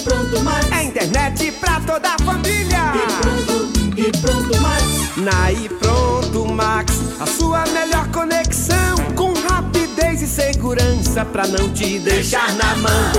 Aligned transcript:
e 0.00 0.04
pronto 0.04 0.40
mais. 0.40 0.72
É 0.72 0.84
internet 0.84 1.52
pra 1.52 1.80
toda 1.80 2.08
a 2.08 2.18
família. 2.24 2.92
E 2.94 3.22
pronto, 3.22 3.98
e 3.98 4.12
pronto 4.20 4.60
mais. 4.60 5.16
Na 5.16 5.52
e 5.52 5.68
pronto 5.68 6.48
Max, 6.52 6.92
a 7.20 7.26
sua 7.26 7.64
melhor 7.66 8.08
conexão 8.08 8.96
com 9.14 9.32
rapidez 9.48 10.22
e 10.22 10.26
segurança 10.26 11.24
pra 11.24 11.46
não 11.46 11.70
te 11.72 11.98
deixar 11.98 12.54
na 12.54 12.76
mão. 12.76 13.12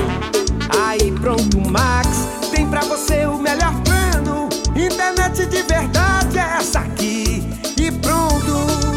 Aí 0.87 1.11
pronto 1.11 1.59
Max, 1.69 2.09
tem 2.51 2.67
pra 2.67 2.81
você 2.81 3.25
o 3.25 3.37
melhor 3.37 3.73
plano. 3.83 4.49
Internet 4.75 5.45
de 5.45 5.61
verdade 5.61 6.39
é 6.39 6.57
essa 6.57 6.79
aqui. 6.79 7.43
E 7.77 7.91
pronto. 7.91 8.90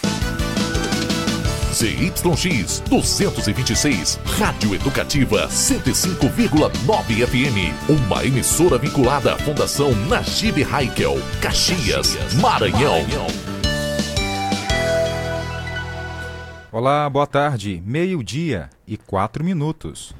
ZYX 1.74 2.84
226, 2.88 4.20
Rádio 4.38 4.76
Educativa 4.76 5.48
105,9 5.48 7.26
FM. 7.26 7.90
Uma 7.90 8.24
emissora 8.24 8.78
vinculada 8.78 9.34
à 9.34 9.38
Fundação 9.40 9.92
Najib 10.08 10.64
Haikel, 10.64 11.16
Caxias, 11.42 12.16
Maranhão. 12.36 13.04
Olá, 16.72 17.10
boa 17.10 17.26
tarde. 17.26 17.82
Meio-dia 17.84 18.70
e 18.88 18.96
quatro 18.96 19.44
minutos. 19.44 20.14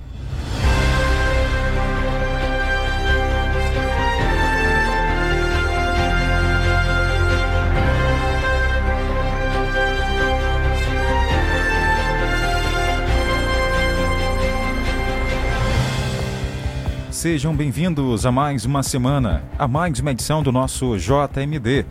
Sejam 17.24 17.56
bem-vindos 17.56 18.26
a 18.26 18.34
mais 18.34 18.66
uma 18.66 18.84
semana, 18.84 19.44
a 19.58 19.66
mais 19.66 19.98
uma 19.98 20.12
edição 20.12 20.44
do 20.44 20.52
nosso 20.52 20.98
JMD. 20.98 21.86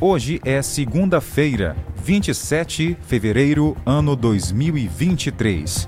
Hoje 0.00 0.40
é 0.42 0.62
segunda-feira, 0.62 1.76
27 2.02 2.94
de 2.94 2.96
fevereiro, 3.02 3.76
ano 3.84 4.16
2023. 4.16 5.86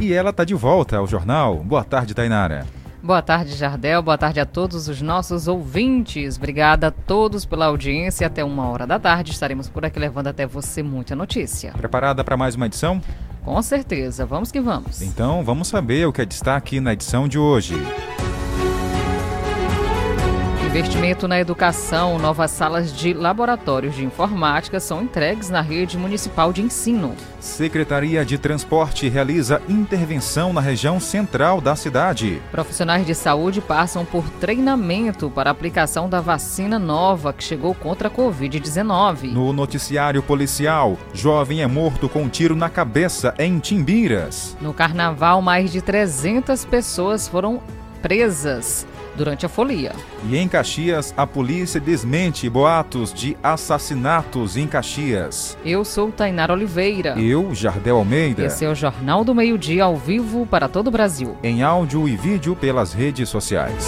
E 0.00 0.12
ela 0.12 0.30
está 0.30 0.42
de 0.42 0.52
volta 0.52 0.96
ao 0.96 1.06
jornal. 1.06 1.62
Boa 1.62 1.84
tarde, 1.84 2.12
Tainara. 2.12 2.66
Boa 3.00 3.22
tarde, 3.22 3.54
Jardel. 3.54 4.02
Boa 4.02 4.18
tarde 4.18 4.40
a 4.40 4.44
todos 4.44 4.88
os 4.88 5.00
nossos 5.00 5.46
ouvintes. 5.46 6.36
Obrigada 6.36 6.88
a 6.88 6.90
todos 6.90 7.44
pela 7.44 7.66
audiência. 7.66 8.26
Até 8.26 8.42
uma 8.42 8.66
hora 8.66 8.84
da 8.84 8.98
tarde 8.98 9.30
estaremos 9.30 9.68
por 9.68 9.84
aqui 9.84 10.00
levando 10.00 10.26
até 10.26 10.44
você 10.44 10.82
muita 10.82 11.14
notícia. 11.14 11.70
Preparada 11.74 12.24
para 12.24 12.36
mais 12.36 12.56
uma 12.56 12.66
edição? 12.66 13.00
Com 13.44 13.62
certeza. 13.62 14.26
Vamos 14.26 14.50
que 14.50 14.60
vamos. 14.60 15.02
Então, 15.02 15.44
vamos 15.44 15.68
saber 15.68 16.08
o 16.08 16.12
que 16.12 16.22
é 16.22 16.24
destaque 16.24 16.80
na 16.80 16.94
edição 16.94 17.28
de 17.28 17.38
hoje. 17.38 17.76
Investimento 20.74 21.28
na 21.28 21.38
educação, 21.38 22.18
novas 22.18 22.50
salas 22.50 22.92
de 22.92 23.14
laboratórios 23.14 23.94
de 23.94 24.04
informática 24.04 24.80
são 24.80 25.04
entregues 25.04 25.48
na 25.48 25.60
rede 25.60 25.96
municipal 25.96 26.52
de 26.52 26.62
ensino. 26.62 27.14
Secretaria 27.38 28.24
de 28.24 28.36
Transporte 28.38 29.08
realiza 29.08 29.62
intervenção 29.68 30.52
na 30.52 30.60
região 30.60 30.98
central 30.98 31.60
da 31.60 31.76
cidade. 31.76 32.42
Profissionais 32.50 33.06
de 33.06 33.14
saúde 33.14 33.60
passam 33.60 34.04
por 34.04 34.28
treinamento 34.40 35.30
para 35.30 35.48
aplicação 35.48 36.08
da 36.08 36.20
vacina 36.20 36.76
nova 36.76 37.32
que 37.32 37.44
chegou 37.44 37.72
contra 37.72 38.08
a 38.08 38.10
Covid-19. 38.10 39.32
No 39.32 39.52
noticiário 39.52 40.24
policial, 40.24 40.98
jovem 41.12 41.62
é 41.62 41.68
morto 41.68 42.08
com 42.08 42.22
um 42.24 42.28
tiro 42.28 42.56
na 42.56 42.68
cabeça 42.68 43.32
em 43.38 43.60
Timbiras. 43.60 44.56
No 44.60 44.74
carnaval, 44.74 45.40
mais 45.40 45.70
de 45.70 45.80
300 45.80 46.64
pessoas 46.64 47.28
foram 47.28 47.62
presas 48.02 48.84
durante 49.16 49.46
a 49.46 49.48
folia. 49.48 49.92
E 50.28 50.36
em 50.36 50.48
Caxias, 50.48 51.14
a 51.16 51.26
polícia 51.26 51.80
desmente 51.80 52.48
boatos 52.48 53.12
de 53.12 53.36
assassinatos 53.42 54.56
em 54.56 54.66
Caxias. 54.66 55.56
Eu 55.64 55.84
sou 55.84 56.10
Tainara 56.10 56.52
Oliveira. 56.52 57.18
Eu, 57.18 57.54
Jardel 57.54 57.96
Almeida. 57.96 58.44
Esse 58.44 58.64
é 58.64 58.68
o 58.68 58.74
Jornal 58.74 59.24
do 59.24 59.34
Meio-Dia 59.34 59.84
ao 59.84 59.96
vivo 59.96 60.46
para 60.46 60.68
todo 60.68 60.88
o 60.88 60.90
Brasil. 60.90 61.36
Em 61.42 61.62
áudio 61.62 62.08
e 62.08 62.16
vídeo 62.16 62.54
pelas 62.56 62.92
redes 62.92 63.28
sociais. 63.28 63.86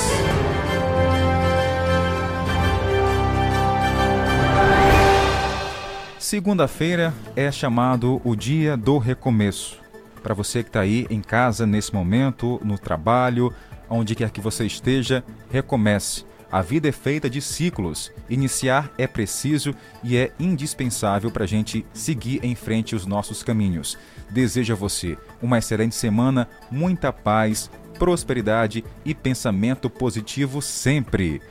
Segunda-feira 6.18 7.14
é 7.36 7.52
chamado 7.52 8.20
o 8.24 8.34
Dia 8.34 8.76
do 8.76 8.98
Recomeço. 8.98 9.78
Para 10.24 10.34
você 10.34 10.64
que 10.64 10.68
está 10.68 10.80
aí 10.80 11.06
em 11.08 11.20
casa 11.20 11.64
nesse 11.64 11.94
momento, 11.94 12.60
no 12.64 12.76
trabalho, 12.76 13.52
onde 13.88 14.14
quer 14.14 14.30
que 14.30 14.40
você 14.40 14.66
esteja, 14.66 15.24
recomece. 15.50 16.24
A 16.50 16.62
vida 16.62 16.88
é 16.88 16.92
feita 16.92 17.28
de 17.28 17.40
ciclos. 17.40 18.12
Iniciar 18.30 18.90
é 18.96 19.06
preciso 19.06 19.74
e 20.02 20.16
é 20.16 20.32
indispensável 20.38 21.30
para 21.30 21.44
a 21.44 21.46
gente 21.46 21.84
seguir 21.92 22.44
em 22.44 22.54
frente 22.54 22.94
os 22.94 23.04
nossos 23.04 23.42
caminhos. 23.42 23.98
Desejo 24.30 24.72
a 24.72 24.76
você 24.76 25.18
uma 25.42 25.58
excelente 25.58 25.94
semana, 25.94 26.48
muita 26.70 27.12
paz, 27.12 27.70
prosperidade 27.98 28.84
e 29.04 29.14
pensamento 29.14 29.90
positivo 29.90 30.62
sempre. 30.62 31.42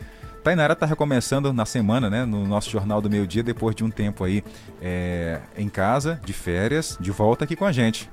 Tainara 0.43 0.73
está 0.73 0.85
recomeçando 0.85 1.51
na 1.51 1.65
semana, 1.65 2.07
né, 2.07 2.23
no 2.23 2.45
nosso 2.45 2.69
Jornal 2.69 3.01
do 3.01 3.09
Meio 3.09 3.25
Dia, 3.25 3.41
depois 3.41 3.75
de 3.75 3.83
um 3.83 3.89
tempo 3.89 4.23
aí 4.23 4.43
é, 4.79 5.41
em 5.57 5.67
casa, 5.67 6.21
de 6.23 6.33
férias, 6.33 6.97
de 7.01 7.09
volta 7.09 7.45
aqui 7.45 7.55
com 7.55 7.65
a 7.65 7.71
gente. 7.71 8.09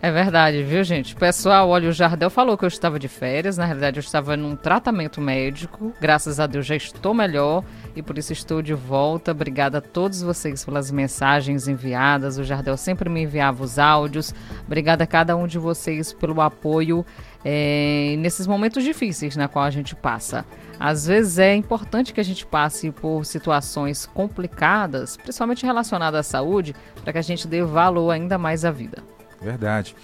É 0.00 0.12
verdade, 0.12 0.62
viu, 0.62 0.84
gente? 0.84 1.16
Pessoal, 1.16 1.68
olha, 1.68 1.88
o 1.88 1.92
Jardel 1.92 2.30
falou 2.30 2.56
que 2.56 2.64
eu 2.64 2.68
estava 2.68 3.00
de 3.00 3.08
férias. 3.08 3.56
Na 3.56 3.64
realidade, 3.64 3.98
eu 3.98 4.00
estava 4.00 4.36
num 4.36 4.54
tratamento 4.54 5.20
médico. 5.20 5.92
Graças 6.00 6.38
a 6.38 6.46
Deus 6.46 6.66
já 6.66 6.76
estou 6.76 7.12
melhor 7.12 7.64
e 7.96 8.02
por 8.02 8.16
isso 8.16 8.32
estou 8.32 8.62
de 8.62 8.74
volta. 8.74 9.32
Obrigada 9.32 9.78
a 9.78 9.80
todos 9.80 10.22
vocês 10.22 10.64
pelas 10.64 10.92
mensagens 10.92 11.66
enviadas. 11.66 12.38
O 12.38 12.44
Jardel 12.44 12.76
sempre 12.76 13.08
me 13.08 13.22
enviava 13.22 13.64
os 13.64 13.76
áudios. 13.76 14.32
Obrigada 14.64 15.02
a 15.02 15.06
cada 15.06 15.36
um 15.36 15.48
de 15.48 15.58
vocês 15.58 16.12
pelo 16.12 16.40
apoio 16.40 17.04
é, 17.44 18.14
nesses 18.18 18.46
momentos 18.46 18.84
difíceis 18.84 19.34
na 19.34 19.48
qual 19.48 19.64
a 19.64 19.70
gente 19.70 19.96
passa. 19.96 20.44
Às 20.78 21.06
vezes 21.08 21.40
é 21.40 21.56
importante 21.56 22.14
que 22.14 22.20
a 22.20 22.24
gente 22.24 22.46
passe 22.46 22.92
por 22.92 23.24
situações 23.24 24.06
complicadas, 24.06 25.16
principalmente 25.16 25.66
relacionadas 25.66 26.20
à 26.20 26.22
saúde, 26.22 26.72
para 27.02 27.12
que 27.12 27.18
a 27.18 27.22
gente 27.22 27.48
dê 27.48 27.64
valor 27.64 28.10
ainda 28.10 28.38
mais 28.38 28.64
à 28.64 28.70
vida. 28.70 29.02
Verdade. 29.40 29.94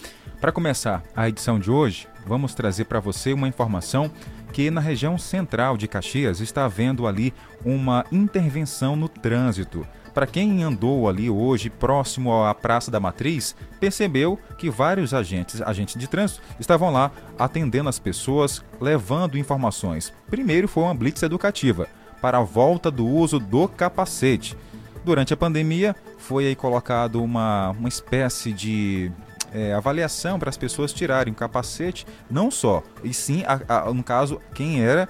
Para 0.40 0.52
começar 0.52 1.02
a 1.14 1.28
edição 1.28 1.58
de 1.58 1.70
hoje, 1.70 2.06
vamos 2.26 2.54
trazer 2.54 2.84
para 2.84 3.00
você 3.00 3.32
uma 3.32 3.48
informação 3.48 4.10
que 4.52 4.70
na 4.70 4.80
região 4.80 5.18
central 5.18 5.76
de 5.76 5.88
Caxias 5.88 6.40
está 6.40 6.64
havendo 6.64 7.06
ali 7.06 7.34
uma 7.64 8.04
intervenção 8.12 8.94
no 8.94 9.08
trânsito. 9.08 9.86
Para 10.14 10.28
quem 10.28 10.62
andou 10.62 11.08
ali 11.08 11.28
hoje 11.28 11.68
próximo 11.68 12.44
à 12.44 12.54
Praça 12.54 12.88
da 12.88 13.00
Matriz, 13.00 13.56
percebeu 13.80 14.38
que 14.56 14.70
vários 14.70 15.12
agentes, 15.12 15.60
agentes 15.60 15.98
de 15.98 16.06
trânsito, 16.06 16.40
estavam 16.60 16.92
lá 16.92 17.10
atendendo 17.36 17.88
as 17.88 17.98
pessoas, 17.98 18.62
levando 18.80 19.36
informações. 19.36 20.12
Primeiro 20.30 20.68
foi 20.68 20.84
uma 20.84 20.94
blitz 20.94 21.20
educativa 21.24 21.88
para 22.22 22.38
a 22.38 22.42
volta 22.42 22.92
do 22.92 23.04
uso 23.04 23.40
do 23.40 23.66
capacete. 23.66 24.56
Durante 25.04 25.34
a 25.34 25.36
pandemia, 25.36 25.94
foi 26.16 26.46
aí 26.46 26.56
colocado 26.56 27.22
uma, 27.22 27.70
uma 27.70 27.88
espécie 27.88 28.52
de 28.52 29.12
é, 29.52 29.74
avaliação 29.74 30.38
para 30.38 30.48
as 30.48 30.56
pessoas 30.56 30.92
tirarem 30.92 31.32
o 31.32 31.36
capacete, 31.36 32.06
não 32.30 32.50
só, 32.50 32.82
e 33.02 33.12
sim, 33.12 33.44
a, 33.46 33.86
a, 33.86 33.92
no 33.92 34.02
caso, 34.02 34.40
quem 34.54 34.82
era 34.82 35.08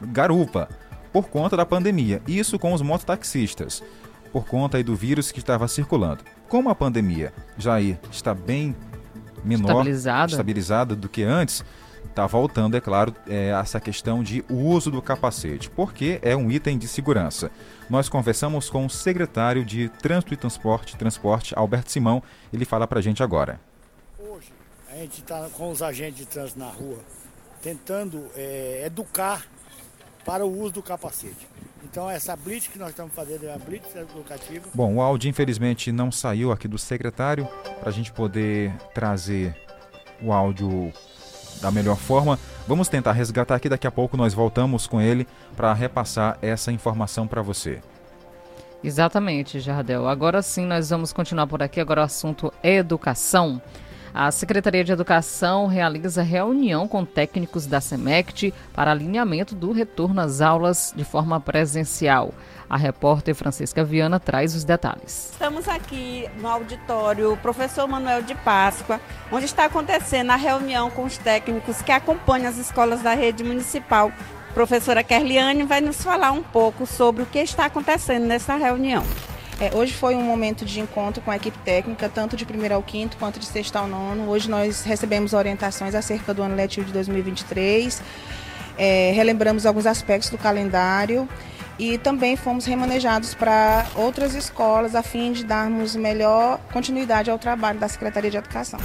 garupa, 0.00 0.68
por 1.12 1.28
conta 1.28 1.56
da 1.56 1.64
pandemia. 1.64 2.20
Isso 2.26 2.58
com 2.58 2.72
os 2.72 2.82
mototaxistas. 2.82 3.82
por 4.32 4.46
conta 4.46 4.78
aí 4.78 4.82
do 4.82 4.96
vírus 4.96 5.30
que 5.30 5.38
estava 5.38 5.68
circulando. 5.68 6.24
Como 6.48 6.68
a 6.68 6.74
pandemia 6.74 7.32
já 7.56 7.74
aí 7.74 7.96
está 8.10 8.34
bem 8.34 8.74
menor, 9.44 9.70
Estabilizada. 9.70 10.32
estabilizada 10.32 10.96
do 10.96 11.08
que 11.08 11.22
antes, 11.22 11.64
está 12.14 12.26
voltando, 12.26 12.76
é 12.76 12.80
claro, 12.80 13.14
é, 13.28 13.50
essa 13.50 13.78
questão 13.78 14.22
de 14.22 14.44
uso 14.48 14.90
do 14.90 15.02
capacete, 15.02 15.70
porque 15.70 16.18
é 16.22 16.34
um 16.34 16.50
item 16.50 16.78
de 16.78 16.88
segurança. 16.88 17.50
Nós 17.88 18.08
conversamos 18.08 18.70
com 18.70 18.86
o 18.86 18.90
secretário 18.90 19.64
de 19.64 19.88
Trânsito 19.88 20.32
e 20.32 20.36
Transporte, 20.36 20.96
Transporte 20.96 21.52
Alberto 21.56 21.90
Simão, 21.90 22.22
ele 22.52 22.64
fala 22.64 22.86
para 22.86 22.98
a 22.98 23.02
gente 23.02 23.22
agora. 23.22 23.60
Hoje 24.18 24.52
a 24.90 24.96
gente 24.96 25.20
está 25.20 25.48
com 25.50 25.70
os 25.70 25.82
agentes 25.82 26.20
de 26.20 26.26
trânsito 26.26 26.58
na 26.58 26.68
rua 26.68 26.98
tentando 27.64 28.26
eh, 28.36 28.82
educar 28.84 29.46
para 30.24 30.44
o 30.44 30.60
uso 30.60 30.72
do 30.72 30.82
capacete. 30.82 31.48
Então 31.82 32.10
essa 32.10 32.36
blitz 32.36 32.68
que 32.68 32.78
nós 32.78 32.90
estamos 32.90 33.14
fazendo 33.14 33.46
é 33.46 33.54
a 33.54 33.58
blitz 33.58 33.94
educativa. 33.96 34.68
Bom, 34.74 34.96
o 34.96 35.00
áudio 35.00 35.30
infelizmente 35.30 35.90
não 35.90 36.12
saiu 36.12 36.52
aqui 36.52 36.68
do 36.68 36.78
secretário 36.78 37.48
para 37.80 37.88
a 37.88 37.92
gente 37.92 38.12
poder 38.12 38.74
trazer 38.94 39.56
o 40.22 40.32
áudio 40.32 40.92
da 41.60 41.70
melhor 41.70 41.96
forma. 41.96 42.38
Vamos 42.66 42.88
tentar 42.88 43.12
resgatar 43.12 43.54
aqui, 43.54 43.68
daqui 43.68 43.86
a 43.86 43.90
pouco 43.90 44.16
nós 44.16 44.32
voltamos 44.32 44.86
com 44.86 45.00
ele 45.00 45.26
para 45.54 45.72
repassar 45.74 46.38
essa 46.40 46.72
informação 46.72 47.26
para 47.26 47.42
você. 47.42 47.80
Exatamente, 48.82 49.60
Jardel. 49.60 50.08
Agora 50.08 50.42
sim, 50.42 50.66
nós 50.66 50.90
vamos 50.90 51.12
continuar 51.12 51.46
por 51.46 51.62
aqui. 51.62 51.80
Agora 51.80 52.02
o 52.02 52.04
assunto 52.04 52.52
educação. 52.62 53.60
A 54.16 54.30
Secretaria 54.30 54.84
de 54.84 54.92
Educação 54.92 55.66
realiza 55.66 56.22
reunião 56.22 56.86
com 56.86 57.04
técnicos 57.04 57.66
da 57.66 57.80
SEMECT 57.80 58.54
para 58.72 58.92
alinhamento 58.92 59.56
do 59.56 59.72
retorno 59.72 60.20
às 60.20 60.40
aulas 60.40 60.92
de 60.94 61.02
forma 61.02 61.40
presencial. 61.40 62.32
A 62.70 62.76
repórter 62.76 63.34
Francisca 63.34 63.82
Viana 63.82 64.20
traz 64.20 64.54
os 64.54 64.62
detalhes. 64.62 65.30
Estamos 65.32 65.66
aqui 65.66 66.30
no 66.38 66.46
auditório 66.46 67.36
Professor 67.38 67.88
Manuel 67.88 68.22
de 68.22 68.36
Páscoa, 68.36 69.00
onde 69.32 69.46
está 69.46 69.64
acontecendo 69.64 70.30
a 70.30 70.36
reunião 70.36 70.92
com 70.92 71.02
os 71.02 71.18
técnicos 71.18 71.82
que 71.82 71.90
acompanham 71.90 72.48
as 72.48 72.56
escolas 72.56 73.02
da 73.02 73.14
rede 73.14 73.42
municipal. 73.42 74.12
A 74.48 74.54
professora 74.54 75.02
Kerliane 75.02 75.64
vai 75.64 75.80
nos 75.80 76.00
falar 76.04 76.30
um 76.30 76.42
pouco 76.42 76.86
sobre 76.86 77.24
o 77.24 77.26
que 77.26 77.40
está 77.40 77.64
acontecendo 77.64 78.26
nessa 78.26 78.54
reunião. 78.54 79.02
É, 79.60 79.74
hoje 79.74 79.92
foi 79.92 80.16
um 80.16 80.22
momento 80.22 80.64
de 80.64 80.80
encontro 80.80 81.22
com 81.22 81.30
a 81.30 81.36
equipe 81.36 81.56
técnica, 81.58 82.08
tanto 82.08 82.36
de 82.36 82.44
primeiro 82.44 82.74
ao 82.74 82.82
quinto 82.82 83.16
quanto 83.16 83.38
de 83.38 83.46
sexto 83.46 83.76
ao 83.76 83.86
nono. 83.86 84.28
Hoje 84.28 84.50
nós 84.50 84.82
recebemos 84.82 85.32
orientações 85.32 85.94
acerca 85.94 86.34
do 86.34 86.42
ano 86.42 86.56
letivo 86.56 86.86
de 86.86 86.92
2023, 86.92 88.02
é, 88.76 89.12
relembramos 89.14 89.64
alguns 89.64 89.86
aspectos 89.86 90.30
do 90.30 90.36
calendário 90.36 91.28
e 91.78 91.98
também 91.98 92.36
fomos 92.36 92.64
remanejados 92.64 93.34
para 93.34 93.86
outras 93.94 94.34
escolas 94.34 94.94
a 94.94 95.02
fim 95.02 95.32
de 95.32 95.44
darmos 95.44 95.94
melhor 95.94 96.58
continuidade 96.72 97.30
ao 97.30 97.38
trabalho 97.38 97.78
da 97.78 97.88
Secretaria 97.88 98.30
de 98.30 98.36
Educação. 98.36 98.80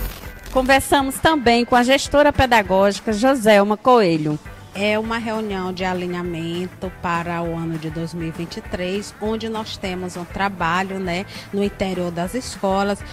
Conversamos 0.51 1.19
também 1.19 1.65
com 1.65 1.75
a 1.75 1.83
gestora 1.83 2.33
pedagógica 2.33 3.13
Joselma 3.13 3.77
Coelho. 3.77 4.39
É 4.81 4.97
uma 4.97 5.17
reunião 5.17 5.73
de 5.73 5.83
alinhamento 5.83 6.89
para 7.01 7.41
o 7.41 7.53
ano 7.53 7.77
de 7.77 7.89
2023, 7.89 9.13
onde 9.19 9.49
nós 9.49 9.75
temos 9.75 10.15
um 10.15 10.23
trabalho 10.23 11.01
né, 11.01 11.25
no 11.51 11.61
interior 11.61 12.09
das 12.11 12.33
escolas 12.33 13.03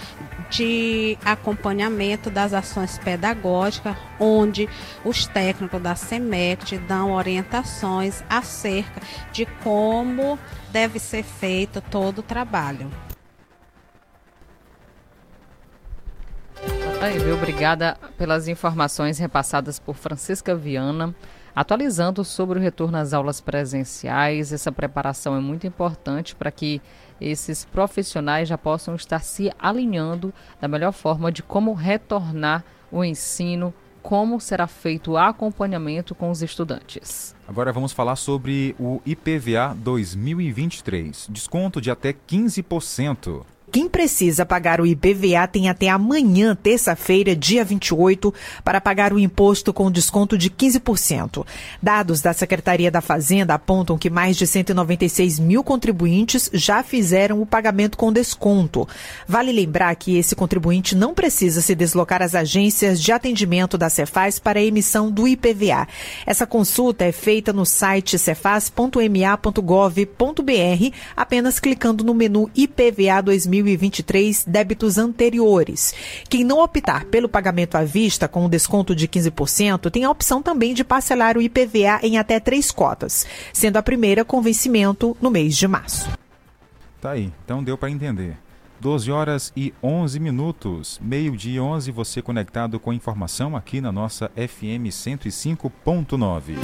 de 0.48 1.18
acompanhamento 1.24 2.30
das 2.30 2.54
ações 2.54 2.98
pedagógicas, 2.98 3.96
onde 4.20 4.68
os 5.04 5.26
técnicos 5.26 5.82
da 5.82 5.96
SEMECT 5.96 6.78
dão 6.78 7.12
orientações 7.12 8.22
acerca 8.30 9.00
de 9.32 9.44
como 9.64 10.38
deve 10.70 11.00
ser 11.00 11.24
feito 11.24 11.80
todo 11.80 12.20
o 12.20 12.22
trabalho. 12.22 12.88
Aí, 17.02 17.18
viu? 17.18 17.34
Obrigada 17.34 17.98
pelas 18.16 18.46
informações 18.46 19.18
repassadas 19.18 19.80
por 19.80 19.96
Francisca 19.96 20.54
Viana, 20.54 21.12
atualizando 21.56 22.23
sobre 22.23 22.58
o 22.58 22.62
retorno 22.62 22.99
às 22.99 23.14
aulas 23.14 23.41
presenciais. 23.41 24.53
Essa 24.53 24.70
preparação 24.70 25.35
é 25.35 25.41
muito 25.41 25.67
importante 25.67 26.37
para 26.37 26.50
que 26.50 26.82
esses 27.19 27.64
profissionais 27.64 28.47
já 28.47 28.58
possam 28.58 28.94
estar 28.94 29.20
se 29.20 29.50
alinhando 29.58 30.35
da 30.61 30.69
melhor 30.69 30.93
forma 30.93 31.32
de 31.32 31.43
como 31.43 31.73
retornar 31.73 32.62
o 32.93 33.03
ensino, 33.03 33.73
como 34.03 34.38
será 34.38 34.67
feito 34.67 35.12
o 35.12 35.17
acompanhamento 35.17 36.14
com 36.14 36.31
os 36.31 36.43
estudantes. 36.43 37.35
Agora 37.49 37.73
vamos 37.73 37.93
falar 37.93 38.17
sobre 38.17 38.76
o 38.79 39.00
IPVA 39.06 39.75
2023, 39.79 41.29
desconto 41.31 41.81
de 41.81 41.91
até 41.91 42.12
15%. 42.12 43.56
Quem 43.76 43.90
precisa 43.90 44.46
pagar 44.46 44.81
o 44.81 44.87
IPVA 44.87 45.46
tem 45.46 45.69
até 45.69 45.90
amanhã, 45.90 46.56
terça-feira, 46.56 47.37
dia 47.37 47.62
28, 47.62 48.32
para 48.64 48.81
pagar 48.81 49.12
o 49.12 49.19
imposto 49.19 49.70
com 49.70 49.90
desconto 49.90 50.38
de 50.38 50.49
15%. 50.49 51.46
Dados 51.82 52.23
da 52.23 52.32
Secretaria 52.32 52.90
da 52.90 53.02
Fazenda 53.02 53.52
apontam 53.52 53.99
que 53.99 54.08
mais 54.08 54.34
de 54.34 54.46
196 54.46 55.38
mil 55.38 55.62
contribuintes 55.62 56.49
já 56.55 56.82
fizeram 56.82 57.43
o 57.43 57.44
pagamento 57.44 57.99
com 57.99 58.11
desconto. 58.11 58.88
Vale 59.28 59.52
lembrar 59.52 59.94
que 59.96 60.17
esse 60.17 60.34
contribuinte 60.34 60.96
não 60.96 61.12
precisa 61.12 61.61
se 61.61 61.75
deslocar 61.75 62.23
às 62.23 62.34
agências 62.34 62.99
de 62.99 63.12
atendimento 63.12 63.76
da 63.76 63.90
Cefaz 63.90 64.38
para 64.38 64.58
a 64.58 64.64
emissão 64.64 65.11
do 65.11 65.28
IPVA. 65.28 65.87
Essa 66.25 66.46
consulta 66.46 67.05
é 67.05 67.12
feita 67.12 67.52
no 67.52 67.67
site 67.67 68.19
cefaz.ma.gov.br, 68.19 70.94
apenas 71.14 71.61
clicando 71.61 72.02
no 72.02 72.14
menu 72.14 72.50
IPVA 72.56 73.20
2023 73.23 73.65
2023 73.66 74.44
débitos 74.46 74.96
anteriores. 74.96 75.92
Quem 76.28 76.44
não 76.44 76.62
optar 76.62 77.04
pelo 77.06 77.28
pagamento 77.28 77.74
à 77.74 77.84
vista 77.84 78.28
com 78.28 78.44
um 78.44 78.48
desconto 78.48 78.94
de 78.94 79.08
15% 79.08 79.90
tem 79.90 80.04
a 80.04 80.10
opção 80.10 80.40
também 80.40 80.72
de 80.72 80.84
parcelar 80.84 81.36
o 81.36 81.42
IPVA 81.42 82.00
em 82.02 82.18
até 82.18 82.38
três 82.38 82.70
cotas, 82.70 83.26
sendo 83.52 83.76
a 83.76 83.82
primeira 83.82 84.24
com 84.24 84.40
vencimento 84.40 85.16
no 85.20 85.30
mês 85.30 85.56
de 85.56 85.66
março. 85.66 86.08
Tá 87.00 87.12
aí, 87.12 87.32
então 87.44 87.62
deu 87.62 87.76
para 87.76 87.90
entender. 87.90 88.36
12 88.78 89.10
horas 89.10 89.52
e 89.56 89.72
11 89.82 90.20
minutos, 90.20 91.00
meio-dia 91.02 91.62
11, 91.62 91.90
você 91.90 92.20
conectado 92.20 92.78
com 92.78 92.92
informação 92.92 93.56
aqui 93.56 93.80
na 93.80 93.90
nossa 93.90 94.30
FM 94.36 94.90
105.9. 94.90 96.56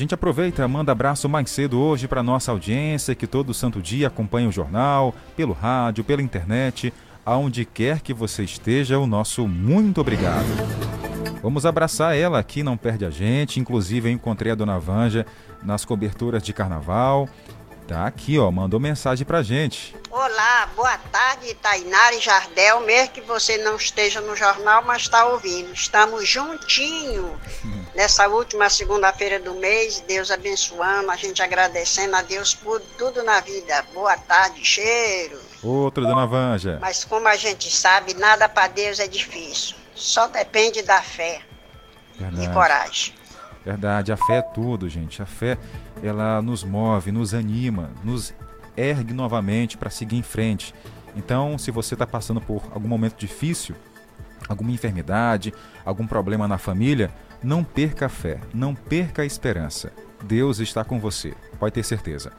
Gente 0.00 0.14
aproveita, 0.14 0.66
manda 0.66 0.92
abraço 0.92 1.28
mais 1.28 1.50
cedo 1.50 1.78
hoje 1.78 2.08
para 2.08 2.22
nossa 2.22 2.50
audiência 2.50 3.14
que 3.14 3.26
todo 3.26 3.52
santo 3.52 3.82
dia 3.82 4.06
acompanha 4.06 4.48
o 4.48 4.50
jornal, 4.50 5.14
pelo 5.36 5.52
rádio, 5.52 6.02
pela 6.02 6.22
internet, 6.22 6.90
aonde 7.22 7.66
quer 7.66 8.00
que 8.00 8.14
você 8.14 8.42
esteja, 8.42 8.98
o 8.98 9.06
nosso 9.06 9.46
muito 9.46 10.00
obrigado. 10.00 10.46
Vamos 11.42 11.66
abraçar 11.66 12.16
ela 12.16 12.38
aqui, 12.38 12.62
não 12.62 12.78
perde 12.78 13.04
a 13.04 13.10
gente. 13.10 13.60
Inclusive, 13.60 14.08
eu 14.08 14.12
encontrei 14.14 14.50
a 14.50 14.54
dona 14.54 14.78
Vanja 14.78 15.26
nas 15.62 15.84
coberturas 15.84 16.42
de 16.42 16.54
carnaval. 16.54 17.28
Tá 17.90 18.06
aqui, 18.06 18.38
ó, 18.38 18.52
mandou 18.52 18.78
mensagem 18.78 19.26
pra 19.26 19.42
gente. 19.42 19.96
Olá, 20.12 20.68
boa 20.76 20.96
tarde, 20.96 21.52
Tainara 21.54 22.14
e 22.14 22.20
Jardel, 22.20 22.82
mesmo 22.82 23.12
que 23.14 23.20
você 23.20 23.58
não 23.58 23.74
esteja 23.74 24.20
no 24.20 24.36
jornal, 24.36 24.84
mas 24.84 25.02
está 25.02 25.26
ouvindo. 25.26 25.72
Estamos 25.72 26.28
juntinho 26.28 27.36
nessa 27.92 28.28
última 28.28 28.70
segunda-feira 28.70 29.40
do 29.40 29.54
mês, 29.54 30.04
Deus 30.06 30.30
abençoando, 30.30 31.10
a 31.10 31.16
gente 31.16 31.42
agradecendo 31.42 32.14
a 32.14 32.22
Deus 32.22 32.54
por 32.54 32.80
tudo 32.96 33.24
na 33.24 33.40
vida. 33.40 33.84
Boa 33.92 34.16
tarde, 34.16 34.64
cheiro. 34.64 35.40
Outro, 35.60 36.06
dona 36.06 36.28
Vanja. 36.28 36.78
Mas 36.80 37.04
como 37.04 37.26
a 37.26 37.34
gente 37.34 37.68
sabe, 37.74 38.14
nada 38.14 38.48
para 38.48 38.68
Deus 38.68 39.00
é 39.00 39.08
difícil. 39.08 39.74
Só 39.96 40.28
depende 40.28 40.80
da 40.82 41.02
fé 41.02 41.42
Verdade. 42.16 42.44
e 42.44 42.52
coragem. 42.54 43.20
Verdade, 43.64 44.10
a 44.10 44.16
fé 44.16 44.38
é 44.38 44.42
tudo, 44.42 44.88
gente. 44.88 45.20
A 45.20 45.26
fé, 45.26 45.58
ela 46.02 46.40
nos 46.42 46.64
move, 46.64 47.12
nos 47.12 47.34
anima, 47.34 47.90
nos 48.02 48.34
ergue 48.76 49.12
novamente 49.12 49.76
para 49.76 49.90
seguir 49.90 50.16
em 50.16 50.22
frente. 50.22 50.74
Então, 51.14 51.58
se 51.58 51.70
você 51.70 51.94
está 51.94 52.06
passando 52.06 52.40
por 52.40 52.62
algum 52.72 52.88
momento 52.88 53.18
difícil, 53.18 53.74
alguma 54.48 54.70
enfermidade, 54.70 55.52
algum 55.84 56.06
problema 56.06 56.46
na 56.46 56.58
família, 56.58 57.10
não 57.42 57.64
perca 57.64 58.06
a 58.06 58.08
fé, 58.08 58.40
não 58.54 58.74
perca 58.74 59.22
a 59.22 59.26
esperança. 59.26 59.92
Deus 60.24 60.58
está 60.60 60.84
com 60.84 60.98
você, 60.98 61.34
pode 61.58 61.74
ter 61.74 61.82
certeza. 61.82 62.32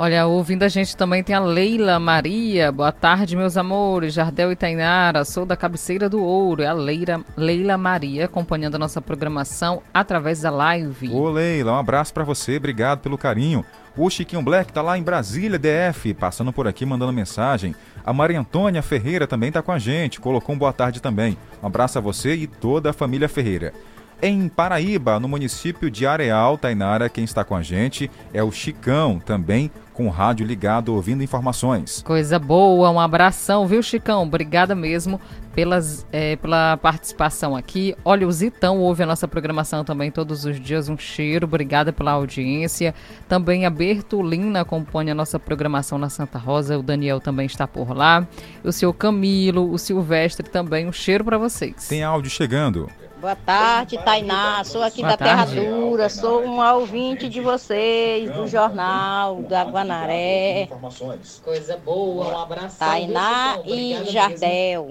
Olha, 0.00 0.28
ouvindo 0.28 0.62
a 0.62 0.68
gente 0.68 0.96
também 0.96 1.24
tem 1.24 1.34
a 1.34 1.40
Leila 1.40 1.98
Maria. 1.98 2.70
Boa 2.70 2.92
tarde, 2.92 3.34
meus 3.34 3.56
amores. 3.56 4.14
Jardel 4.14 4.52
e 4.52 4.54
Tainara, 4.54 5.24
sou 5.24 5.44
da 5.44 5.56
cabeceira 5.56 6.08
do 6.08 6.22
ouro. 6.22 6.62
É 6.62 6.68
a 6.68 6.72
Leila, 6.72 7.20
Leila 7.36 7.76
Maria 7.76 8.26
acompanhando 8.26 8.76
a 8.76 8.78
nossa 8.78 9.02
programação 9.02 9.82
através 9.92 10.42
da 10.42 10.50
live. 10.50 11.10
Ô 11.12 11.28
Leila, 11.28 11.72
um 11.72 11.78
abraço 11.78 12.14
para 12.14 12.22
você, 12.22 12.58
obrigado 12.58 13.00
pelo 13.00 13.18
carinho. 13.18 13.64
O 13.96 14.08
Chiquinho 14.08 14.40
Black 14.40 14.72
tá 14.72 14.82
lá 14.82 14.96
em 14.96 15.02
Brasília, 15.02 15.58
DF, 15.58 16.14
passando 16.14 16.52
por 16.52 16.68
aqui 16.68 16.86
mandando 16.86 17.12
mensagem. 17.12 17.74
A 18.06 18.12
Maria 18.12 18.38
Antônia 18.38 18.82
Ferreira 18.82 19.26
também 19.26 19.50
tá 19.50 19.62
com 19.62 19.72
a 19.72 19.80
gente, 19.80 20.20
colocou 20.20 20.54
um 20.54 20.58
boa 20.58 20.72
tarde 20.72 21.02
também. 21.02 21.36
Um 21.60 21.66
abraço 21.66 21.98
a 21.98 22.00
você 22.00 22.36
e 22.36 22.46
toda 22.46 22.90
a 22.90 22.92
família 22.92 23.28
Ferreira. 23.28 23.74
Em 24.20 24.48
Paraíba, 24.48 25.20
no 25.20 25.28
município 25.28 25.88
de 25.88 26.04
Areal, 26.04 26.58
Tainara, 26.58 27.08
quem 27.08 27.22
está 27.22 27.44
com 27.44 27.54
a 27.54 27.62
gente 27.62 28.10
é 28.34 28.42
o 28.42 28.50
Chicão, 28.50 29.20
também 29.24 29.70
com 29.94 30.06
o 30.06 30.10
rádio 30.10 30.44
ligado, 30.44 30.92
ouvindo 30.94 31.22
informações. 31.22 32.02
Coisa 32.02 32.36
boa, 32.36 32.90
um 32.90 32.98
abração, 32.98 33.66
viu, 33.66 33.80
Chicão? 33.80 34.24
Obrigada 34.24 34.74
mesmo 34.74 35.20
pelas, 35.54 36.04
é, 36.12 36.34
pela 36.34 36.76
participação 36.76 37.54
aqui. 37.56 37.96
Olha, 38.04 38.26
o 38.26 38.32
Zitão 38.32 38.78
ouve 38.78 39.04
a 39.04 39.06
nossa 39.06 39.28
programação 39.28 39.84
também 39.84 40.10
todos 40.10 40.44
os 40.44 40.60
dias. 40.60 40.88
Um 40.88 40.98
cheiro, 40.98 41.46
obrigada 41.46 41.92
pela 41.92 42.12
audiência. 42.12 42.94
Também 43.28 43.66
a 43.66 43.70
Bertolina 43.70 44.60
acompanha 44.60 45.12
a 45.12 45.16
nossa 45.16 45.38
programação 45.38 45.96
na 45.96 46.08
Santa 46.08 46.38
Rosa. 46.38 46.78
O 46.78 46.82
Daniel 46.82 47.20
também 47.20 47.46
está 47.46 47.68
por 47.68 47.96
lá. 47.96 48.26
O 48.64 48.72
seu 48.72 48.92
Camilo, 48.92 49.72
o 49.72 49.78
Silvestre 49.78 50.48
também. 50.48 50.86
Um 50.88 50.92
cheiro 50.92 51.24
para 51.24 51.38
vocês. 51.38 51.88
Tem 51.88 52.02
áudio 52.02 52.30
chegando. 52.30 52.88
Boa 53.20 53.34
tarde, 53.34 53.98
Tainá. 54.04 54.62
Sou 54.62 54.82
aqui 54.82 55.00
Boa 55.02 55.10
da 55.10 55.16
Terra 55.16 55.44
tarde. 55.46 55.60
Dura. 55.60 56.08
Sou 56.08 56.44
uma 56.44 56.74
ouvinte 56.74 57.28
de 57.28 57.40
vocês, 57.40 58.30
do 58.30 58.46
jornal, 58.46 59.42
da 59.42 59.64
Guanaré. 59.64 60.68
Coisa 61.44 61.76
boa, 61.78 62.28
um 62.28 62.38
abraço. 62.38 62.78
Tainá 62.78 63.58
e 63.64 64.04
Jardel. 64.04 64.88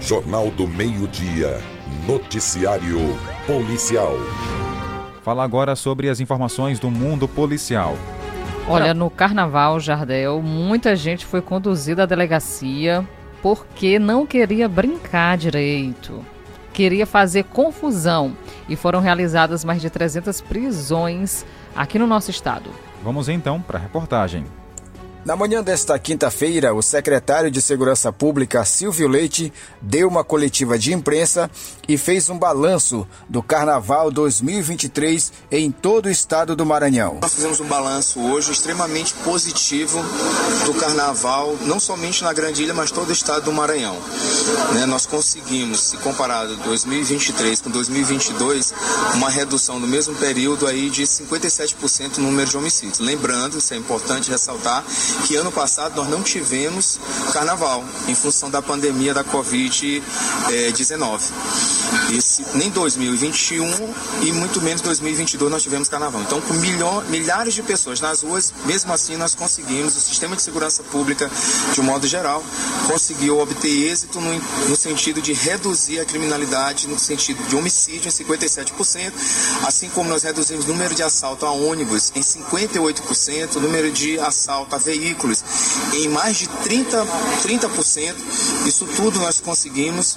Jornal 0.00 0.50
do 0.50 0.66
Meio-Dia. 0.68 1.60
Noticiário 2.06 2.98
Policial. 3.46 4.14
Fala 5.24 5.42
agora 5.42 5.74
sobre 5.74 6.10
as 6.10 6.20
informações 6.20 6.78
do 6.78 6.90
mundo 6.90 7.26
policial. 7.26 7.96
Olha, 8.68 8.92
no 8.92 9.08
Carnaval, 9.08 9.80
Jardel, 9.80 10.42
muita 10.42 10.94
gente 10.94 11.24
foi 11.24 11.40
conduzida 11.40 12.02
à 12.02 12.06
delegacia 12.06 13.02
porque 13.40 13.98
não 13.98 14.26
queria 14.26 14.68
brincar 14.68 15.38
direito. 15.38 16.22
Queria 16.74 17.06
fazer 17.06 17.44
confusão. 17.44 18.36
E 18.68 18.76
foram 18.76 19.00
realizadas 19.00 19.64
mais 19.64 19.80
de 19.80 19.88
300 19.88 20.42
prisões 20.42 21.46
aqui 21.74 21.98
no 21.98 22.06
nosso 22.06 22.30
estado. 22.30 22.68
Vamos 23.02 23.26
então 23.26 23.62
para 23.62 23.78
a 23.78 23.82
reportagem. 23.82 24.44
Na 25.24 25.34
manhã 25.34 25.62
desta 25.62 25.98
quinta-feira, 25.98 26.74
o 26.74 26.82
secretário 26.82 27.50
de 27.50 27.62
Segurança 27.62 28.12
Pública, 28.12 28.62
Silvio 28.62 29.08
Leite, 29.08 29.50
deu 29.80 30.06
uma 30.06 30.22
coletiva 30.22 30.78
de 30.78 30.92
imprensa 30.92 31.50
e 31.88 31.96
fez 31.96 32.28
um 32.28 32.38
balanço 32.38 33.08
do 33.26 33.42
Carnaval 33.42 34.10
2023 34.10 35.32
em 35.50 35.70
todo 35.70 36.06
o 36.06 36.10
estado 36.10 36.54
do 36.54 36.66
Maranhão. 36.66 37.20
Nós 37.22 37.32
fizemos 37.32 37.58
um 37.58 37.64
balanço 37.64 38.20
hoje 38.20 38.52
extremamente 38.52 39.14
positivo 39.24 39.98
do 40.66 40.74
carnaval, 40.74 41.56
não 41.62 41.80
somente 41.80 42.22
na 42.22 42.34
Grande 42.34 42.62
Ilha, 42.62 42.74
mas 42.74 42.90
todo 42.90 43.08
o 43.08 43.12
estado 43.12 43.46
do 43.46 43.52
Maranhão. 43.52 43.96
Né, 44.74 44.84
nós 44.84 45.06
conseguimos, 45.06 45.80
se 45.80 45.96
comparado 45.98 46.54
2023 46.56 47.62
com 47.62 47.70
2022, 47.70 48.74
uma 49.14 49.30
redução 49.30 49.80
no 49.80 49.86
mesmo 49.86 50.14
período 50.16 50.66
aí 50.66 50.90
de 50.90 51.04
57% 51.04 52.18
no 52.18 52.24
número 52.24 52.50
de 52.50 52.56
homicídios. 52.58 52.98
Lembrando, 52.98 53.56
isso 53.56 53.72
é 53.72 53.76
importante 53.78 54.30
ressaltar, 54.30 54.84
que 55.26 55.36
ano 55.36 55.52
passado 55.52 55.94
nós 55.96 56.08
não 56.08 56.22
tivemos 56.22 56.98
carnaval 57.32 57.84
em 58.08 58.14
função 58.14 58.50
da 58.50 58.60
pandemia 58.60 59.14
da 59.14 59.24
Covid-19. 59.24 60.02
Esse, 62.16 62.44
nem 62.54 62.70
2021 62.70 63.64
e 64.22 64.32
muito 64.32 64.60
menos 64.60 64.82
2022 64.82 65.50
nós 65.50 65.62
tivemos 65.62 65.88
carnaval. 65.88 66.20
Então, 66.22 66.40
com 66.40 66.54
milhão, 66.54 67.02
milhares 67.08 67.54
de 67.54 67.62
pessoas 67.62 68.00
nas 68.00 68.22
ruas, 68.22 68.52
mesmo 68.66 68.92
assim 68.92 69.16
nós 69.16 69.34
conseguimos, 69.34 69.96
o 69.96 70.00
sistema 70.00 70.36
de 70.36 70.42
segurança 70.42 70.82
pública, 70.82 71.30
de 71.72 71.80
um 71.80 71.84
modo 71.84 72.06
geral, 72.06 72.42
conseguiu 72.86 73.38
obter 73.38 73.90
êxito 73.90 74.20
no, 74.20 74.34
no 74.68 74.76
sentido 74.76 75.22
de 75.22 75.32
reduzir 75.32 76.00
a 76.00 76.04
criminalidade, 76.04 76.88
no 76.88 76.98
sentido 76.98 77.42
de 77.48 77.56
homicídio 77.56 78.08
em 78.08 78.12
57%, 78.12 79.12
assim 79.66 79.88
como 79.90 80.08
nós 80.08 80.22
reduzimos 80.22 80.64
o 80.64 80.68
número 80.68 80.94
de 80.94 81.02
assalto 81.02 81.46
a 81.46 81.52
ônibus 81.52 82.12
em 82.14 82.20
58%, 82.20 83.56
o 83.56 83.60
número 83.60 83.90
de 83.90 84.18
assalto 84.18 84.74
a 84.74 84.78
veículos 84.78 85.03
em 85.94 86.08
mais 86.08 86.36
de 86.36 86.46
30%. 86.46 87.06
30%. 87.42 88.14
Isso 88.66 88.86
tudo 88.96 89.18
nós 89.18 89.40
conseguimos 89.40 90.16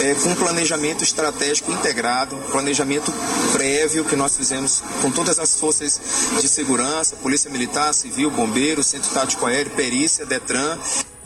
é, 0.00 0.14
com 0.14 0.30
um 0.30 0.34
planejamento 0.34 1.04
estratégico 1.04 1.70
integrado, 1.70 2.36
planejamento 2.50 3.12
prévio 3.52 4.04
que 4.04 4.16
nós 4.16 4.36
fizemos 4.36 4.82
com 5.00 5.10
todas 5.10 5.38
as 5.38 5.54
forças 5.54 6.00
de 6.40 6.48
segurança, 6.48 7.16
Polícia 7.16 7.50
Militar, 7.50 7.92
Civil, 7.92 8.30
Bombeiro, 8.30 8.82
Centro 8.82 9.10
Tático 9.10 9.46
Aéreo, 9.46 9.72
Perícia, 9.72 10.24
Detran. 10.24 10.78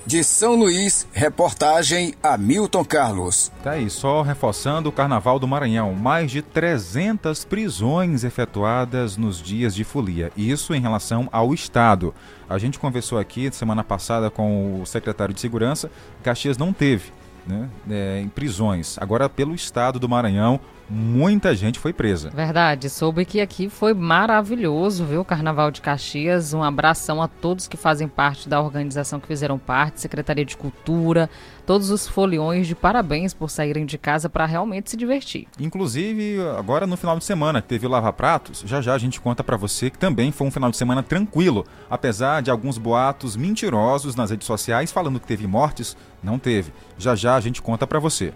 De 0.07 0.23
São 0.23 0.55
Luís, 0.55 1.05
reportagem 1.13 2.15
Hamilton 2.23 2.85
Carlos. 2.85 3.51
Tá 3.65 3.73
aí, 3.73 3.91
só 3.91 4.23
reforçando 4.23 4.89
o 4.89 4.93
Carnaval 4.93 5.37
do 5.41 5.49
Maranhão. 5.49 5.95
Mais 5.95 6.31
de 6.31 6.43
300 6.43 7.45
prisões 7.45 8.23
efetuadas 8.23 9.17
nos 9.17 9.43
dias 9.43 9.75
de 9.75 9.83
folia. 9.83 10.31
Isso 10.37 10.73
em 10.73 10.81
relação 10.81 11.29
ao 11.33 11.53
Estado. 11.53 12.15
A 12.49 12.57
gente 12.57 12.79
conversou 12.79 13.19
aqui 13.19 13.51
semana 13.53 13.83
passada 13.83 14.31
com 14.31 14.81
o 14.81 14.87
secretário 14.87 15.35
de 15.35 15.41
Segurança. 15.41 15.91
Caxias 16.23 16.57
não 16.57 16.73
teve 16.73 17.11
né, 17.45 17.69
é, 17.91 18.21
em 18.21 18.29
prisões. 18.29 18.97
Agora, 19.01 19.29
pelo 19.29 19.57
Estado 19.57 19.99
do 19.99 20.09
Maranhão, 20.09 20.61
muita 20.89 21.55
gente 21.55 21.79
foi 21.79 21.93
presa. 21.93 22.31
Verdade, 22.31 22.89
soube 22.89 23.25
que 23.25 23.41
aqui 23.41 23.69
foi 23.69 23.93
maravilhoso, 23.95 25.05
viu? 25.05 25.21
o 25.21 25.25
Carnaval 25.25 25.71
de 25.71 25.81
Caxias. 25.81 26.55
Um 26.55 26.63
abração 26.63 27.21
a 27.21 27.29
todos 27.29 27.67
que 27.67 27.77
fazem 27.77 28.09
parte 28.09 28.49
da 28.49 28.61
organização 28.61 29.19
que 29.19 29.27
fizeram 29.27 29.59
parte, 29.59 30.01
Secretaria 30.01 30.45
de 30.45 30.57
Cultura, 30.57 31.29
todos 31.67 31.91
os 31.91 32.07
foliões 32.07 32.67
de 32.67 32.75
parabéns 32.75 33.35
por 33.35 33.51
saírem 33.51 33.85
de 33.85 33.99
casa 33.99 34.29
para 34.29 34.47
realmente 34.47 34.91
se 34.91 34.97
divertir. 34.97 35.49
Inclusive, 35.59 36.39
agora 36.57 36.87
no 36.87 36.97
final 36.97 37.19
de 37.19 37.25
semana 37.25 37.61
teve 37.61 37.87
o 37.87 37.91
Lava 37.91 38.13
Pratos. 38.13 38.63
Já 38.65 38.81
já 38.81 38.95
a 38.95 38.99
gente 38.99 39.21
conta 39.21 39.43
para 39.43 39.57
você 39.57 39.91
que 39.91 39.99
também 39.99 40.31
foi 40.31 40.47
um 40.47 40.51
final 40.51 40.71
de 40.71 40.77
semana 40.77 41.03
tranquilo, 41.03 41.65
apesar 41.91 42.41
de 42.43 42.51
alguns 42.51 42.79
boatos 42.79 43.37
mentirosos 43.37 44.15
nas 44.15 44.31
redes 44.31 44.47
sociais 44.47 44.93
falando 44.93 45.19
que 45.19 45.27
teve 45.27 45.47
mortes, 45.47 45.97
não 46.23 46.39
teve. 46.39 46.73
Já 46.97 47.15
já 47.15 47.35
a 47.35 47.41
gente 47.41 47.61
conta 47.61 47.87
para 47.87 47.99
você. 47.99 48.33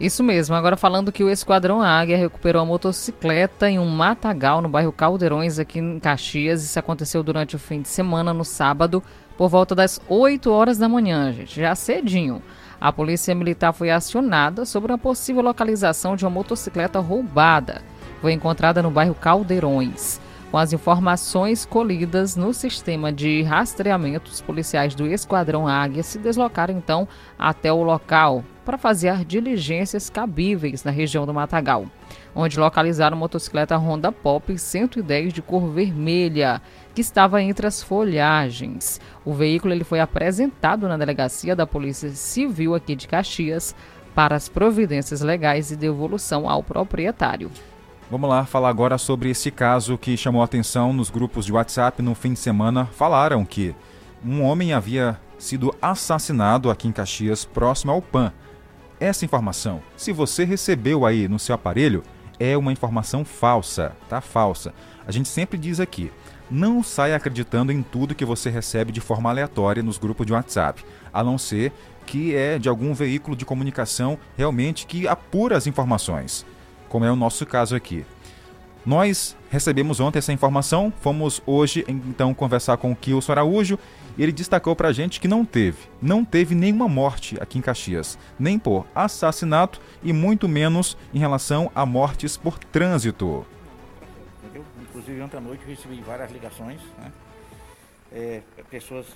Isso 0.00 0.24
mesmo, 0.24 0.54
agora 0.56 0.78
falando 0.78 1.12
que 1.12 1.22
o 1.22 1.28
Esquadrão 1.28 1.82
Águia 1.82 2.16
recuperou 2.16 2.62
a 2.62 2.64
motocicleta 2.64 3.68
em 3.68 3.78
um 3.78 3.84
matagal 3.84 4.62
no 4.62 4.68
bairro 4.68 4.90
Caldeirões, 4.90 5.58
aqui 5.58 5.78
em 5.78 6.00
Caxias. 6.00 6.64
Isso 6.64 6.78
aconteceu 6.78 7.22
durante 7.22 7.54
o 7.54 7.58
fim 7.58 7.82
de 7.82 7.88
semana, 7.88 8.32
no 8.32 8.42
sábado, 8.42 9.02
por 9.36 9.50
volta 9.50 9.74
das 9.74 10.00
8 10.08 10.50
horas 10.50 10.78
da 10.78 10.88
manhã, 10.88 11.30
gente, 11.34 11.60
já 11.60 11.74
cedinho. 11.74 12.42
A 12.80 12.90
polícia 12.90 13.34
militar 13.34 13.74
foi 13.74 13.90
acionada 13.90 14.64
sobre 14.64 14.90
uma 14.90 14.96
possível 14.96 15.42
localização 15.42 16.16
de 16.16 16.24
uma 16.24 16.30
motocicleta 16.30 16.98
roubada. 16.98 17.82
Foi 18.22 18.32
encontrada 18.32 18.82
no 18.82 18.90
bairro 18.90 19.14
Caldeirões. 19.14 20.18
Com 20.50 20.56
as 20.56 20.72
informações 20.72 21.66
colhidas 21.66 22.36
no 22.36 22.54
sistema 22.54 23.12
de 23.12 23.42
rastreamento, 23.42 24.30
os 24.30 24.40
policiais 24.40 24.94
do 24.94 25.06
Esquadrão 25.06 25.68
Águia 25.68 26.02
se 26.02 26.18
deslocaram 26.18 26.74
então 26.74 27.06
até 27.38 27.70
o 27.70 27.82
local 27.82 28.42
para 28.70 28.78
fazer 28.78 29.24
diligências 29.24 30.08
cabíveis 30.08 30.84
na 30.84 30.92
região 30.92 31.26
do 31.26 31.34
Matagal, 31.34 31.86
onde 32.32 32.60
localizaram 32.60 33.16
motocicleta 33.16 33.76
Honda 33.76 34.12
Pop 34.12 34.56
110 34.56 35.32
de 35.32 35.42
cor 35.42 35.68
vermelha, 35.72 36.62
que 36.94 37.00
estava 37.00 37.42
entre 37.42 37.66
as 37.66 37.82
folhagens. 37.82 39.00
O 39.24 39.34
veículo 39.34 39.74
ele 39.74 39.82
foi 39.82 39.98
apresentado 39.98 40.86
na 40.86 40.96
delegacia 40.96 41.56
da 41.56 41.66
Polícia 41.66 42.10
Civil 42.10 42.72
aqui 42.72 42.94
de 42.94 43.08
Caxias 43.08 43.74
para 44.14 44.36
as 44.36 44.48
providências 44.48 45.20
legais 45.20 45.72
e 45.72 45.76
devolução 45.76 46.48
ao 46.48 46.62
proprietário. 46.62 47.50
Vamos 48.08 48.30
lá 48.30 48.44
falar 48.44 48.68
agora 48.68 48.98
sobre 48.98 49.30
esse 49.30 49.50
caso 49.50 49.98
que 49.98 50.16
chamou 50.16 50.44
atenção 50.44 50.92
nos 50.92 51.10
grupos 51.10 51.44
de 51.44 51.52
WhatsApp 51.52 52.00
no 52.02 52.14
fim 52.14 52.34
de 52.34 52.38
semana. 52.38 52.86
Falaram 52.86 53.44
que 53.44 53.74
um 54.24 54.44
homem 54.44 54.72
havia 54.72 55.18
sido 55.38 55.74
assassinado 55.82 56.70
aqui 56.70 56.86
em 56.86 56.92
Caxias, 56.92 57.44
próximo 57.44 57.90
ao 57.90 58.00
PAN. 58.00 58.32
Essa 59.00 59.24
informação, 59.24 59.80
se 59.96 60.12
você 60.12 60.44
recebeu 60.44 61.06
aí 61.06 61.26
no 61.26 61.38
seu 61.38 61.54
aparelho, 61.54 62.02
é 62.38 62.54
uma 62.54 62.70
informação 62.70 63.24
falsa, 63.24 63.96
tá? 64.10 64.20
Falsa. 64.20 64.74
A 65.06 65.10
gente 65.10 65.26
sempre 65.26 65.58
diz 65.58 65.80
aqui, 65.80 66.12
não 66.50 66.82
saia 66.82 67.16
acreditando 67.16 67.72
em 67.72 67.82
tudo 67.82 68.14
que 68.14 68.26
você 68.26 68.50
recebe 68.50 68.92
de 68.92 69.00
forma 69.00 69.30
aleatória 69.30 69.82
nos 69.82 69.96
grupos 69.96 70.26
de 70.26 70.34
WhatsApp, 70.34 70.84
a 71.12 71.24
não 71.24 71.38
ser 71.38 71.72
que 72.04 72.34
é 72.34 72.58
de 72.58 72.68
algum 72.68 72.92
veículo 72.92 73.34
de 73.34 73.46
comunicação 73.46 74.18
realmente 74.36 74.86
que 74.86 75.08
apura 75.08 75.56
as 75.56 75.66
informações. 75.66 76.44
como 76.90 77.04
é 77.04 77.10
o 77.10 77.16
nosso 77.16 77.46
caso 77.46 77.76
aqui. 77.76 78.04
Nós 78.84 79.36
recebemos 79.48 80.00
ontem 80.00 80.18
essa 80.18 80.32
informação, 80.32 80.92
fomos 81.00 81.40
hoje 81.46 81.84
então 81.88 82.34
conversar 82.34 82.76
com 82.78 82.90
o 82.90 82.96
Kilson 82.96 83.32
Araújo 83.32 83.78
e 84.16 84.22
ele 84.22 84.32
destacou 84.32 84.74
para 84.74 84.88
a 84.88 84.92
gente 84.92 85.20
que 85.20 85.28
não 85.28 85.44
teve, 85.44 85.78
não 86.00 86.24
teve 86.24 86.54
nenhuma 86.54 86.88
morte 86.88 87.36
aqui 87.40 87.58
em 87.58 87.62
Caxias, 87.62 88.18
nem 88.38 88.58
por 88.58 88.86
assassinato 88.94 89.80
e 90.02 90.12
muito 90.12 90.48
menos 90.48 90.96
em 91.12 91.18
relação 91.18 91.70
a 91.74 91.84
mortes 91.86 92.36
por 92.36 92.58
trânsito. 92.58 93.46
Entendeu? 94.42 94.64
Inclusive 94.82 95.20
ontem 95.20 95.36
à 95.36 95.40
noite 95.40 95.64
recebi 95.66 96.00
várias 96.00 96.30
ligações, 96.30 96.80
né? 96.98 97.12
É, 98.12 98.42
pessoas, 98.68 99.06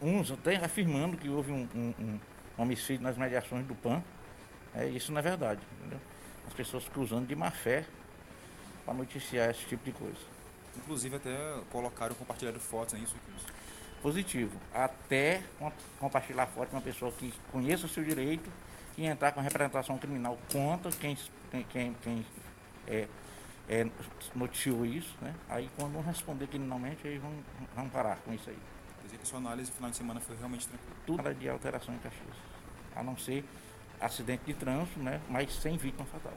uns 0.00 0.30
até 0.30 0.54
afirmando 0.56 1.16
que 1.16 1.28
houve 1.28 1.50
um, 1.50 1.66
um, 1.74 1.94
um 1.98 2.20
homicídio 2.56 3.02
nas 3.02 3.16
mediações 3.16 3.66
do 3.66 3.74
PAN. 3.74 4.00
É, 4.72 4.86
isso 4.86 5.10
não 5.10 5.18
é 5.18 5.22
verdade, 5.22 5.60
entendeu? 5.80 5.98
As 6.46 6.52
pessoas 6.52 6.88
cruzando 6.88 7.26
de 7.26 7.34
má 7.34 7.50
fé 7.50 7.84
para 8.84 8.94
noticiar 8.94 9.50
esse 9.50 9.66
tipo 9.66 9.84
de 9.84 9.92
coisa. 9.92 10.36
Inclusive 10.76 11.16
até 11.16 11.36
colocaram, 11.72 12.14
compartilharam 12.14 12.60
fotos, 12.60 12.94
é 12.94 12.98
isso? 12.98 13.16
Positivo. 14.02 14.56
Até 14.72 15.42
compartilhar 15.98 16.46
foto 16.46 16.68
de 16.68 16.74
uma 16.74 16.82
pessoa 16.82 17.10
que 17.12 17.32
conheça 17.50 17.86
o 17.86 17.88
seu 17.88 18.04
direito 18.04 18.50
e 18.96 19.04
entrar 19.04 19.32
com 19.32 19.40
representação 19.40 19.98
criminal 19.98 20.38
contra 20.50 20.90
quem, 20.92 21.16
quem, 21.70 21.94
quem 22.02 22.26
é, 22.86 23.08
é, 23.68 23.86
noticiou 24.34 24.86
isso, 24.86 25.14
né? 25.20 25.34
Aí 25.48 25.68
quando 25.76 26.00
responder 26.00 26.46
criminalmente, 26.46 27.06
aí 27.06 27.18
vão, 27.18 27.32
vão 27.74 27.88
parar 27.88 28.16
com 28.18 28.32
isso 28.32 28.48
aí. 28.48 28.58
Quer 29.00 29.04
dizer 29.04 29.16
que 29.18 29.22
a 29.22 29.26
sua 29.26 29.38
análise 29.38 29.70
no 29.70 29.76
final 29.76 29.90
de 29.90 29.96
semana 29.96 30.20
foi 30.20 30.36
realmente 30.36 30.66
tranquila? 30.68 30.96
Tudo 31.04 31.16
Nada 31.18 31.34
de 31.34 31.48
alteração 31.48 31.94
em 31.94 31.98
Caxias. 31.98 32.36
A 32.94 33.02
não 33.02 33.16
ser 33.16 33.44
acidente 34.00 34.44
de 34.44 34.54
trânsito, 34.54 34.98
né? 35.00 35.20
Mas 35.28 35.52
sem 35.54 35.76
vítima 35.76 36.06
fatal. 36.06 36.32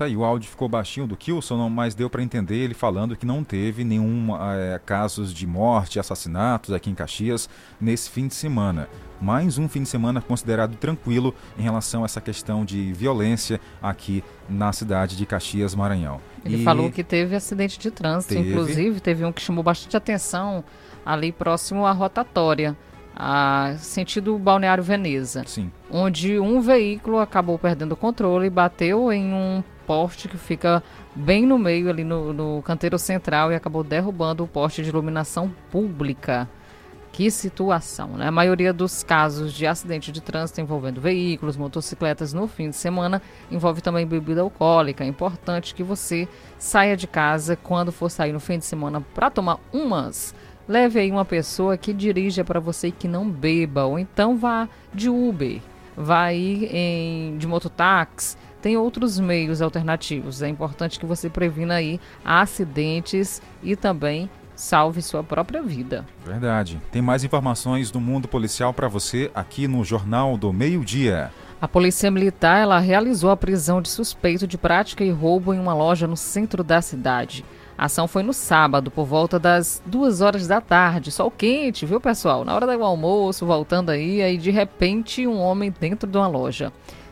Tá 0.00 0.06
aí, 0.06 0.16
o 0.16 0.24
áudio 0.24 0.48
ficou 0.48 0.66
baixinho 0.66 1.06
do 1.06 1.14
Kilson, 1.14 1.68
mas 1.68 1.94
deu 1.94 2.08
para 2.08 2.22
entender 2.22 2.56
ele 2.56 2.72
falando 2.72 3.14
que 3.14 3.26
não 3.26 3.44
teve 3.44 3.84
nenhum 3.84 4.34
é, 4.34 4.80
casos 4.86 5.30
de 5.30 5.46
morte, 5.46 6.00
assassinatos 6.00 6.72
aqui 6.72 6.88
em 6.88 6.94
Caxias 6.94 7.50
nesse 7.78 8.08
fim 8.08 8.26
de 8.26 8.34
semana. 8.34 8.88
Mais 9.20 9.58
um 9.58 9.68
fim 9.68 9.82
de 9.82 9.90
semana 9.90 10.22
considerado 10.22 10.74
tranquilo 10.76 11.34
em 11.58 11.60
relação 11.60 12.00
a 12.00 12.06
essa 12.06 12.18
questão 12.18 12.64
de 12.64 12.94
violência 12.94 13.60
aqui 13.82 14.24
na 14.48 14.72
cidade 14.72 15.18
de 15.18 15.26
Caxias, 15.26 15.74
Maranhão. 15.74 16.18
Ele 16.46 16.62
e... 16.62 16.64
falou 16.64 16.90
que 16.90 17.04
teve 17.04 17.36
acidente 17.36 17.78
de 17.78 17.90
trânsito, 17.90 18.32
teve... 18.32 18.48
inclusive 18.48 19.00
teve 19.00 19.22
um 19.26 19.30
que 19.30 19.42
chamou 19.42 19.62
bastante 19.62 19.98
atenção 19.98 20.64
ali 21.04 21.30
próximo 21.30 21.84
à 21.84 21.92
rotatória. 21.92 22.74
A, 23.14 23.74
sentido 23.76 24.38
Balneário 24.38 24.82
Veneza. 24.82 25.44
Sim. 25.46 25.70
Onde 25.90 26.38
um 26.38 26.62
veículo 26.62 27.18
acabou 27.18 27.58
perdendo 27.58 27.92
o 27.92 27.96
controle 27.96 28.46
e 28.46 28.50
bateu 28.50 29.12
em 29.12 29.34
um 29.34 29.62
poste 29.90 30.28
que 30.28 30.38
fica 30.38 30.80
bem 31.16 31.44
no 31.44 31.58
meio 31.58 31.90
ali 31.90 32.04
no, 32.04 32.32
no 32.32 32.62
canteiro 32.62 32.96
central 32.96 33.50
e 33.50 33.56
acabou 33.56 33.82
derrubando 33.82 34.44
o 34.44 34.46
poste 34.46 34.84
de 34.84 34.88
iluminação 34.88 35.52
pública. 35.68 36.48
Que 37.10 37.28
situação, 37.28 38.10
né? 38.10 38.28
A 38.28 38.30
maioria 38.30 38.72
dos 38.72 39.02
casos 39.02 39.52
de 39.52 39.66
acidente 39.66 40.12
de 40.12 40.20
trânsito 40.20 40.60
envolvendo 40.60 41.00
veículos, 41.00 41.56
motocicletas 41.56 42.32
no 42.32 42.46
fim 42.46 42.70
de 42.70 42.76
semana 42.76 43.20
envolve 43.50 43.80
também 43.80 44.06
bebida 44.06 44.42
alcoólica. 44.42 45.02
É 45.02 45.08
importante 45.08 45.74
que 45.74 45.82
você 45.82 46.28
saia 46.56 46.96
de 46.96 47.08
casa 47.08 47.56
quando 47.56 47.90
for 47.90 48.08
sair 48.08 48.32
no 48.32 48.38
fim 48.38 48.58
de 48.58 48.66
semana 48.66 49.04
para 49.12 49.28
tomar 49.28 49.58
umas. 49.72 50.32
Leve 50.68 51.00
aí 51.00 51.10
uma 51.10 51.24
pessoa 51.24 51.76
que 51.76 51.92
dirija 51.92 52.44
para 52.44 52.60
você 52.60 52.86
e 52.88 52.92
que 52.92 53.08
não 53.08 53.28
beba, 53.28 53.86
ou 53.86 53.98
então 53.98 54.36
vá 54.36 54.68
de 54.94 55.10
Uber, 55.10 55.60
vá 55.96 56.32
em, 56.32 57.36
de 57.38 57.48
mototáxi 57.48 58.36
tem 58.60 58.76
outros 58.76 59.18
meios 59.18 59.62
alternativos. 59.62 60.42
É 60.42 60.48
importante 60.48 60.98
que 60.98 61.06
você 61.06 61.28
previna 61.28 61.74
aí 61.74 62.00
acidentes 62.24 63.40
e 63.62 63.74
também 63.74 64.28
salve 64.54 65.00
sua 65.00 65.22
própria 65.24 65.62
vida. 65.62 66.04
Verdade. 66.24 66.80
Tem 66.92 67.00
mais 67.00 67.24
informações 67.24 67.90
do 67.90 68.00
mundo 68.00 68.28
policial 68.28 68.74
para 68.74 68.88
você 68.88 69.30
aqui 69.34 69.66
no 69.66 69.82
Jornal 69.84 70.36
do 70.36 70.52
Meio-Dia. 70.52 71.30
A 71.60 71.68
Polícia 71.68 72.10
Militar 72.10 72.58
ela 72.62 72.78
realizou 72.78 73.30
a 73.30 73.36
prisão 73.36 73.82
de 73.82 73.88
suspeito 73.88 74.46
de 74.46 74.56
prática 74.56 75.04
e 75.04 75.10
roubo 75.10 75.52
em 75.52 75.58
uma 75.58 75.74
loja 75.74 76.06
no 76.06 76.16
centro 76.16 76.62
da 76.64 76.80
cidade. 76.80 77.44
A 77.76 77.86
ação 77.86 78.06
foi 78.06 78.22
no 78.22 78.34
sábado, 78.34 78.90
por 78.90 79.06
volta 79.06 79.38
das 79.38 79.82
duas 79.86 80.20
horas 80.20 80.46
da 80.46 80.60
tarde. 80.60 81.10
Sol 81.10 81.30
quente, 81.30 81.86
viu, 81.86 81.98
pessoal? 81.98 82.44
Na 82.44 82.54
hora 82.54 82.66
do 82.66 82.84
almoço, 82.84 83.46
voltando 83.46 83.88
aí, 83.88 84.22
aí 84.22 84.36
de 84.36 84.50
repente 84.50 85.26
um 85.26 85.38
homem 85.38 85.72
dentro 85.80 86.08
de 86.08 86.16
uma 86.16 86.28
loja. 86.28 86.70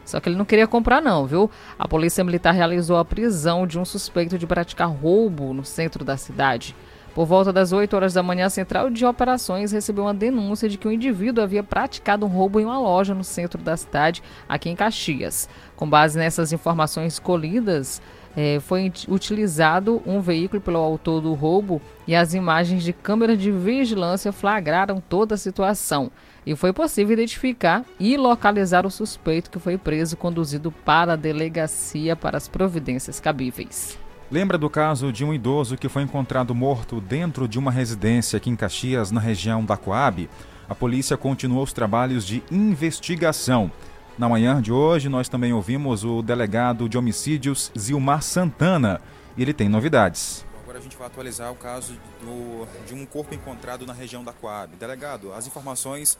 Só 0.09 0.19
que 0.21 0.29
ele 0.31 0.37
não 0.37 0.47
queria 0.47 0.67
comprar, 0.67 1.03
não, 1.03 1.27
viu? 1.27 1.51
A 1.79 1.87
polícia 1.87 2.25
militar 2.25 2.55
realizou 2.55 2.97
a 2.97 3.05
prisão 3.05 3.67
de 3.67 3.79
um 3.79 3.85
suspeito 3.85 4.39
de 4.39 4.47
praticar 4.47 4.89
roubo 4.89 5.53
no 5.53 5.67
centro 5.67 6.03
da 6.03 6.17
cidade. 6.17 6.75
Por 7.15 7.27
volta 7.27 7.53
das 7.53 7.73
8 7.73 7.95
horas 7.95 8.15
da 8.15 8.23
manhã, 8.23 8.47
a 8.47 8.51
Central 8.51 8.89
de 8.89 9.05
Operações 9.05 9.71
recebeu 9.71 10.05
uma 10.05 10.15
denúncia 10.15 10.67
de 10.67 10.79
que 10.79 10.89
um 10.89 10.93
indivíduo 10.93 11.45
havia 11.45 11.63
praticado 11.63 12.25
um 12.25 12.29
roubo 12.29 12.59
em 12.59 12.65
uma 12.65 12.79
loja 12.79 13.15
no 13.15 13.23
centro 13.23 13.63
da 13.63 13.77
cidade, 13.77 14.23
aqui 14.49 14.71
em 14.71 14.77
Caxias. 14.77 15.47
Com 15.77 15.87
base 15.87 16.19
nessas 16.19 16.55
informações 16.55 17.19
colhidas, 17.19 18.01
é, 18.35 18.61
foi 18.61 18.91
utilizado 19.09 20.01
um 20.07 20.23
veículo 20.23 20.63
pelo 20.63 20.79
autor 20.79 21.21
do 21.21 21.35
roubo 21.35 21.83
e 22.07 22.15
as 22.15 22.33
imagens 22.33 22.83
de 22.83 22.95
câmeras 22.95 23.37
de 23.37 23.51
vigilância 23.51 24.33
flagraram 24.33 25.03
toda 25.07 25.35
a 25.35 25.39
situação 25.39 26.11
e 26.49 26.57
foi 26.57 26.73
possível 26.73 27.13
identificar 27.13 27.85
e 28.01 28.17
localizar 28.17 28.87
o 28.87 28.91
suspeito 28.91 29.51
que 29.51 29.59
foi 29.59 29.77
preso 29.77 30.15
e 30.15 30.17
conduzido 30.17 30.73
para 30.73 31.13
a 31.13 31.17
delegacia 31.17 32.17
para 32.17 32.39
as 32.39 32.49
providências 32.49 33.21
cabíveis. 33.21 33.99
Lembra 34.31 34.57
do 34.57 34.71
caso 34.71 35.13
de 35.13 35.27
um 35.27 35.35
idoso 35.35 35.77
que 35.77 35.91
foi 35.91 36.03
encontrado 36.03 36.55
morto 36.55 37.03
dentro 37.03 37.47
de 37.47 37.59
uma 37.59 37.71
residência 37.71 38.39
aqui 38.39 38.49
em 38.49 38.57
Caxias, 38.57 39.11
na 39.11 39.21
região 39.21 39.63
da 39.63 39.77
Coab? 39.77 40.27
A 40.67 40.75
polícia 40.75 41.19
continuou 41.19 41.65
os 41.65 41.75
trabalhos 41.75 42.27
de 42.27 42.43
investigação. 42.51 43.71
Na 44.17 44.27
manhã 44.27 44.63
de 44.63 44.73
hoje, 44.73 45.11
nós 45.11 45.29
também 45.29 45.53
ouvimos 45.53 46.03
o 46.03 46.23
delegado 46.23 46.89
de 46.89 46.97
homicídios 46.97 47.71
Zilmar 47.79 48.23
Santana 48.23 49.03
e 49.37 49.43
ele 49.43 49.53
tem 49.53 49.69
novidades. 49.69 50.47
Agora 50.63 50.79
a 50.79 50.83
gente 50.83 50.97
vai 50.97 51.07
atualizar 51.07 51.51
o 51.51 51.57
caso 51.57 51.95
do, 52.21 52.67
de 52.87 52.95
um 52.95 53.07
corpo 53.07 53.35
encontrado 53.35 53.87
na 53.87 53.93
região 53.93 54.23
da 54.23 54.33
Coab. 54.33 54.77
Delegado, 54.77 55.33
as 55.33 55.47
informações 55.47 56.19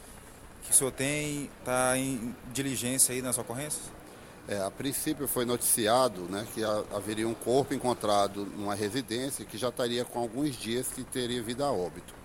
que 0.63 0.71
o 0.71 0.73
senhor 0.73 0.91
tem 0.91 1.49
está 1.59 1.97
em 1.97 2.35
diligência 2.53 3.13
aí 3.13 3.21
nas 3.21 3.37
ocorrências? 3.37 3.91
É, 4.47 4.59
a 4.61 4.71
princípio 4.71 5.27
foi 5.27 5.45
noticiado 5.45 6.21
né, 6.23 6.45
que 6.53 6.63
haveria 6.63 7.27
um 7.27 7.35
corpo 7.35 7.73
encontrado 7.73 8.45
numa 8.45 8.73
residência 8.73 9.45
que 9.45 9.57
já 9.59 9.69
estaria 9.69 10.03
com 10.03 10.19
alguns 10.19 10.55
dias 10.55 10.87
que 10.87 11.03
teria 11.03 11.41
vida 11.41 11.65
a 11.65 11.71
óbito. 11.71 12.15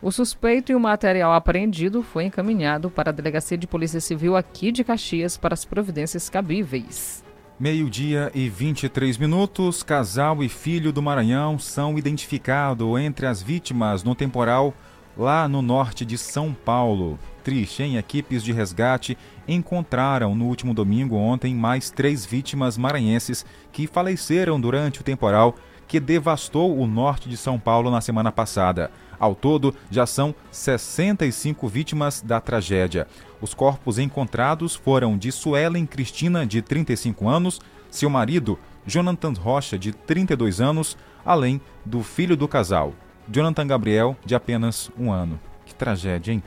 O 0.00 0.12
suspeito 0.12 0.70
e 0.70 0.76
o 0.76 0.80
material 0.80 1.32
apreendido 1.32 2.04
foi 2.04 2.22
encaminhado 2.24 2.88
para 2.88 3.10
a 3.10 3.12
Delegacia 3.12 3.58
de 3.58 3.66
Polícia 3.66 4.00
Civil 4.00 4.36
aqui 4.36 4.70
de 4.70 4.84
Caxias 4.84 5.36
para 5.36 5.54
as 5.54 5.64
providências 5.64 6.30
cabíveis. 6.30 7.26
Meio-dia 7.60 8.30
e 8.36 8.48
23 8.48 9.18
minutos. 9.18 9.82
Casal 9.82 10.44
e 10.44 10.48
filho 10.48 10.92
do 10.92 11.02
Maranhão 11.02 11.58
são 11.58 11.98
identificados 11.98 13.00
entre 13.00 13.26
as 13.26 13.42
vítimas 13.42 14.04
no 14.04 14.14
temporal 14.14 14.72
lá 15.16 15.48
no 15.48 15.60
norte 15.60 16.04
de 16.04 16.16
São 16.16 16.54
Paulo. 16.54 17.18
Triste, 17.42 17.82
em 17.82 17.96
equipes 17.96 18.44
de 18.44 18.52
resgate 18.52 19.18
encontraram 19.48 20.36
no 20.36 20.44
último 20.44 20.72
domingo 20.72 21.16
ontem 21.16 21.52
mais 21.52 21.90
três 21.90 22.24
vítimas 22.24 22.78
maranhenses 22.78 23.44
que 23.72 23.88
faleceram 23.88 24.60
durante 24.60 25.00
o 25.00 25.04
temporal 25.04 25.56
que 25.88 25.98
devastou 25.98 26.78
o 26.78 26.86
norte 26.86 27.28
de 27.28 27.36
São 27.36 27.58
Paulo 27.58 27.90
na 27.90 28.00
semana 28.00 28.30
passada. 28.30 28.88
Ao 29.18 29.34
todo, 29.34 29.74
já 29.90 30.06
são 30.06 30.34
65 30.50 31.66
vítimas 31.68 32.22
da 32.22 32.40
tragédia. 32.40 33.06
Os 33.40 33.54
corpos 33.54 33.98
encontrados 33.98 34.74
foram 34.74 35.18
de 35.18 35.32
Suelen 35.32 35.86
Cristina, 35.86 36.46
de 36.46 36.62
35 36.62 37.28
anos, 37.28 37.60
seu 37.90 38.08
marido, 38.08 38.58
Jonathan 38.86 39.32
Rocha, 39.32 39.78
de 39.78 39.92
32 39.92 40.60
anos, 40.60 40.96
além 41.24 41.60
do 41.84 42.02
filho 42.02 42.36
do 42.36 42.48
casal, 42.48 42.94
Jonathan 43.28 43.66
Gabriel, 43.66 44.16
de 44.24 44.34
apenas 44.34 44.90
um 44.98 45.12
ano. 45.12 45.38
Que 45.66 45.74
tragédia, 45.74 46.32
hein? 46.32 46.42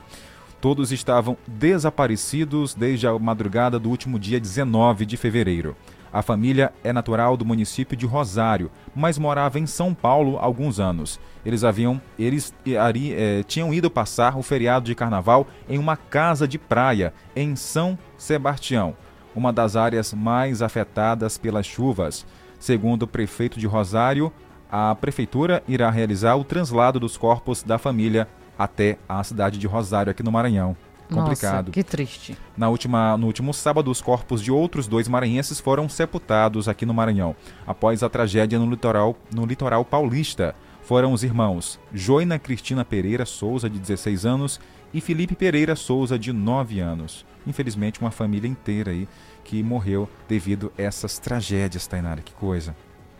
Todos 0.60 0.92
estavam 0.92 1.36
desaparecidos 1.46 2.74
desde 2.74 3.06
a 3.06 3.18
madrugada 3.18 3.78
do 3.78 3.90
último 3.90 4.18
dia 4.18 4.38
19 4.38 5.04
de 5.04 5.16
fevereiro. 5.16 5.76
A 6.12 6.20
família 6.20 6.72
é 6.84 6.92
natural 6.92 7.38
do 7.38 7.44
município 7.44 7.96
de 7.96 8.04
Rosário, 8.04 8.70
mas 8.94 9.16
morava 9.16 9.58
em 9.58 9.66
São 9.66 9.94
Paulo 9.94 10.36
há 10.36 10.42
alguns 10.42 10.78
anos. 10.78 11.18
Eles 11.44 11.64
haviam, 11.64 12.00
eles 12.18 12.52
ari, 12.78 13.14
é, 13.14 13.42
tinham 13.44 13.72
ido 13.72 13.90
passar 13.90 14.36
o 14.36 14.42
feriado 14.42 14.84
de 14.84 14.94
carnaval 14.94 15.46
em 15.66 15.78
uma 15.78 15.96
casa 15.96 16.46
de 16.46 16.58
praia 16.58 17.14
em 17.34 17.56
São 17.56 17.98
Sebastião, 18.18 18.94
uma 19.34 19.52
das 19.52 19.74
áreas 19.74 20.12
mais 20.12 20.60
afetadas 20.60 21.38
pelas 21.38 21.64
chuvas. 21.64 22.26
Segundo 22.58 23.04
o 23.04 23.08
prefeito 23.08 23.58
de 23.58 23.66
Rosário, 23.66 24.30
a 24.70 24.94
prefeitura 24.94 25.62
irá 25.66 25.90
realizar 25.90 26.36
o 26.36 26.44
translado 26.44 27.00
dos 27.00 27.16
corpos 27.16 27.62
da 27.62 27.78
família 27.78 28.28
até 28.58 28.98
a 29.08 29.24
cidade 29.24 29.58
de 29.58 29.66
Rosário, 29.66 30.10
aqui 30.10 30.22
no 30.22 30.30
Maranhão 30.30 30.76
complicado. 31.12 31.66
Nossa, 31.66 31.72
que 31.72 31.82
triste. 31.82 32.36
Na 32.56 32.68
última, 32.68 33.16
no 33.16 33.26
último 33.26 33.52
sábado, 33.52 33.90
os 33.90 34.00
corpos 34.00 34.42
de 34.42 34.50
outros 34.50 34.86
dois 34.86 35.08
maranhenses 35.08 35.60
foram 35.60 35.88
sepultados 35.88 36.68
aqui 36.68 36.84
no 36.84 36.94
Maranhão, 36.94 37.34
após 37.66 38.02
a 38.02 38.08
tragédia 38.08 38.58
no 38.58 38.68
litoral, 38.68 39.16
no 39.32 39.44
litoral 39.46 39.84
paulista. 39.84 40.54
Foram 40.82 41.12
os 41.12 41.22
irmãos 41.22 41.78
Joina 41.92 42.38
Cristina 42.38 42.84
Pereira 42.84 43.24
Souza, 43.24 43.70
de 43.70 43.78
16 43.78 44.26
anos, 44.26 44.60
e 44.92 45.00
Felipe 45.00 45.34
Pereira 45.34 45.76
Souza, 45.76 46.18
de 46.18 46.32
9 46.32 46.80
anos. 46.80 47.24
Infelizmente, 47.46 48.00
uma 48.00 48.10
família 48.10 48.48
inteira 48.48 48.90
aí 48.90 49.08
que 49.44 49.62
morreu 49.62 50.08
devido 50.28 50.72
a 50.78 50.82
essas 50.82 51.18
tragédias, 51.18 51.86
Tainara. 51.86 52.20
Que 52.20 52.32
coisa. 52.32 52.76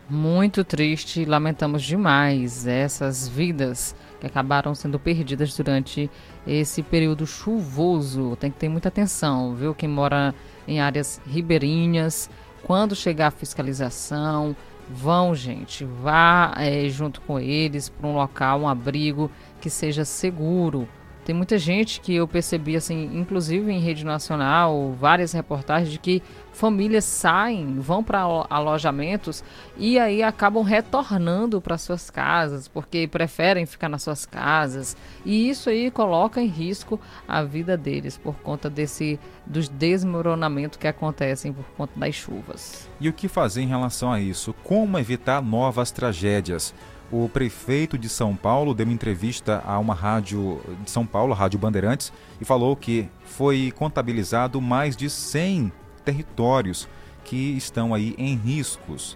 Muito 0.09 0.65
triste, 0.65 1.23
lamentamos 1.23 1.81
demais 1.81 2.67
essas 2.67 3.27
vidas 3.27 3.95
que 4.19 4.27
acabaram 4.27 4.75
sendo 4.75 4.99
perdidas 4.99 5.55
durante 5.55 6.11
esse 6.45 6.83
período 6.83 7.25
chuvoso. 7.25 8.35
Tem 8.35 8.51
que 8.51 8.57
ter 8.57 8.67
muita 8.67 8.89
atenção, 8.89 9.55
viu? 9.55 9.73
Quem 9.73 9.87
mora 9.87 10.35
em 10.67 10.81
áreas 10.81 11.21
ribeirinhas, 11.25 12.29
quando 12.63 12.95
chegar 12.95 13.27
a 13.27 13.31
fiscalização, 13.31 14.53
vão, 14.89 15.33
gente, 15.33 15.85
vá 15.85 16.53
é, 16.57 16.89
junto 16.89 17.21
com 17.21 17.39
eles 17.39 17.87
para 17.87 18.07
um 18.07 18.15
local, 18.15 18.59
um 18.59 18.67
abrigo 18.67 19.31
que 19.61 19.69
seja 19.69 20.03
seguro 20.03 20.87
tem 21.25 21.33
muita 21.33 21.57
gente 21.57 22.01
que 22.01 22.15
eu 22.15 22.27
percebi, 22.27 22.75
assim, 22.75 23.09
inclusive 23.13 23.71
em 23.71 23.79
rede 23.79 24.05
nacional, 24.05 24.93
várias 24.99 25.31
reportagens 25.31 25.91
de 25.91 25.97
que 25.97 26.21
famílias 26.51 27.05
saem, 27.05 27.79
vão 27.79 28.03
para 28.03 28.21
alojamentos 28.49 29.43
e 29.77 29.97
aí 29.97 30.21
acabam 30.21 30.63
retornando 30.63 31.59
para 31.59 31.77
suas 31.77 32.09
casas, 32.09 32.67
porque 32.67 33.07
preferem 33.07 33.65
ficar 33.65 33.89
nas 33.89 34.03
suas 34.03 34.25
casas. 34.25 34.95
E 35.25 35.49
isso 35.49 35.69
aí 35.69 35.89
coloca 35.89 36.41
em 36.41 36.47
risco 36.47 36.99
a 37.27 37.41
vida 37.43 37.75
deles 37.75 38.17
por 38.17 38.35
conta 38.35 38.69
desse 38.69 39.19
dos 39.45 39.67
desmoronamentos 39.67 40.77
que 40.77 40.87
acontecem 40.87 41.51
por 41.51 41.65
conta 41.75 41.93
das 41.99 42.15
chuvas. 42.15 42.89
E 42.99 43.09
o 43.09 43.13
que 43.13 43.27
fazer 43.27 43.61
em 43.61 43.67
relação 43.67 44.11
a 44.11 44.19
isso? 44.19 44.53
Como 44.63 44.97
evitar 44.97 45.41
novas 45.41 45.91
tragédias? 45.91 46.73
O 47.13 47.29
prefeito 47.29 47.95
de 47.95 48.09
São 48.09 48.35
Paulo 48.35 48.73
deu 48.73 48.87
uma 48.87 48.93
entrevista 48.93 49.61
a 49.67 49.77
uma 49.77 49.93
rádio 49.93 50.59
de 50.83 50.89
São 50.89 51.05
Paulo, 51.05 51.31
Rádio 51.31 51.59
Bandeirantes, 51.59 52.11
e 52.41 52.45
falou 52.45 52.75
que 52.75 53.07
foi 53.23 53.71
contabilizado 53.75 54.59
mais 54.59 54.97
de 54.97 55.11
100 55.11 55.71
territórios 56.03 56.89
que 57.23 57.55
estão 57.55 57.93
aí 57.93 58.15
em 58.17 58.35
riscos, 58.35 59.15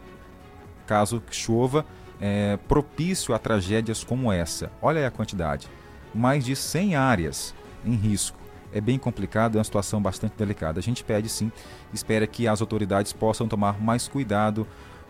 caso 0.86 1.24
chova, 1.32 1.84
é, 2.22 2.58
propício 2.68 3.34
a 3.34 3.40
tragédias 3.40 4.04
como 4.04 4.32
essa. 4.32 4.72
Olha 4.80 5.00
aí 5.00 5.06
a 5.06 5.12
quantidade. 5.12 5.68
Mais 6.14 6.46
de 6.46 6.56
100 6.56 6.96
áreas 6.96 7.56
em 7.84 7.96
risco. 7.96 8.38
É 8.72 8.80
bem 8.80 9.00
complicado, 9.00 9.56
é 9.56 9.58
uma 9.58 9.64
situação 9.64 10.00
bastante 10.00 10.34
delicada. 10.38 10.80
A 10.80 10.84
gente 10.84 11.04
pede 11.04 11.30
sim, 11.30 11.52
espera 11.92 12.28
que 12.28 12.48
as 12.48 12.62
autoridades 12.62 13.12
possam 13.12 13.48
tomar 13.48 13.82
mais 13.82 14.08
cuidado 14.08 14.68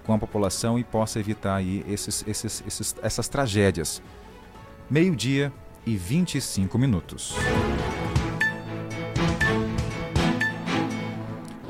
com 0.07 0.13
a 0.13 0.17
população 0.17 0.79
e 0.79 0.83
possa 0.85 1.19
evitar 1.19 1.57
aí 1.57 1.85
esses, 1.87 2.23
esses, 2.25 2.63
esses, 2.65 2.95
essas 3.03 3.27
tragédias. 3.27 4.01
Meio-dia 4.89 5.51
e 5.85 5.97
25 5.97 6.77
minutos. 6.79 7.35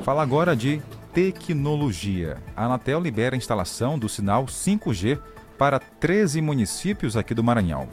Fala 0.04 0.22
agora 0.22 0.56
de 0.56 0.80
tecnologia. 1.12 2.38
A 2.56 2.66
Anatel 2.66 3.00
libera 3.00 3.34
a 3.34 3.36
instalação 3.36 3.98
do 3.98 4.08
sinal 4.08 4.46
5G 4.46 5.18
para 5.58 5.80
13 5.80 6.40
municípios 6.40 7.16
aqui 7.16 7.34
do 7.34 7.42
Maranhão. 7.42 7.88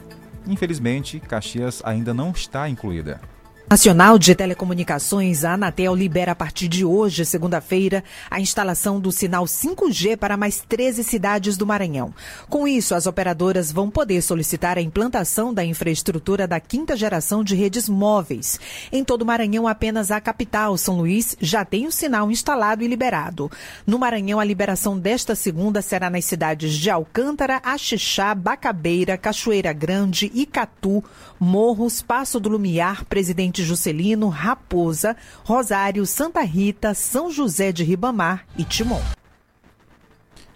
Infelizmente, 0.46 1.18
Caxias 1.18 1.82
ainda 1.84 2.14
não 2.14 2.30
está 2.30 2.68
incluída. 2.68 3.20
Nacional 3.68 4.16
de 4.16 4.32
Telecomunicações, 4.32 5.42
a 5.42 5.54
Anatel 5.54 5.92
libera 5.92 6.30
a 6.30 6.36
partir 6.36 6.68
de 6.68 6.84
hoje, 6.84 7.24
segunda-feira, 7.24 8.04
a 8.30 8.38
instalação 8.38 9.00
do 9.00 9.10
sinal 9.10 9.44
5G 9.44 10.16
para 10.16 10.36
mais 10.36 10.64
13 10.68 11.02
cidades 11.02 11.56
do 11.56 11.66
Maranhão. 11.66 12.14
Com 12.48 12.68
isso, 12.68 12.94
as 12.94 13.08
operadoras 13.08 13.72
vão 13.72 13.90
poder 13.90 14.22
solicitar 14.22 14.78
a 14.78 14.80
implantação 14.80 15.52
da 15.52 15.64
infraestrutura 15.64 16.46
da 16.46 16.60
quinta 16.60 16.96
geração 16.96 17.42
de 17.42 17.56
redes 17.56 17.88
móveis. 17.88 18.60
Em 18.92 19.02
todo 19.02 19.22
o 19.22 19.26
Maranhão, 19.26 19.66
apenas 19.66 20.12
a 20.12 20.20
capital, 20.20 20.78
São 20.78 20.98
Luís, 20.98 21.36
já 21.40 21.64
tem 21.64 21.88
o 21.88 21.92
sinal 21.92 22.30
instalado 22.30 22.84
e 22.84 22.86
liberado. 22.86 23.50
No 23.84 23.98
Maranhão, 23.98 24.38
a 24.38 24.44
liberação 24.44 24.96
desta 24.96 25.34
segunda 25.34 25.82
será 25.82 26.08
nas 26.08 26.24
cidades 26.24 26.72
de 26.72 26.88
Alcântara, 26.88 27.60
Axixá, 27.64 28.32
Bacabeira, 28.32 29.18
Cachoeira 29.18 29.72
Grande, 29.72 30.30
Icatu, 30.32 31.02
Morros, 31.40 32.00
Passo 32.00 32.38
do 32.38 32.48
Lumiar, 32.48 33.04
Presidente 33.06 33.55
Juscelino, 33.64 34.28
Raposa, 34.28 35.16
Rosário, 35.44 36.06
Santa 36.06 36.42
Rita, 36.42 36.94
São 36.94 37.30
José 37.30 37.72
de 37.72 37.84
Ribamar 37.84 38.46
e 38.56 38.64
Timon. 38.64 39.02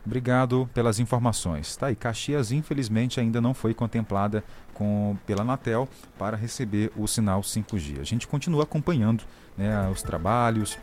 Obrigado 0.05 0.69
pelas 0.73 0.99
informações. 0.99 1.77
Tá, 1.77 1.95
Caxias, 1.95 2.53
infelizmente, 2.53 3.21
ainda 3.21 3.41
não 3.41 3.53
foi 3.53 3.75
contemplada 3.75 4.43
com, 4.73 5.17
pela 5.27 5.43
Anatel 5.43 5.89
para 6.19 6.37
receber 6.37 6.91
o 6.97 7.07
sinal 7.07 7.43
5G. 7.43 8.01
A 8.01 8.05
gente 8.05 8.27
continua 8.27 8.63
acompanhando 8.63 9.25
né, 9.57 9.89
os 9.89 10.03
trabalhos, 10.03 10.79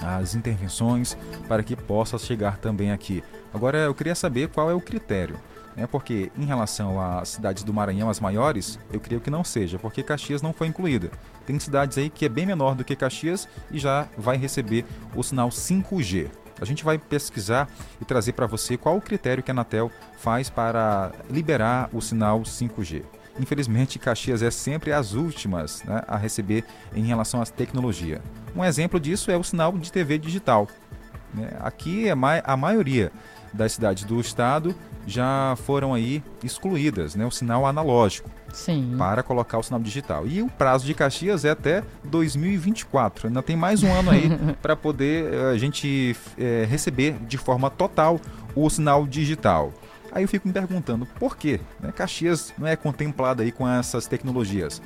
as 0.00 0.34
intervenções, 0.34 1.16
para 1.46 1.62
que 1.62 1.76
possa 1.76 2.18
chegar 2.18 2.56
também 2.56 2.90
aqui. 2.90 3.22
Agora, 3.52 3.78
eu 3.78 3.94
queria 3.94 4.14
saber 4.14 4.48
qual 4.48 4.70
é 4.70 4.74
o 4.74 4.80
critério 4.80 5.38
né? 5.76 5.86
Porque 5.86 6.30
em 6.36 6.44
relação 6.44 7.00
às 7.00 7.30
cidades 7.30 7.62
do 7.62 7.72
Maranhão, 7.72 8.10
as 8.10 8.20
maiores, 8.20 8.78
eu 8.92 9.00
creio 9.00 9.20
que 9.20 9.30
não 9.30 9.44
seja, 9.44 9.78
porque 9.78 10.02
Caxias 10.02 10.42
não 10.42 10.52
foi 10.52 10.66
incluída. 10.66 11.10
Tem 11.46 11.58
cidades 11.58 11.98
aí 11.98 12.10
que 12.10 12.24
é 12.24 12.28
bem 12.28 12.46
menor 12.46 12.74
do 12.74 12.84
que 12.84 12.96
Caxias 12.96 13.48
e 13.70 13.78
já 13.78 14.06
vai 14.16 14.36
receber 14.36 14.84
o 15.14 15.22
sinal 15.22 15.48
5G. 15.48 16.28
A 16.60 16.64
gente 16.64 16.84
vai 16.84 16.98
pesquisar 16.98 17.68
e 18.00 18.04
trazer 18.04 18.32
para 18.32 18.46
você 18.46 18.76
qual 18.76 18.96
o 18.96 19.00
critério 19.00 19.42
que 19.42 19.50
a 19.50 19.54
Anatel 19.54 19.90
faz 20.18 20.50
para 20.50 21.10
liberar 21.30 21.88
o 21.92 22.02
sinal 22.02 22.42
5G. 22.42 23.02
Infelizmente, 23.38 23.98
Caxias 23.98 24.42
é 24.42 24.50
sempre 24.50 24.92
as 24.92 25.14
últimas 25.14 25.82
né, 25.84 26.02
a 26.06 26.18
receber 26.18 26.64
em 26.94 27.04
relação 27.04 27.40
à 27.40 27.46
tecnologia. 27.46 28.20
Um 28.54 28.62
exemplo 28.62 29.00
disso 29.00 29.30
é 29.30 29.36
o 29.36 29.42
sinal 29.42 29.72
de 29.72 29.90
TV 29.90 30.18
digital. 30.18 30.68
Né? 31.32 31.48
Aqui 31.60 32.08
é 32.08 32.12
a 32.12 32.56
maioria 32.56 33.10
das 33.52 33.72
cidades 33.72 34.04
do 34.04 34.20
estado 34.20 34.74
já 35.06 35.56
foram 35.64 35.94
aí 35.94 36.22
excluídas, 36.42 37.14
né, 37.14 37.26
o 37.26 37.30
sinal 37.30 37.66
analógico. 37.66 38.30
Sim. 38.52 38.94
Para 38.98 39.22
colocar 39.22 39.58
o 39.58 39.62
sinal 39.62 39.80
digital. 39.80 40.26
E 40.26 40.42
o 40.42 40.48
prazo 40.48 40.84
de 40.84 40.92
Caxias 40.92 41.44
é 41.44 41.50
até 41.50 41.84
2024. 42.04 43.28
Ainda 43.28 43.42
tem 43.42 43.56
mais 43.56 43.82
um 43.82 43.92
ano 43.92 44.10
aí 44.10 44.28
para 44.60 44.74
poder 44.74 45.32
eh, 45.32 45.50
a 45.52 45.56
gente 45.56 46.16
eh, 46.36 46.66
receber 46.68 47.14
de 47.28 47.38
forma 47.38 47.70
total 47.70 48.20
o 48.54 48.68
sinal 48.68 49.06
digital. 49.06 49.72
Aí 50.10 50.24
eu 50.24 50.28
fico 50.28 50.48
me 50.48 50.52
perguntando 50.52 51.06
por 51.18 51.36
quê? 51.36 51.60
Né? 51.78 51.92
Caxias 51.92 52.52
não 52.58 52.66
é 52.66 52.74
contemplada 52.74 53.44
aí 53.44 53.52
com 53.52 53.68
essas 53.68 54.06
tecnologias. 54.06 54.82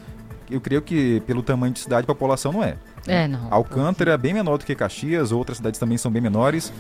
Eu 0.50 0.61
creio 0.61 0.83
que 0.83 1.20
pelo 1.20 1.42
tamanho 1.42 1.72
de 1.72 1.81
cidade, 1.81 2.05
a 2.05 2.07
população 2.07 2.53
não 2.53 2.62
é. 2.62 2.77
É, 3.07 3.27
não. 3.27 3.48
Alcântara 3.50 4.12
é 4.12 4.16
bem 4.18 4.35
menor 4.35 4.59
do 4.59 4.64
que 4.66 4.74
Caxias, 4.74 5.33
outras 5.33 5.57
cidades 5.57 5.81
também 5.81 5.96
são 5.96 6.11
bem 6.11 6.20
menores 6.20 6.70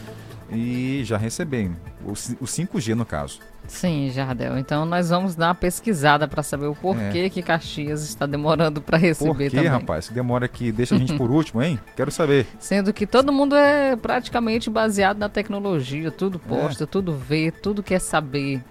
e 0.54 1.02
já 1.04 1.16
recebem 1.16 1.76
o, 2.04 2.10
o 2.12 2.44
5G 2.46 2.94
no 2.94 3.04
caso. 3.04 3.40
Sim, 3.66 4.10
Jardel. 4.10 4.58
Então 4.58 4.84
nós 4.84 5.08
vamos 5.08 5.34
dar 5.34 5.48
uma 5.48 5.54
pesquisada 5.54 6.28
para 6.28 6.42
saber 6.42 6.66
o 6.66 6.74
porquê 6.74 7.30
que 7.30 7.40
Caxias 7.42 8.02
está 8.02 8.26
demorando 8.26 8.80
para 8.82 8.98
receber 8.98 9.30
É. 9.30 9.32
Por 9.32 9.38
quê, 9.38 9.56
também. 9.56 9.68
rapaz? 9.68 10.08
Que 10.08 10.14
demora 10.14 10.44
aqui, 10.44 10.70
deixa 10.70 10.94
a 10.94 10.98
gente 10.98 11.14
por 11.16 11.30
último, 11.32 11.62
hein? 11.62 11.78
Quero 11.96 12.10
saber. 12.10 12.46
Sendo 12.58 12.92
que 12.92 13.06
todo 13.06 13.32
mundo 13.32 13.56
é 13.56 13.96
praticamente 13.96 14.68
baseado 14.68 15.16
na 15.18 15.28
tecnologia, 15.30 16.10
tudo 16.10 16.40
É. 16.44 16.48
posta, 16.48 16.86
tudo 16.86 17.14
vê, 17.14 17.50
tudo 17.50 17.82
quer 17.82 18.00
saber. 18.00 18.62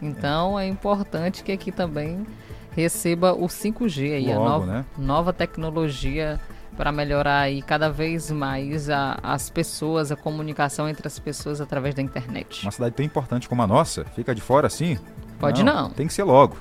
Então 0.00 0.58
é, 0.58 0.66
importante 0.66 1.42
que 1.42 1.52
aqui 1.52 1.70
também 1.70 2.26
receba 2.74 3.32
o 3.34 3.48
5G 3.48 4.14
aí, 4.14 4.32
a 4.32 4.36
Logo, 4.38 4.48
nova, 4.48 4.66
né? 4.66 4.84
nova 4.96 5.32
tecnologia 5.32 6.40
para 6.78 6.92
melhorar 6.92 7.40
aí 7.40 7.60
cada 7.60 7.90
vez 7.90 8.30
mais 8.30 8.88
a- 8.88 9.18
as 9.20 9.50
pessoas, 9.50 10.12
a 10.12 10.16
comunicação 10.16 10.88
entre 10.88 11.08
as 11.08 11.18
pessoas 11.18 11.60
através 11.60 11.92
da 11.92 12.00
internet. 12.00 12.62
Uma 12.64 12.70
cidade 12.70 12.94
tão 12.94 13.04
importante 13.04 13.48
como 13.48 13.60
a 13.60 13.66
nossa, 13.66 14.04
fica 14.14 14.32
de 14.32 14.40
fora 14.40 14.68
assim? 14.68 14.96
Pode 15.40 15.64
não. 15.64 15.90
Tem 15.90 16.06
que 16.06 16.12
ser 16.14 16.22
logo. 16.22 16.56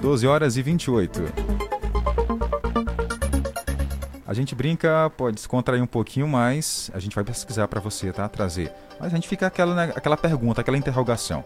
12 0.00 0.24
horas 0.26 0.56
e 0.56 0.62
28. 0.62 1.20
A 4.24 4.34
gente 4.34 4.54
brinca, 4.54 5.10
pode 5.16 5.34
descontrair 5.36 5.82
um 5.82 5.86
pouquinho 5.86 6.28
mais. 6.28 6.90
A 6.94 7.00
gente 7.00 7.14
vai 7.14 7.24
pesquisar 7.24 7.66
para 7.66 7.80
você, 7.80 8.12
tá? 8.12 8.28
Trazer. 8.28 8.70
Mas 9.00 9.12
a 9.12 9.16
gente 9.16 9.26
fica 9.26 9.46
aquela, 9.46 9.74
né, 9.74 9.92
aquela 9.96 10.16
pergunta, 10.16 10.60
aquela 10.60 10.76
interrogação. 10.76 11.44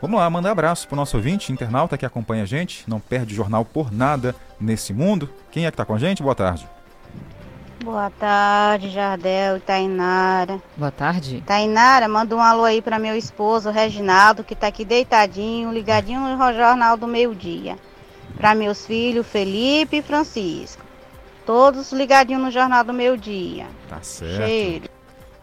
Vamos 0.00 0.20
lá, 0.20 0.28
mandar 0.28 0.50
abraço 0.50 0.86
pro 0.86 0.96
nosso 0.96 1.16
ouvinte, 1.16 1.52
internauta 1.52 1.96
que 1.96 2.04
acompanha 2.04 2.42
a 2.42 2.46
gente. 2.46 2.84
Não 2.86 3.00
perde 3.00 3.32
o 3.32 3.36
jornal 3.36 3.64
por 3.64 3.92
nada 3.92 4.34
nesse 4.60 4.92
mundo. 4.92 5.30
Quem 5.50 5.66
é 5.66 5.70
que 5.70 5.76
tá 5.76 5.84
com 5.84 5.94
a 5.94 5.98
gente? 5.98 6.22
Boa 6.22 6.34
tarde. 6.34 6.68
Boa 7.82 8.10
tarde, 8.10 8.88
Jardel 8.88 9.58
e 9.58 9.60
Tainara. 9.60 10.58
Boa 10.74 10.90
tarde. 10.90 11.42
Tainara, 11.46 12.08
manda 12.08 12.34
um 12.34 12.40
alô 12.40 12.64
aí 12.64 12.80
para 12.80 12.98
meu 12.98 13.14
esposo, 13.14 13.70
Reginaldo, 13.70 14.42
que 14.42 14.54
tá 14.54 14.68
aqui 14.68 14.86
deitadinho, 14.86 15.70
ligadinho 15.70 16.20
no 16.20 16.54
Jornal 16.54 16.96
do 16.96 17.06
Meio 17.06 17.34
Dia. 17.34 17.76
Para 18.38 18.54
meus 18.54 18.86
filhos, 18.86 19.26
Felipe 19.26 19.98
e 19.98 20.02
Francisco. 20.02 20.82
Todos 21.44 21.92
ligadinhos 21.92 22.42
no 22.42 22.50
Jornal 22.50 22.84
do 22.84 22.92
Meio 22.94 23.18
Dia. 23.18 23.66
Tá 23.86 24.00
certo. 24.00 24.36
Cheiro. 24.36 24.93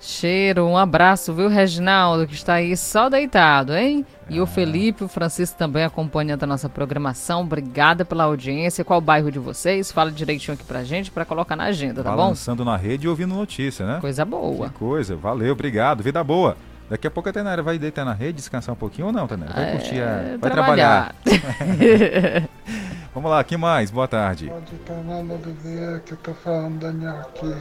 Cheiro, 0.01 0.65
um 0.65 0.75
abraço, 0.75 1.31
viu, 1.31 1.47
Reginaldo, 1.47 2.25
que 2.25 2.33
está 2.33 2.55
aí 2.55 2.75
só 2.75 3.07
deitado, 3.07 3.75
hein? 3.75 4.03
E 4.27 4.39
É. 4.39 4.41
o 4.41 4.47
Felipe, 4.47 5.03
o 5.03 5.07
Francisco 5.07 5.55
também 5.57 5.83
acompanhando 5.83 6.43
a 6.43 6.47
nossa 6.47 6.67
programação. 6.67 7.41
Obrigada 7.41 8.03
pela 8.03 8.23
audiência. 8.23 8.83
Qual 8.83 8.97
o 8.97 9.01
bairro 9.01 9.31
de 9.31 9.37
vocês? 9.37 9.91
Fala 9.91 10.11
direitinho 10.11 10.55
aqui 10.55 10.63
pra 10.63 10.83
gente, 10.83 11.11
pra 11.11 11.23
colocar 11.23 11.55
na 11.55 11.65
agenda, 11.65 12.01
tá 12.03 12.09
bom? 12.11 12.17
Balançando 12.17 12.65
na 12.65 12.75
rede 12.75 13.05
e 13.05 13.09
ouvindo 13.09 13.35
notícia, 13.35 13.85
né? 13.85 13.99
Coisa 14.01 14.25
boa. 14.25 14.69
Que 14.69 14.75
coisa, 14.75 15.15
valeu, 15.15 15.51
obrigado, 15.53 16.01
vida 16.01 16.23
boa. 16.23 16.57
Daqui 16.89 17.05
a 17.07 17.11
pouco 17.11 17.29
a 17.29 17.31
Tainara 17.31 17.61
vai 17.61 17.77
deitar 17.77 18.03
na 18.03 18.11
rede, 18.13 18.33
descansar 18.33 18.73
um 18.73 18.77
pouquinho 18.77 19.07
ou 19.07 19.13
não, 19.13 19.27
Tainara? 19.27 19.53
Vai 19.53 19.63
É, 19.69 19.71
curtir 19.71 20.01
a... 20.01 20.37
Vai 20.39 20.51
trabalhar. 20.51 21.15
trabalhar. 21.23 22.49
Vamos 23.13 23.29
lá, 23.29 23.43
que 23.43 23.55
mais? 23.55 23.91
Boa 23.91 24.07
tarde. 24.07 24.47
Pode 24.47 24.75
estar 24.75 24.95
na 25.03 25.17
Oliveira 25.17 25.99
que 25.99 26.13
eu 26.13 26.17
tô 26.17 26.33
falando, 26.33 26.79
Daniel, 26.79 27.19
aqui. 27.21 27.53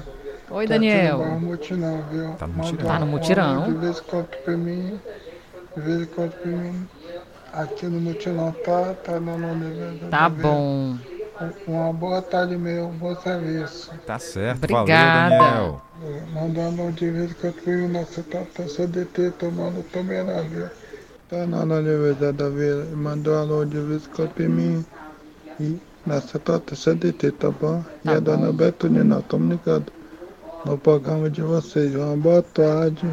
Oi, 0.52 0.66
Tá 0.66 0.74
Daniel. 0.74 1.38
mutirão, 1.38 2.02
viu? 2.10 2.30
Tá 2.34 2.46
no 2.48 2.54
mutirão. 2.54 2.86
Tá 2.88 2.98
no 2.98 3.06
um 3.06 3.08
mutirão. 3.08 3.64
De 3.72 3.78
vez 3.78 3.98
em 3.98 4.02
quando 4.02 4.26
pra 4.44 4.56
mim, 4.56 5.00
de 5.76 5.80
vez 5.80 6.00
em 6.02 6.06
quando 6.06 6.32
pra 6.32 6.50
mim. 6.50 6.88
Aqui 7.52 7.86
no 7.86 8.00
mutirão 8.00 8.52
tá, 8.64 8.94
tá 8.94 9.20
na 9.20 9.32
Oliveira. 9.34 10.08
Tá 10.10 10.28
bom. 10.28 10.96
Uma 11.68 11.92
boa 11.92 12.20
tarde, 12.20 12.56
meu, 12.56 12.88
bom 12.88 13.14
serviço. 13.14 13.92
Tá 14.04 14.18
certo, 14.18 14.58
Obrigada. 14.58 14.90
valeu, 14.90 15.38
Daniel. 15.38 15.82
É, 16.02 16.34
Mandando 16.34 16.92
de 16.92 17.10
vez 17.10 17.30
em 17.30 17.34
quando 17.34 17.54
pra 17.54 17.72
mim, 17.72 17.88
nossa, 17.88 18.22
tá, 18.24 18.42
tá 18.52 18.68
CDT 18.68 19.30
tomando 19.38 19.82
tomeira, 19.84 20.42
viu? 20.42 20.66
Tá 21.28 21.46
na 21.46 21.62
Oliveira 21.76 22.32
da 22.32 22.48
Vila, 22.48 22.84
mandou 22.96 23.36
alô 23.38 23.64
de 23.64 23.78
vez 23.78 24.04
em 24.04 24.08
quando 24.10 24.30
pra 24.30 24.48
mim. 24.48 24.84
E 25.60 25.78
nessa 26.04 26.40
tá 26.40 26.60
CDT, 26.74 27.30
tá 27.32 27.50
bom? 27.52 27.82
Tá 28.04 28.12
e 28.12 28.16
a 28.16 28.20
dona 28.20 28.52
Betulina, 28.52 29.20
estamos 29.20 29.48
ligados 29.50 29.99
no 30.64 30.78
programa 30.78 31.30
de 31.30 31.42
vocês. 31.42 31.94
Uma 31.94 32.16
boa 32.16 32.42
tarde 32.42 33.06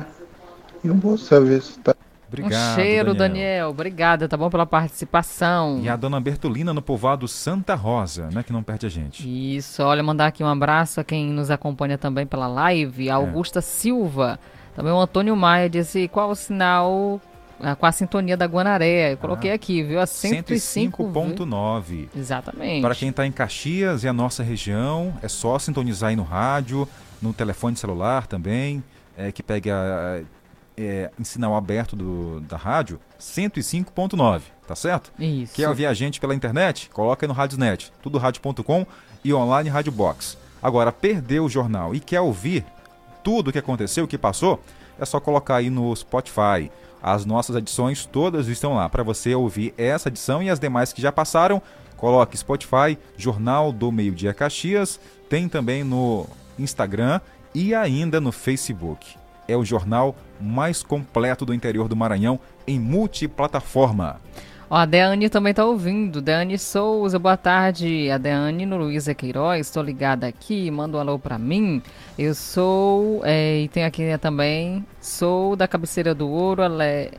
e 0.84 0.90
um 0.90 0.98
bom 0.98 1.18
serviço, 1.18 1.80
tá? 1.80 1.96
Obrigado, 2.28 2.72
um 2.72 2.76
cheiro, 2.76 3.14
Daniel. 3.14 3.18
Daniel. 3.18 3.70
Obrigada, 3.70 4.28
tá 4.28 4.36
bom 4.36 4.50
pela 4.50 4.66
participação. 4.66 5.80
E 5.82 5.88
a 5.88 5.96
dona 5.96 6.20
Bertolina 6.20 6.74
no 6.74 6.82
povoado 6.82 7.28
Santa 7.28 7.74
Rosa, 7.74 8.30
né? 8.32 8.44
Que 8.44 8.52
não 8.52 8.62
perde 8.62 8.86
a 8.86 8.90
gente. 8.90 9.56
Isso, 9.56 9.82
olha, 9.82 10.04
mandar 10.04 10.28
aqui 10.28 10.44
um 10.44 10.48
abraço 10.48 11.00
a 11.00 11.04
quem 11.04 11.30
nos 11.30 11.50
acompanha 11.50 11.98
também 11.98 12.26
pela 12.26 12.48
live, 12.48 13.10
a 13.10 13.16
Augusta 13.16 13.62
Silva. 13.62 14.38
Também 14.76 14.92
o 14.92 15.00
Antônio 15.00 15.36
Maia 15.36 15.70
disse 15.70 16.08
qual 16.10 16.30
o 16.30 16.36
sinal 16.36 17.22
ah, 17.60 17.76
com 17.76 17.86
a 17.86 17.92
sintonia 17.92 18.38
da 18.38 18.46
Guanaré. 18.46 19.14
Eu 19.14 19.18
coloquei 19.18 19.52
aqui, 19.52 19.82
viu? 19.82 20.00
A 20.00 20.06
105. 20.06 21.04
105.9. 21.04 22.10
Exatamente. 22.16 22.82
Para 22.82 22.96
quem 22.96 23.10
está 23.10 23.26
em 23.26 23.32
Caxias 23.32 24.04
e 24.04 24.08
a 24.08 24.14
nossa 24.14 24.44
região, 24.44 25.14
é 25.22 25.28
só 25.28 25.58
sintonizar 25.58 26.10
aí 26.10 26.16
no 26.16 26.24
rádio, 26.24 26.88
no 27.22 27.34
telefone 27.34 27.76
celular 27.76 28.28
também, 28.28 28.84
é, 29.18 29.32
que 29.32 29.42
pega 29.42 30.24
é, 30.78 31.10
em 31.20 31.24
sinal 31.24 31.56
aberto 31.56 31.96
do, 31.96 32.40
da 32.42 32.56
rádio, 32.56 33.00
105.9, 33.20 34.42
tá 34.68 34.76
certo? 34.76 35.12
Isso. 35.20 35.56
Quer 35.56 35.68
ouvir 35.68 35.88
a 35.88 35.94
gente 35.94 36.20
pela 36.20 36.36
internet? 36.36 36.90
Coloca 36.92 37.26
aí 37.26 37.28
no 37.28 37.34
Radiosnet, 37.34 37.92
tudo 38.02 38.18
rádio.com 38.18 38.86
e 39.24 39.34
online 39.34 39.70
Rádio 39.70 39.92
Box. 39.92 40.38
Agora, 40.62 40.92
perdeu 40.92 41.46
o 41.46 41.50
jornal 41.50 41.96
e 41.96 42.00
quer 42.00 42.22
ouvir 42.22 42.64
tudo 43.24 43.50
o 43.50 43.52
que 43.52 43.60
aconteceu, 43.60 44.06
o 44.06 44.08
que 44.08 44.18
passou, 44.18 44.62
é 45.00 45.06
só 45.06 45.20
colocar 45.20 45.58
aí 45.58 45.70
no 45.70 45.96
Spotify. 45.96 46.72
As 47.02 47.26
nossas 47.26 47.56
edições 47.56 48.06
todas 48.06 48.48
estão 48.48 48.76
lá 48.76 48.90
para 48.90 49.04
você 49.04 49.36
ouvir 49.36 49.74
essa 49.78 50.10
edição 50.10 50.42
e 50.42 50.50
as 50.50 50.60
demais 50.60 50.94
que 50.94 51.02
já 51.02 51.12
passaram. 51.12 51.62
Coloque 51.96 52.38
Spotify, 52.38 52.98
Jornal 53.18 53.72
do 53.72 53.92
Meio 53.92 54.14
Dia 54.14 54.34
Caxias, 54.34 55.00
tem 55.30 55.50
também 55.50 55.84
no 55.84 56.28
Instagram 56.60 57.20
e 57.54 57.74
ainda 57.74 58.20
no 58.22 58.32
Facebook. 58.32 59.16
É 59.48 59.56
o 59.56 59.64
jornal 59.64 60.16
mais 60.42 60.84
completo 60.84 61.46
do 61.46 61.54
interior 61.54 61.88
do 61.88 61.96
Maranhão 61.96 62.40
em 62.68 62.80
multiplataforma. 62.80 64.20
Ó, 64.70 64.76
a 64.76 64.86
Deane 64.86 65.30
também 65.30 65.54
tá 65.54 65.64
ouvindo. 65.66 66.22
Deane 66.22 66.58
Souza, 66.60 67.18
boa 67.18 67.38
tarde. 67.38 68.12
A 68.12 68.18
Deane 68.18 68.66
no 68.66 68.76
Luísa 68.78 69.14
Queiroz, 69.14 69.66
estou 69.68 69.82
ligada 69.82 70.28
aqui, 70.28 70.70
manda 70.70 70.98
um 70.98 71.00
alô 71.00 71.18
pra 71.18 71.38
mim. 71.38 71.82
Eu 72.20 72.36
sou, 72.36 73.22
é, 73.24 73.62
e 73.62 73.68
tem 73.70 73.86
aqui 73.86 74.04
né, 74.04 74.18
também, 74.18 74.86
sou 75.00 75.56
da 75.56 75.68
cabeceira 75.70 76.14
do 76.14 76.28
ouro, 76.28 76.62
a 76.64 76.68
Le- 76.68 77.12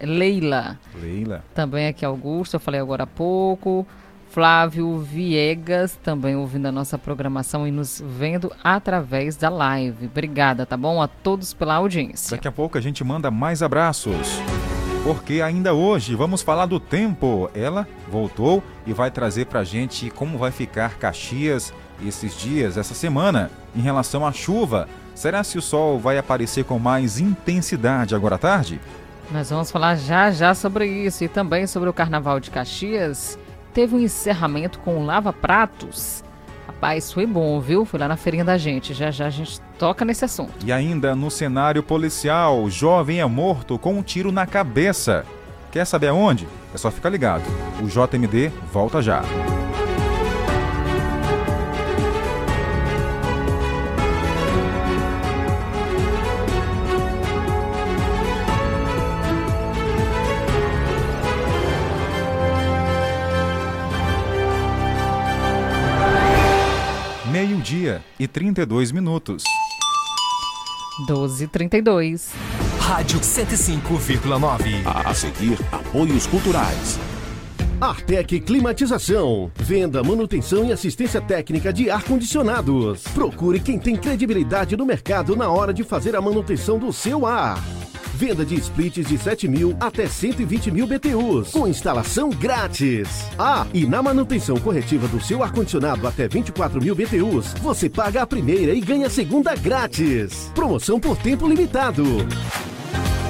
Leila. 0.00 0.78
Leila. 0.98 1.44
Também 1.54 1.86
aqui 1.88 2.04
Augusto, 2.06 2.54
eu 2.54 2.60
falei 2.60 2.80
agora 2.80 3.02
há 3.04 3.06
pouco. 3.06 3.86
Flávio 4.34 4.98
Viegas, 4.98 5.96
também 6.02 6.34
ouvindo 6.34 6.66
a 6.66 6.72
nossa 6.72 6.98
programação 6.98 7.68
e 7.68 7.70
nos 7.70 8.02
vendo 8.04 8.50
através 8.64 9.36
da 9.36 9.48
live. 9.48 10.06
Obrigada, 10.06 10.66
tá 10.66 10.76
bom? 10.76 11.00
A 11.00 11.06
todos 11.06 11.54
pela 11.54 11.76
audiência. 11.76 12.36
Daqui 12.36 12.48
a 12.48 12.50
pouco 12.50 12.76
a 12.76 12.80
gente 12.80 13.04
manda 13.04 13.30
mais 13.30 13.62
abraços. 13.62 14.40
Porque 15.04 15.40
ainda 15.40 15.72
hoje 15.72 16.16
vamos 16.16 16.42
falar 16.42 16.66
do 16.66 16.80
tempo. 16.80 17.48
Ela 17.54 17.86
voltou 18.10 18.60
e 18.84 18.92
vai 18.92 19.08
trazer 19.08 19.46
pra 19.46 19.62
gente 19.62 20.10
como 20.10 20.36
vai 20.36 20.50
ficar 20.50 20.98
Caxias 20.98 21.72
esses 22.04 22.36
dias, 22.36 22.76
essa 22.76 22.92
semana, 22.92 23.52
em 23.72 23.82
relação 23.82 24.26
à 24.26 24.32
chuva. 24.32 24.88
Será 25.14 25.44
se 25.44 25.58
o 25.58 25.62
sol 25.62 26.00
vai 26.00 26.18
aparecer 26.18 26.64
com 26.64 26.76
mais 26.80 27.20
intensidade 27.20 28.16
agora 28.16 28.34
à 28.34 28.38
tarde? 28.38 28.80
Nós 29.30 29.48
vamos 29.48 29.70
falar 29.70 29.94
já 29.94 30.32
já 30.32 30.56
sobre 30.56 30.88
isso 30.88 31.22
e 31.22 31.28
também 31.28 31.68
sobre 31.68 31.88
o 31.88 31.92
Carnaval 31.92 32.40
de 32.40 32.50
Caxias. 32.50 33.38
Teve 33.74 33.96
um 33.96 33.98
encerramento 33.98 34.78
com 34.78 35.04
lava-pratos. 35.04 36.22
Rapaz, 36.66 37.12
foi 37.12 37.26
bom, 37.26 37.60
viu? 37.60 37.84
Fui 37.84 37.98
lá 37.98 38.06
na 38.06 38.16
feirinha 38.16 38.44
da 38.44 38.56
gente. 38.56 38.94
Já 38.94 39.10
já 39.10 39.26
a 39.26 39.30
gente 39.30 39.60
toca 39.78 40.04
nesse 40.04 40.24
assunto. 40.24 40.64
E 40.64 40.72
ainda 40.72 41.14
no 41.14 41.30
cenário 41.30 41.82
policial, 41.82 42.70
jovem 42.70 43.20
é 43.20 43.26
morto 43.26 43.76
com 43.76 43.94
um 43.94 44.02
tiro 44.02 44.30
na 44.30 44.46
cabeça. 44.46 45.26
Quer 45.72 45.84
saber 45.84 46.08
aonde? 46.08 46.46
É 46.72 46.78
só 46.78 46.90
ficar 46.90 47.10
ligado. 47.10 47.42
O 47.82 47.86
JMD 47.86 48.52
volta 48.72 49.02
já. 49.02 49.22
Meio-dia 67.64 68.04
e 68.20 68.28
32 68.28 68.92
minutos. 68.92 69.42
12h32. 71.08 72.28
Rádio 72.78 73.18
105,9. 73.20 74.82
A 74.84 75.14
seguir, 75.14 75.58
apoios 75.72 76.26
culturais. 76.26 76.98
Artec 77.80 78.38
Climatização. 78.40 79.50
Venda, 79.56 80.02
manutenção 80.02 80.66
e 80.66 80.72
assistência 80.72 81.22
técnica 81.22 81.72
de 81.72 81.88
ar-condicionados. 81.88 83.02
Procure 83.14 83.58
quem 83.58 83.78
tem 83.78 83.96
credibilidade 83.96 84.76
no 84.76 84.84
mercado 84.84 85.34
na 85.34 85.48
hora 85.48 85.72
de 85.72 85.82
fazer 85.82 86.14
a 86.14 86.20
manutenção 86.20 86.78
do 86.78 86.92
seu 86.92 87.24
ar. 87.24 87.58
Venda 88.14 88.44
de 88.44 88.54
splits 88.54 89.08
de 89.08 89.18
7 89.18 89.48
mil 89.48 89.76
até 89.80 90.06
120 90.06 90.70
mil 90.70 90.86
BTUs, 90.86 91.50
com 91.50 91.66
instalação 91.66 92.30
grátis. 92.30 93.08
Ah, 93.36 93.66
e 93.74 93.84
na 93.86 94.00
manutenção 94.00 94.56
corretiva 94.56 95.08
do 95.08 95.20
seu 95.20 95.42
ar-condicionado 95.42 96.06
até 96.06 96.28
24 96.28 96.80
mil 96.80 96.94
BTUs, 96.94 97.54
você 97.54 97.90
paga 97.90 98.22
a 98.22 98.26
primeira 98.26 98.72
e 98.72 98.80
ganha 98.80 99.08
a 99.08 99.10
segunda 99.10 99.56
grátis. 99.56 100.52
Promoção 100.54 101.00
por 101.00 101.16
tempo 101.16 101.48
limitado. 101.48 102.04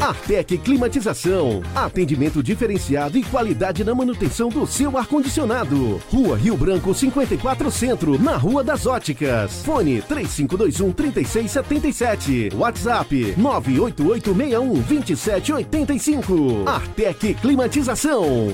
Artec 0.00 0.58
Climatização. 0.58 1.62
Atendimento 1.74 2.42
diferenciado 2.42 3.16
e 3.16 3.22
qualidade 3.24 3.84
na 3.84 3.94
manutenção 3.94 4.48
do 4.48 4.66
seu 4.66 4.96
ar-condicionado. 4.98 6.00
Rua 6.10 6.36
Rio 6.36 6.56
Branco 6.56 6.94
54 6.94 7.70
Centro, 7.70 8.18
na 8.18 8.36
Rua 8.36 8.62
das 8.62 8.86
Óticas. 8.86 9.62
Fone 9.64 10.02
3521 10.02 10.92
3677. 10.92 12.50
WhatsApp 12.54 13.34
98861 13.36 14.82
2785. 14.82 16.68
Artec 16.68 17.34
Climatização. 17.34 18.48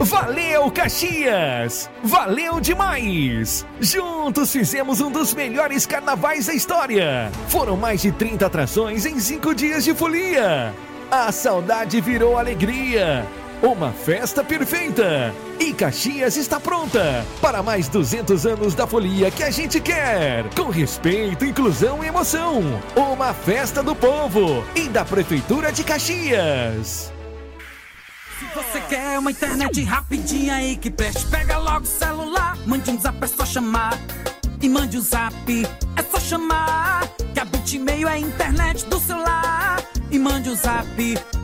Valeu, 0.00 0.70
Caxias! 0.70 1.90
Valeu 2.04 2.60
demais! 2.60 3.66
Juntos 3.80 4.52
fizemos 4.52 5.00
um 5.00 5.10
dos 5.10 5.34
melhores 5.34 5.86
carnavais 5.86 6.46
da 6.46 6.54
história. 6.54 7.32
Foram 7.48 7.76
mais 7.76 8.02
de 8.02 8.12
30 8.12 8.46
atrações 8.46 9.04
em 9.04 9.18
cinco 9.18 9.52
dias 9.52 9.82
de 9.82 9.92
folia. 9.92 10.72
A 11.10 11.32
saudade 11.32 12.00
virou 12.00 12.38
alegria. 12.38 13.26
Uma 13.60 13.90
festa 13.90 14.44
perfeita. 14.44 15.34
E 15.58 15.72
Caxias 15.72 16.36
está 16.36 16.60
pronta 16.60 17.26
para 17.40 17.60
mais 17.60 17.88
200 17.88 18.46
anos 18.46 18.74
da 18.76 18.86
folia 18.86 19.32
que 19.32 19.42
a 19.42 19.50
gente 19.50 19.80
quer. 19.80 20.44
Com 20.54 20.70
respeito, 20.70 21.44
inclusão 21.44 22.04
e 22.04 22.06
emoção. 22.06 22.62
Uma 22.94 23.34
festa 23.34 23.82
do 23.82 23.96
povo 23.96 24.62
e 24.76 24.88
da 24.88 25.04
Prefeitura 25.04 25.72
de 25.72 25.82
Caxias. 25.82 27.12
Se 28.38 28.44
você 28.54 28.80
quer 28.82 29.18
uma 29.18 29.32
internet 29.32 29.82
rapidinha 29.82 30.54
aí 30.54 30.76
que 30.76 30.90
preste, 30.90 31.26
pega 31.26 31.58
logo 31.58 31.80
o 31.80 31.86
celular, 31.86 32.56
mande 32.64 32.88
um 32.88 33.00
zap, 33.00 33.18
é 33.20 33.26
só 33.26 33.44
chamar. 33.44 33.98
E 34.62 34.68
mande 34.68 34.96
um 34.96 35.00
zap, 35.00 35.34
é 35.96 36.02
só 36.08 36.20
chamar. 36.20 37.08
Que 37.34 37.40
a 37.40 37.44
Bitmail 37.44 38.06
é 38.06 38.12
a 38.12 38.18
internet 38.18 38.86
do 38.86 39.00
celular. 39.00 39.82
E 40.08 40.20
mande 40.20 40.50
um 40.50 40.54
zap, 40.54 40.86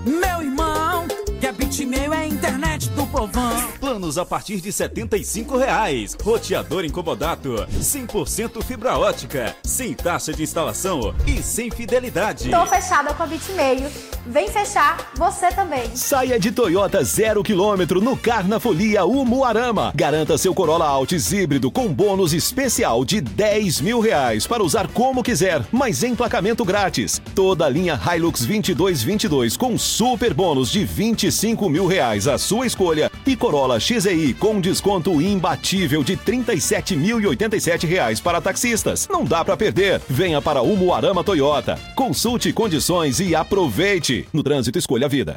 meu 0.06 0.40
irmão. 0.40 1.08
Que 1.44 1.48
a 1.48 1.52
Bitmail 1.52 2.14
é 2.14 2.16
a 2.16 2.26
internet 2.26 2.88
do 2.92 3.06
povão. 3.06 3.68
Planos 3.78 4.16
a 4.16 4.24
partir 4.24 4.62
de 4.62 4.72
75 4.72 5.58
reais. 5.58 6.16
Roteador 6.22 6.86
incomodato. 6.86 7.66
100% 7.70 8.64
fibra 8.64 8.96
ótica. 8.96 9.54
Sem 9.62 9.92
taxa 9.92 10.32
de 10.32 10.42
instalação 10.42 11.14
e 11.26 11.42
sem 11.42 11.70
fidelidade. 11.70 12.48
Tô 12.48 12.64
fechada 12.64 13.12
com 13.12 13.24
a 13.24 13.26
Bitmail. 13.26 13.90
Vem 14.26 14.48
fechar 14.48 15.12
você 15.16 15.48
também. 15.48 15.94
Saia 15.94 16.40
de 16.40 16.50
Toyota 16.50 17.04
zero 17.04 17.42
quilômetro 17.42 18.00
no 18.00 18.16
Carnafolia 18.16 19.04
Umuarama. 19.04 19.92
Garanta 19.94 20.38
seu 20.38 20.54
Corolla 20.54 20.86
Altis 20.86 21.30
híbrido 21.30 21.70
com 21.70 21.92
bônus 21.92 22.32
especial 22.32 23.04
de 23.04 23.20
10 23.20 23.82
mil 23.82 24.00
reais 24.00 24.46
para 24.46 24.62
usar 24.62 24.88
como 24.88 25.22
quiser, 25.22 25.62
mas 25.70 26.02
emplacamento 26.02 26.64
grátis. 26.64 27.20
Toda 27.34 27.66
a 27.66 27.68
linha 27.68 28.00
Hilux 28.02 28.46
2222 28.46 29.58
com 29.58 29.76
super 29.76 30.32
bônus 30.32 30.70
de 30.70 30.86
25 30.86 31.33
mil 31.68 31.86
reais 31.86 32.28
à 32.28 32.38
sua 32.38 32.66
escolha 32.66 33.10
e 33.26 33.34
Corolla 33.36 33.80
XEI 33.80 34.34
com 34.34 34.60
desconto 34.60 35.20
imbatível 35.20 36.02
de 36.02 36.16
37.087 36.16 37.86
reais 37.86 38.20
para 38.20 38.40
taxistas. 38.40 39.08
Não 39.10 39.24
dá 39.24 39.44
para 39.44 39.56
perder. 39.56 40.00
Venha 40.08 40.40
para 40.40 40.62
Umuarama 40.62 41.24
Toyota. 41.24 41.78
Consulte 41.94 42.52
condições 42.52 43.20
e 43.20 43.34
aproveite. 43.34 44.26
No 44.32 44.42
trânsito, 44.42 44.78
escolha 44.78 45.06
a 45.06 45.08
vida. 45.08 45.34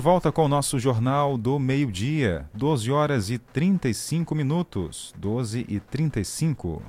De 0.00 0.04
volta 0.04 0.32
com 0.32 0.46
o 0.46 0.48
nosso 0.48 0.78
Jornal 0.78 1.36
do 1.36 1.58
Meio-Dia, 1.58 2.48
12 2.54 2.90
horas 2.90 3.28
e 3.28 3.36
35 3.36 4.34
minutos. 4.34 5.12
12 5.18 5.66
e 5.68 5.78
35. 5.78 6.82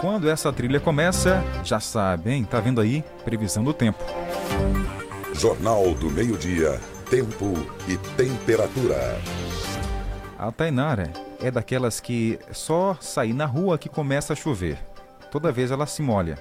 Quando 0.00 0.30
essa 0.30 0.52
trilha 0.52 0.78
começa, 0.78 1.42
já 1.64 1.80
sabem, 1.80 2.44
tá 2.44 2.60
vendo 2.60 2.80
aí? 2.80 3.02
Previsão 3.24 3.64
do 3.64 3.74
tempo. 3.74 4.04
Jornal 5.34 5.94
do 5.94 6.12
Meio-Dia. 6.12 6.80
Tempo 7.10 7.54
e 7.88 7.96
temperatura. 8.16 9.20
A 10.38 10.52
Tainara 10.52 11.25
é 11.40 11.50
daquelas 11.50 12.00
que 12.00 12.38
só 12.52 12.96
sair 13.00 13.32
na 13.32 13.46
rua 13.46 13.78
que 13.78 13.88
começa 13.88 14.32
a 14.32 14.36
chover. 14.36 14.78
Toda 15.30 15.52
vez 15.52 15.70
ela 15.70 15.86
se 15.86 16.02
molha. 16.02 16.38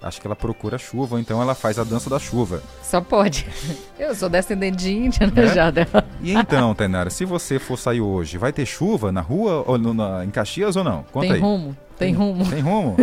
Acho 0.00 0.20
que 0.20 0.28
ela 0.28 0.36
procura 0.36 0.78
chuva, 0.78 1.16
ou 1.16 1.20
então 1.20 1.42
ela 1.42 1.56
faz 1.56 1.76
a 1.76 1.82
dança 1.82 2.08
da 2.08 2.20
chuva. 2.20 2.62
Só 2.84 3.00
pode. 3.00 3.44
Eu 3.98 4.14
sou 4.14 4.28
descendente 4.28 4.76
de 4.76 4.92
Índia, 4.92 5.26
né, 5.26 5.44
É? 5.44 5.46
Jada? 5.48 5.88
E 6.22 6.32
então, 6.32 6.72
Tainara, 6.72 7.10
se 7.10 7.24
você 7.24 7.58
for 7.58 7.76
sair 7.76 8.00
hoje, 8.00 8.38
vai 8.38 8.52
ter 8.52 8.64
chuva 8.64 9.10
na 9.10 9.20
rua, 9.20 9.64
ou 9.66 9.76
no- 9.76 9.92
na- 9.92 10.24
em 10.24 10.30
Caxias 10.30 10.76
ou 10.76 10.84
não? 10.84 11.02
Conta 11.10 11.26
Tem 11.26 11.34
aí. 11.34 11.40
rumo, 11.40 11.76
tem 11.98 12.14
rumo. 12.14 12.48
Tem 12.48 12.60
rumo? 12.60 12.96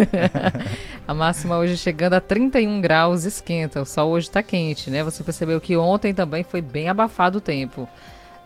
a 1.05 1.13
máxima 1.13 1.57
hoje 1.57 1.75
chegando 1.77 2.13
a 2.13 2.21
31 2.21 2.79
graus, 2.79 3.25
esquenta. 3.25 3.81
O 3.81 3.85
sol 3.85 4.11
hoje 4.11 4.31
tá 4.31 4.41
quente, 4.41 4.89
né? 4.89 5.03
Você 5.03 5.21
percebeu 5.21 5.59
que 5.59 5.75
ontem 5.75 6.13
também 6.13 6.43
foi 6.45 6.61
bem 6.61 6.87
abafado 6.87 7.39
o 7.39 7.41
tempo. 7.41 7.89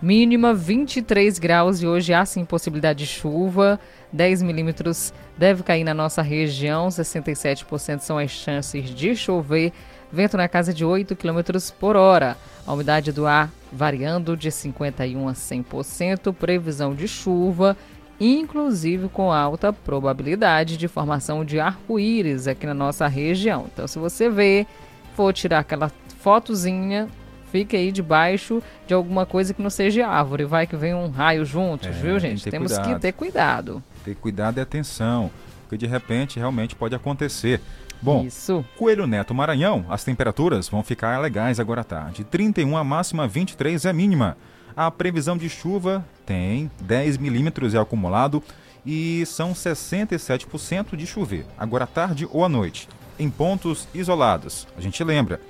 Mínima 0.01 0.53
23 0.53 1.37
graus 1.39 1.81
e 1.81 1.87
hoje 1.87 2.13
há 2.13 2.25
sim 2.25 2.45
possibilidade 2.45 2.99
de 2.99 3.05
chuva. 3.05 3.77
10 4.13 4.41
milímetros 4.41 5.13
deve 5.37 5.61
cair 5.61 5.83
na 5.83 5.93
nossa 5.93 6.21
região, 6.21 6.87
67% 6.87 7.99
são 7.99 8.17
as 8.17 8.31
chances 8.31 8.89
de 8.89 9.13
chover. 9.13 9.73
Vento 10.09 10.37
na 10.37 10.47
casa 10.47 10.73
de 10.73 10.85
8 10.85 11.17
km 11.17 11.41
por 11.77 11.97
hora. 11.97 12.37
A 12.65 12.71
umidade 12.71 13.11
do 13.11 13.27
ar 13.27 13.51
variando 13.73 14.37
de 14.37 14.49
51% 14.49 15.27
a 15.27 15.33
100%. 15.33 16.33
Previsão 16.33 16.95
de 16.95 17.05
chuva, 17.05 17.75
inclusive 18.21 19.09
com 19.09 19.33
alta 19.33 19.73
probabilidade 19.73 20.77
de 20.77 20.87
formação 20.87 21.43
de 21.43 21.59
arco-íris 21.59 22.47
aqui 22.47 22.65
na 22.65 22.73
nossa 22.73 23.05
região. 23.05 23.65
Então, 23.71 23.85
se 23.85 23.99
você 23.99 24.29
vê, 24.29 24.65
for 25.13 25.33
tirar 25.33 25.59
aquela 25.59 25.91
fotozinha, 26.21 27.09
fique 27.51 27.75
aí 27.75 27.91
debaixo 27.91 28.61
de 28.87 28.93
alguma 28.93 29.25
coisa 29.25 29.53
que 29.53 29.61
não 29.61 29.69
seja 29.69 30.07
árvore. 30.07 30.45
Vai 30.45 30.65
que 30.67 30.75
vem 30.75 30.93
um 30.93 31.09
raio 31.09 31.45
juntos, 31.45 31.87
É, 31.87 31.91
viu, 31.91 32.19
tem 32.19 32.31
gente? 32.31 32.43
ter 32.43 32.51
Temos 32.51 32.71
cuidado. 32.73 32.93
que 32.95 33.01
ter 33.01 33.11
cuidado. 33.13 33.83
Ter 34.03 34.15
cuidado 34.15 34.57
e 34.57 34.61
atenção, 34.61 35.29
porque 35.63 35.77
de 35.77 35.85
repente 35.87 36.37
realmente 36.39 36.75
pode 36.75 36.95
acontecer. 36.95 37.61
Bom, 38.01 38.23
Isso. 38.25 38.63
Coelho 38.77 39.05
Neto 39.05 39.33
Maranhão, 39.33 39.85
as 39.89 40.03
temperaturas 40.05 40.69
vão 40.69 40.81
ficar 40.83 41.19
legais 41.19 41.59
agora 41.59 41.81
à 41.81 41.83
tarde. 41.83 42.23
31 42.23 42.77
a 42.77 42.83
máxima, 42.83 43.27
23 43.27 43.83
é 43.85 43.89
a 43.89 43.93
mínima. 43.93 44.37
A 44.75 44.89
previsão 44.89 45.35
de 45.35 45.49
chuva 45.49 46.05
tem 46.25 46.71
10 46.81 47.17
milímetros 47.17 47.73
é 47.73 47.77
acumulado 47.77 48.41
e 48.85 49.25
são 49.25 49.51
67% 49.51 50.95
de 50.95 51.05
chover, 51.05 51.45
agora 51.57 51.83
à 51.83 51.87
tarde 51.87 52.25
ou 52.31 52.45
à 52.45 52.49
noite, 52.49 52.87
em 53.19 53.29
pontos 53.29 53.87
isolados. 53.93 54.65
A 54.77 54.81
gente 54.81 55.03
lembra, 55.03 55.41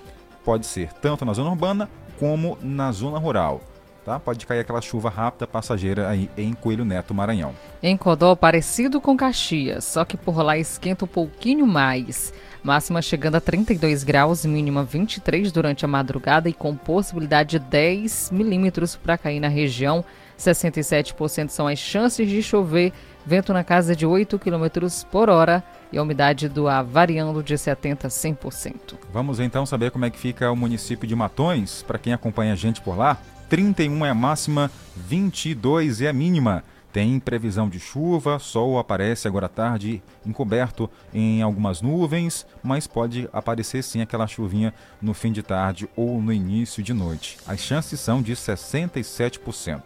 pode 0.44 0.66
ser 0.66 0.94
tanto 0.94 1.26
na 1.26 1.34
zona 1.34 1.50
urbana 1.50 1.90
como 2.20 2.58
na 2.62 2.92
zona 2.92 3.18
rural. 3.18 3.62
Tá? 4.06 4.20
Pode 4.20 4.46
cair 4.46 4.62
aquela 4.62 4.82
chuva 4.82 5.10
rápida 5.10 5.46
passageira 5.46 6.10
aí 6.10 6.30
em 6.38 6.54
Coelho 6.54 6.86
Neto 6.86 7.14
Maranhão. 7.14 7.54
Em 7.84 7.96
Codó, 7.96 8.36
parecido 8.36 9.00
com 9.00 9.16
Caxias, 9.16 9.86
só 9.86 10.04
que 10.04 10.18
por 10.18 10.42
lá 10.42 10.58
esquenta 10.58 11.06
um 11.06 11.08
pouquinho 11.08 11.68
mais. 11.68 12.34
Máxima 12.64 13.02
chegando 13.02 13.36
a 13.36 13.42
32 13.42 14.04
graus, 14.04 14.46
mínima 14.46 14.84
23 14.84 15.52
durante 15.52 15.86
a 15.86 15.88
madrugada 15.88 16.50
e 16.50 16.54
com 16.54 16.76
possibilidade 16.76 17.52
de 17.52 17.60
10 17.60 18.32
milímetros 18.32 18.96
para 18.96 19.18
cair 19.18 19.40
na 19.40 19.48
região. 19.48 20.04
67% 20.38 21.50
são 21.50 21.68
as 21.68 21.78
chances 21.78 22.28
de 22.28 22.42
chover, 22.42 22.94
vento 23.26 23.54
na 23.54 23.64
casa 23.64 23.96
de 23.96 24.06
8 24.06 24.40
km 24.40 24.66
por 25.12 25.30
hora 25.30 25.64
e 25.92 25.98
a 25.98 26.04
umidade 26.04 26.48
do 26.48 26.68
ar 26.68 26.84
variando 26.84 27.42
de 27.44 27.56
70% 27.56 28.06
a 28.06 28.08
100%. 28.08 28.74
Vamos 29.12 29.40
então 29.40 29.66
saber 29.66 29.92
como 29.92 30.06
é 30.06 30.10
que 30.10 30.20
fica 30.20 30.52
o 30.52 30.56
município 30.56 31.08
de 31.08 31.16
Matões. 31.16 31.84
Para 31.84 32.00
quem 32.00 32.14
acompanha 32.14 32.54
a 32.54 32.56
gente 32.56 32.82
por 32.82 32.98
lá, 32.98 33.18
31 33.50 34.06
é 34.06 34.10
a 34.10 34.14
máxima, 34.14 34.72
22 34.96 36.02
é 36.02 36.10
a 36.10 36.14
mínima. 36.14 36.64
Tem 36.92 37.20
previsão 37.20 37.70
de 37.70 37.80
chuva, 37.80 38.40
sol 38.40 38.80
aparece 38.80 39.28
agora 39.28 39.46
à 39.46 39.50
tarde 39.50 40.02
encoberto 40.26 40.90
em 41.14 41.42
algumas 41.42 41.82
nuvens, 41.82 42.48
mas 42.64 42.88
pode 42.88 43.30
aparecer 43.32 43.84
sim 43.84 44.02
aquela 44.02 44.26
chuvinha 44.26 44.74
no 45.00 45.14
fim 45.14 45.32
de 45.32 45.44
tarde 45.44 45.88
ou 45.96 46.20
no 46.20 46.34
início 46.34 46.82
de 46.82 46.94
noite. 46.94 47.38
As 47.48 47.60
chances 47.60 48.00
são 48.00 48.24
de 48.24 48.34
67%. 48.34 49.82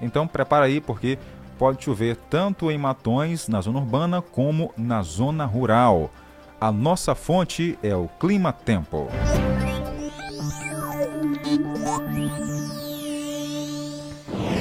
Então 0.00 0.26
prepara 0.26 0.64
aí 0.66 0.80
porque 0.80 1.18
pode 1.58 1.84
chover 1.84 2.16
tanto 2.30 2.70
em 2.70 2.78
Matões, 2.78 3.48
na 3.48 3.60
zona 3.60 3.78
urbana, 3.78 4.22
como 4.22 4.72
na 4.76 5.02
zona 5.02 5.44
rural. 5.44 6.10
A 6.60 6.72
nossa 6.72 7.14
fonte 7.14 7.78
é 7.82 7.94
o 7.94 8.08
Clima 8.20 8.52
Tempo. 8.52 9.08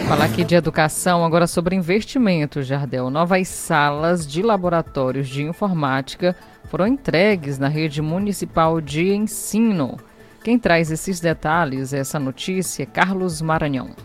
Falar 0.07 0.25
aqui 0.25 0.43
de 0.43 0.53
educação, 0.53 1.25
agora 1.25 1.47
sobre 1.47 1.75
investimentos, 1.75 2.67
Jardel. 2.67 3.09
Novas 3.09 3.47
salas 3.47 4.27
de 4.27 4.43
laboratórios 4.43 5.27
de 5.27 5.43
informática 5.43 6.35
foram 6.69 6.85
entregues 6.85 7.57
na 7.57 7.67
rede 7.67 8.01
municipal 8.01 8.79
de 8.79 9.13
ensino. 9.13 9.97
Quem 10.43 10.59
traz 10.59 10.91
esses 10.91 11.19
detalhes, 11.19 11.91
essa 11.91 12.19
notícia, 12.19 12.83
é 12.83 12.85
Carlos 12.85 13.41
Maranhão. 13.41 13.95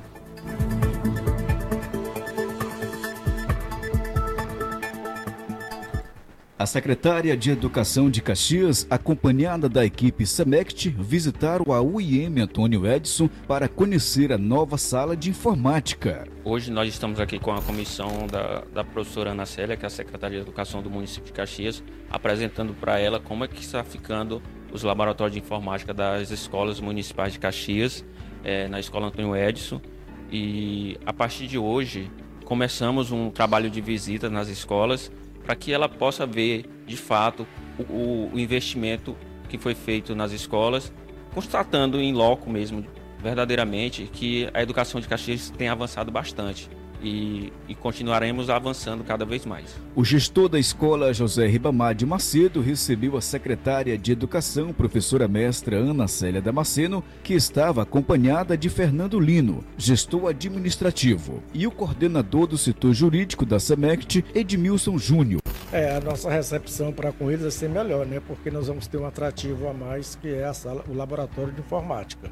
A 6.60 6.66
secretária 6.66 7.34
de 7.38 7.50
Educação 7.50 8.10
de 8.10 8.20
Caxias, 8.20 8.86
acompanhada 8.90 9.66
da 9.66 9.82
equipe 9.82 10.26
SEMECT, 10.26 10.90
visitaram 10.90 11.72
a 11.72 11.80
UIM 11.80 12.38
Antônio 12.38 12.86
Edson 12.86 13.30
para 13.48 13.66
conhecer 13.66 14.30
a 14.30 14.36
nova 14.36 14.76
sala 14.76 15.16
de 15.16 15.30
informática. 15.30 16.28
Hoje 16.44 16.70
nós 16.70 16.86
estamos 16.90 17.18
aqui 17.18 17.38
com 17.38 17.50
a 17.50 17.62
comissão 17.62 18.26
da, 18.26 18.62
da 18.74 18.84
professora 18.84 19.30
Ana 19.30 19.46
Célia, 19.46 19.74
que 19.74 19.86
é 19.86 19.88
a 19.88 19.90
secretária 19.90 20.36
de 20.36 20.42
Educação 20.42 20.82
do 20.82 20.90
município 20.90 21.28
de 21.28 21.32
Caxias, 21.32 21.82
apresentando 22.10 22.74
para 22.74 22.98
ela 22.98 23.18
como 23.18 23.42
é 23.42 23.48
que 23.48 23.62
está 23.62 23.82
ficando 23.82 24.42
os 24.70 24.82
laboratórios 24.82 25.32
de 25.32 25.40
informática 25.40 25.94
das 25.94 26.30
escolas 26.30 26.78
municipais 26.78 27.32
de 27.32 27.38
Caxias, 27.38 28.04
é, 28.44 28.68
na 28.68 28.78
Escola 28.78 29.06
Antônio 29.06 29.34
Edson. 29.34 29.80
E 30.30 30.98
a 31.06 31.12
partir 31.14 31.46
de 31.46 31.56
hoje 31.56 32.10
começamos 32.44 33.10
um 33.10 33.30
trabalho 33.30 33.70
de 33.70 33.80
visita 33.80 34.28
nas 34.28 34.48
escolas 34.48 35.10
para 35.50 35.56
que 35.56 35.72
ela 35.72 35.88
possa 35.88 36.24
ver 36.24 36.64
de 36.86 36.96
fato 36.96 37.44
o, 37.76 38.30
o, 38.32 38.38
investimento 38.38 39.16
que 39.48 39.58
foi 39.58 39.74
feito 39.74 40.14
nas 40.14 40.30
escolas, 40.30 40.92
constatando 41.34 42.00
em 42.00 42.12
loco 42.12 42.48
mesmo, 42.48 42.86
verdadeiramente, 43.18 44.08
que 44.12 44.48
a 44.54 44.62
educação 44.62 45.00
de 45.00 45.08
Caxias 45.08 45.50
tem 45.50 45.68
avançado 45.68 46.08
bastante. 46.12 46.70
E, 47.02 47.50
e, 47.66 47.74
continuaremos 47.74 48.50
avançando 48.50 49.02
cada 49.02 49.24
vez 49.24 49.46
mais. 49.46 49.74
O 49.96 50.04
gestor 50.04 50.50
da 50.50 50.58
escola, 50.58 51.14
José 51.14 51.46
Ribamar 51.46 51.94
de 51.94 52.04
Macedo, 52.04 52.60
recebeu 52.60 53.16
a 53.16 53.22
secretária 53.22 53.96
de 53.96 54.12
Educação, 54.12 54.70
professora 54.70 55.26
mestra 55.26 55.76
Ana 55.76 56.06
Célia 56.06 56.42
Damasceno, 56.42 57.02
que 57.22 57.32
estava 57.32 57.82
acompanhada 57.82 58.54
de 58.56 58.68
Fernando 58.68 59.18
Lino, 59.18 59.64
gestor 59.78 60.28
administrativo, 60.28 61.42
e 61.54 61.66
o 61.66 61.70
coordenador 61.70 62.46
do 62.46 62.58
setor 62.58 62.92
jurídico 62.92 63.46
da 63.46 63.58
SEMECT, 63.58 64.24
Edmilson 64.34 64.98
Júnior. 64.98 65.40
É, 65.72 65.96
a 65.96 66.00
nossa 66.00 66.28
recepção 66.28 66.92
para 66.92 67.12
com 67.12 67.30
eles 67.30 67.42
vai 67.42 67.50
ser 67.50 67.70
melhor, 67.70 68.04
né? 68.04 68.20
Porque 68.26 68.50
nós 68.50 68.66
vamos 68.66 68.88
ter 68.88 68.98
um 68.98 69.06
atrativo 69.06 69.68
a 69.68 69.72
mais, 69.72 70.16
que 70.16 70.28
é 70.28 70.44
a 70.44 70.52
sala, 70.52 70.84
o 70.88 70.94
laboratório 70.94 71.52
de 71.52 71.60
informática. 71.60 72.30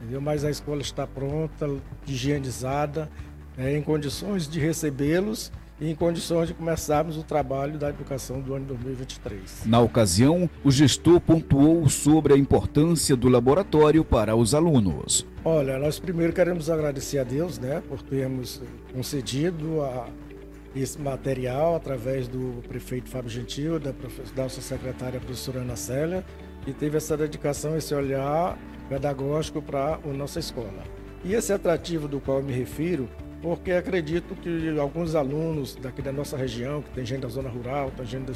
Entendeu? 0.00 0.20
Mas 0.20 0.44
a 0.44 0.50
escola 0.50 0.80
está 0.80 1.06
pronta, 1.06 1.68
higienizada, 2.06 3.10
né, 3.58 3.76
em 3.76 3.82
condições 3.82 4.48
de 4.48 4.60
recebê-los 4.60 5.50
e 5.80 5.90
em 5.90 5.94
condições 5.94 6.48
de 6.48 6.54
começarmos 6.54 7.16
o 7.16 7.24
trabalho 7.24 7.76
da 7.76 7.88
educação 7.88 8.40
do 8.40 8.54
ano 8.54 8.66
2023. 8.66 9.66
Na 9.66 9.80
ocasião, 9.80 10.48
o 10.64 10.70
gestor 10.70 11.20
pontuou 11.20 11.88
sobre 11.88 12.32
a 12.32 12.36
importância 12.36 13.16
do 13.16 13.28
laboratório 13.28 14.04
para 14.04 14.34
os 14.36 14.54
alunos. 14.54 15.26
Olha, 15.44 15.78
nós 15.78 15.98
primeiro 15.98 16.32
queremos 16.32 16.70
agradecer 16.70 17.18
a 17.18 17.24
Deus, 17.24 17.58
né, 17.58 17.82
por 17.88 18.00
termos 18.00 18.62
concedido 18.92 19.82
a, 19.82 20.08
esse 20.74 21.00
material 21.00 21.74
através 21.74 22.28
do 22.28 22.62
prefeito 22.68 23.08
Fábio 23.08 23.30
Gentil, 23.30 23.78
da, 23.80 23.92
da 24.34 24.42
nossa 24.44 24.60
secretária 24.60 25.18
a 25.18 25.20
professora 25.20 25.60
Ana 25.60 25.76
Célia, 25.76 26.24
que 26.64 26.72
teve 26.72 26.96
essa 26.96 27.16
dedicação, 27.16 27.76
esse 27.76 27.94
olhar 27.94 28.58
pedagógico 28.88 29.60
para 29.60 29.94
a 30.04 30.12
nossa 30.12 30.38
escola. 30.38 30.82
E 31.24 31.34
esse 31.34 31.52
atrativo 31.52 32.06
do 32.06 32.20
qual 32.20 32.38
eu 32.38 32.44
me 32.44 32.52
refiro 32.52 33.08
porque 33.42 33.72
acredito 33.72 34.34
que 34.34 34.78
alguns 34.78 35.14
alunos 35.14 35.76
daqui 35.76 36.02
da 36.02 36.12
nossa 36.12 36.36
região, 36.36 36.82
que 36.82 36.90
tem 36.90 37.04
gente 37.04 37.20
da 37.20 37.28
zona 37.28 37.48
rural, 37.48 37.90
tem 37.96 38.04
gente 38.04 38.32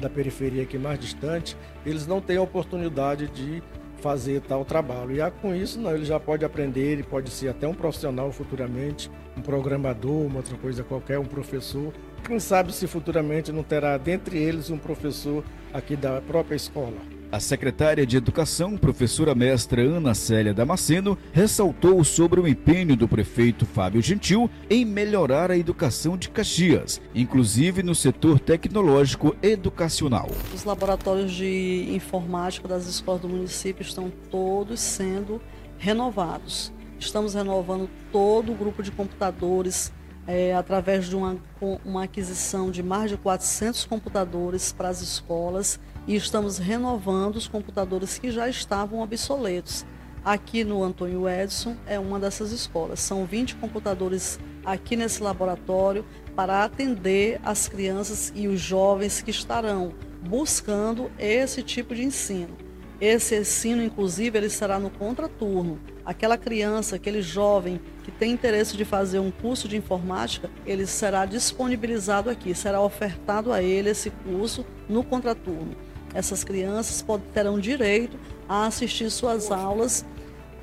da 0.00 0.08
periferia 0.08 0.62
aqui 0.62 0.78
mais 0.78 0.98
distante, 0.98 1.56
eles 1.84 2.06
não 2.06 2.20
têm 2.20 2.36
a 2.36 2.42
oportunidade 2.42 3.28
de 3.28 3.62
fazer 3.98 4.40
tal 4.42 4.64
trabalho. 4.64 5.16
E 5.16 5.30
com 5.42 5.54
isso, 5.54 5.80
não, 5.80 5.94
ele 5.94 6.04
já 6.04 6.20
pode 6.20 6.44
aprender, 6.44 6.92
ele 6.92 7.02
pode 7.02 7.30
ser 7.30 7.48
até 7.48 7.66
um 7.66 7.74
profissional 7.74 8.30
futuramente, 8.32 9.10
um 9.36 9.40
programador, 9.40 10.26
uma 10.26 10.38
outra 10.38 10.56
coisa 10.56 10.84
qualquer, 10.84 11.18
um 11.18 11.24
professor. 11.24 11.92
Quem 12.24 12.38
sabe 12.38 12.72
se 12.74 12.86
futuramente 12.86 13.52
não 13.52 13.62
terá 13.62 13.96
dentre 13.96 14.38
eles 14.38 14.70
um 14.70 14.78
professor 14.78 15.44
aqui 15.72 15.96
da 15.96 16.20
própria 16.20 16.56
escola. 16.56 17.15
A 17.30 17.40
secretária 17.40 18.06
de 18.06 18.16
Educação, 18.16 18.76
professora 18.76 19.34
mestra 19.34 19.82
Ana 19.82 20.14
Célia 20.14 20.54
Damasceno, 20.54 21.18
ressaltou 21.32 22.02
sobre 22.04 22.38
o 22.38 22.46
empenho 22.46 22.96
do 22.96 23.08
prefeito 23.08 23.66
Fábio 23.66 24.00
Gentil 24.00 24.48
em 24.70 24.84
melhorar 24.84 25.50
a 25.50 25.58
educação 25.58 26.16
de 26.16 26.30
Caxias, 26.30 27.00
inclusive 27.12 27.82
no 27.82 27.96
setor 27.96 28.38
tecnológico 28.38 29.34
educacional. 29.42 30.30
Os 30.54 30.62
laboratórios 30.62 31.32
de 31.32 31.88
informática 31.90 32.68
das 32.68 32.86
escolas 32.86 33.22
do 33.22 33.28
município 33.28 33.82
estão 33.82 34.08
todos 34.30 34.78
sendo 34.78 35.40
renovados. 35.78 36.72
Estamos 36.96 37.34
renovando 37.34 37.90
todo 38.12 38.52
o 38.52 38.54
grupo 38.54 38.84
de 38.84 38.92
computadores 38.92 39.92
é, 40.28 40.54
através 40.54 41.06
de 41.08 41.16
uma, 41.16 41.36
uma 41.84 42.04
aquisição 42.04 42.70
de 42.70 42.84
mais 42.84 43.10
de 43.10 43.16
400 43.16 43.84
computadores 43.84 44.72
para 44.72 44.88
as 44.88 45.02
escolas 45.02 45.78
e 46.06 46.14
estamos 46.14 46.58
renovando 46.58 47.36
os 47.36 47.48
computadores 47.48 48.18
que 48.18 48.30
já 48.30 48.48
estavam 48.48 49.00
obsoletos. 49.00 49.84
Aqui 50.24 50.64
no 50.64 50.82
Antônio 50.82 51.28
Edson 51.28 51.76
é 51.86 51.98
uma 51.98 52.18
dessas 52.18 52.52
escolas. 52.52 53.00
São 53.00 53.24
20 53.24 53.56
computadores 53.56 54.38
aqui 54.64 54.96
nesse 54.96 55.22
laboratório 55.22 56.04
para 56.34 56.64
atender 56.64 57.40
as 57.44 57.68
crianças 57.68 58.32
e 58.34 58.48
os 58.48 58.60
jovens 58.60 59.22
que 59.22 59.30
estarão 59.30 59.94
buscando 60.28 61.10
esse 61.18 61.62
tipo 61.62 61.94
de 61.94 62.04
ensino. 62.04 62.56
Esse 63.00 63.38
ensino, 63.38 63.82
inclusive, 63.82 64.38
ele 64.38 64.48
será 64.48 64.78
no 64.78 64.90
contraturno. 64.90 65.78
Aquela 66.04 66.38
criança, 66.38 66.96
aquele 66.96 67.20
jovem 67.20 67.80
que 68.02 68.10
tem 68.10 68.32
interesse 68.32 68.76
de 68.76 68.84
fazer 68.84 69.18
um 69.18 69.30
curso 69.30 69.68
de 69.68 69.76
informática, 69.76 70.50
ele 70.64 70.86
será 70.86 71.26
disponibilizado 71.26 72.30
aqui, 72.30 72.54
será 72.54 72.80
ofertado 72.80 73.52
a 73.52 73.62
ele 73.62 73.90
esse 73.90 74.10
curso 74.10 74.64
no 74.88 75.04
contraturno 75.04 75.85
essas 76.16 76.42
crianças 76.42 77.04
terão 77.34 77.58
direito 77.58 78.18
a 78.48 78.66
assistir 78.66 79.10
suas 79.10 79.52
aulas. 79.52 80.02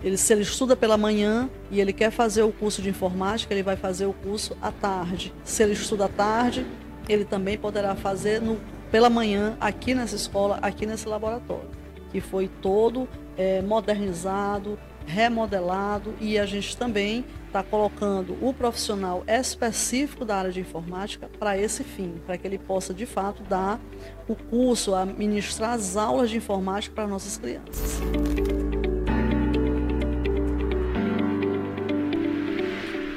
Ele, 0.03 0.17
se 0.17 0.33
ele 0.33 0.41
estuda 0.41 0.75
pela 0.75 0.97
manhã 0.97 1.47
e 1.69 1.79
ele 1.79 1.93
quer 1.93 2.09
fazer 2.09 2.41
o 2.41 2.51
curso 2.51 2.81
de 2.81 2.89
informática, 2.89 3.53
ele 3.53 3.61
vai 3.61 3.75
fazer 3.75 4.07
o 4.07 4.13
curso 4.13 4.57
à 4.59 4.71
tarde. 4.71 5.31
Se 5.43 5.61
ele 5.61 5.73
estuda 5.73 6.05
à 6.05 6.09
tarde, 6.09 6.65
ele 7.07 7.23
também 7.23 7.55
poderá 7.55 7.95
fazer 7.95 8.41
no, 8.41 8.59
pela 8.91 9.11
manhã 9.11 9.55
aqui 9.61 9.93
nessa 9.93 10.15
escola, 10.15 10.57
aqui 10.59 10.87
nesse 10.87 11.07
laboratório, 11.07 11.69
que 12.11 12.19
foi 12.19 12.49
todo 12.59 13.07
é, 13.37 13.61
modernizado, 13.61 14.79
remodelado 15.05 16.13
e 16.19 16.37
a 16.39 16.45
gente 16.45 16.75
também 16.75 17.25
está 17.47 17.61
colocando 17.61 18.35
o 18.41 18.53
profissional 18.53 19.23
específico 19.27 20.25
da 20.25 20.37
área 20.37 20.51
de 20.51 20.59
informática 20.59 21.29
para 21.39 21.57
esse 21.57 21.83
fim, 21.83 22.15
para 22.25 22.37
que 22.37 22.47
ele 22.47 22.57
possa 22.57 22.93
de 22.93 23.05
fato 23.05 23.43
dar 23.43 23.79
o 24.27 24.35
curso, 24.35 24.95
administrar 24.95 25.73
as 25.73 25.95
aulas 25.95 26.31
de 26.31 26.37
informática 26.37 26.95
para 26.95 27.07
nossas 27.07 27.37
crianças. 27.37 28.01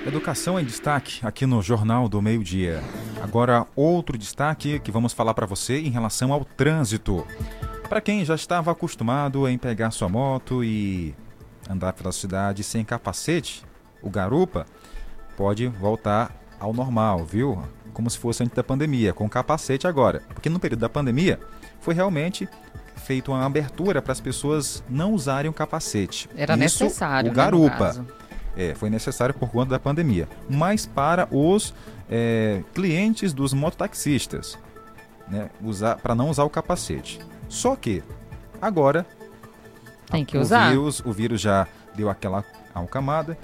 Educação 0.07 0.61
em 0.61 0.65
destaque 0.65 1.27
aqui 1.27 1.47
no 1.47 1.61
Jornal 1.61 2.09
do 2.09 2.23
Meio 2.23 2.45
Dia. 2.45 2.81
Agora, 3.23 3.67
outro 3.75 4.17
destaque 4.17 4.79
que 4.79 4.93
vamos 4.93 5.13
falar 5.13 5.35
para 5.35 5.47
você 5.47 5.81
em 5.81 5.91
relação 5.91 6.33
ao 6.33 6.45
trânsito. 6.45 7.27
Para 7.89 8.01
quem 8.01 8.25
já 8.25 8.35
estava 8.35 8.71
acostumado 8.71 9.49
em 9.49 9.59
pegar 9.59 9.91
sua 9.91 10.09
moto 10.09 10.63
e 10.63 11.15
andar 11.69 11.93
pela 11.93 12.13
cidade 12.13 12.63
sem 12.63 12.85
capacete, 12.85 13.65
o 14.03 14.11
garupa, 14.11 14.67
pode 15.37 15.67
voltar 15.67 16.35
ao 16.59 16.73
normal, 16.73 17.25
viu? 17.25 17.63
Como 17.93 18.09
se 18.11 18.19
fosse 18.19 18.43
antes 18.43 18.55
da 18.55 18.65
pandemia, 18.65 19.13
com 19.13 19.29
capacete 19.29 19.87
agora. 19.87 20.23
Porque 20.29 20.49
no 20.49 20.61
período 20.61 20.81
da 20.81 20.89
pandemia 20.89 21.41
foi 21.81 21.95
realmente 21.95 22.49
feito 22.97 23.31
uma 23.31 23.45
abertura 23.45 24.03
para 24.03 24.13
as 24.13 24.21
pessoas 24.21 24.83
não 24.89 25.13
usarem 25.13 25.51
o 25.51 25.55
capacete. 25.55 26.29
Era 26.37 26.55
Isso, 26.55 26.85
necessário, 26.85 27.31
O 27.31 27.35
né, 27.35 27.37
garupa. 27.37 27.77
caso. 27.77 28.07
É, 28.57 28.75
foi 28.75 28.89
necessário 28.89 29.35
por 29.35 29.51
conta 29.51 29.71
da 29.71 29.79
pandemia. 29.79 30.27
Mas 30.49 30.87
para 30.87 31.29
os 31.31 31.75
é, 32.11 32.63
clientes 32.75 33.35
dos 33.35 33.53
mototaxistas, 33.53 34.59
né, 35.29 35.51
usar, 35.63 35.97
para 35.97 36.15
não 36.15 36.31
usar 36.31 36.45
o 36.45 36.51
capacete. 36.51 37.21
Só 37.49 37.77
que 37.77 38.03
agora 38.61 39.07
Tem 40.11 40.25
que 40.25 40.37
o 40.37 40.41
usar. 40.41 40.71
Vírus, 40.71 41.03
o 41.05 41.13
vírus 41.13 41.41
já 41.41 41.67
deu 41.95 42.09
aquela 42.09 42.45
alcamada 42.75 43.37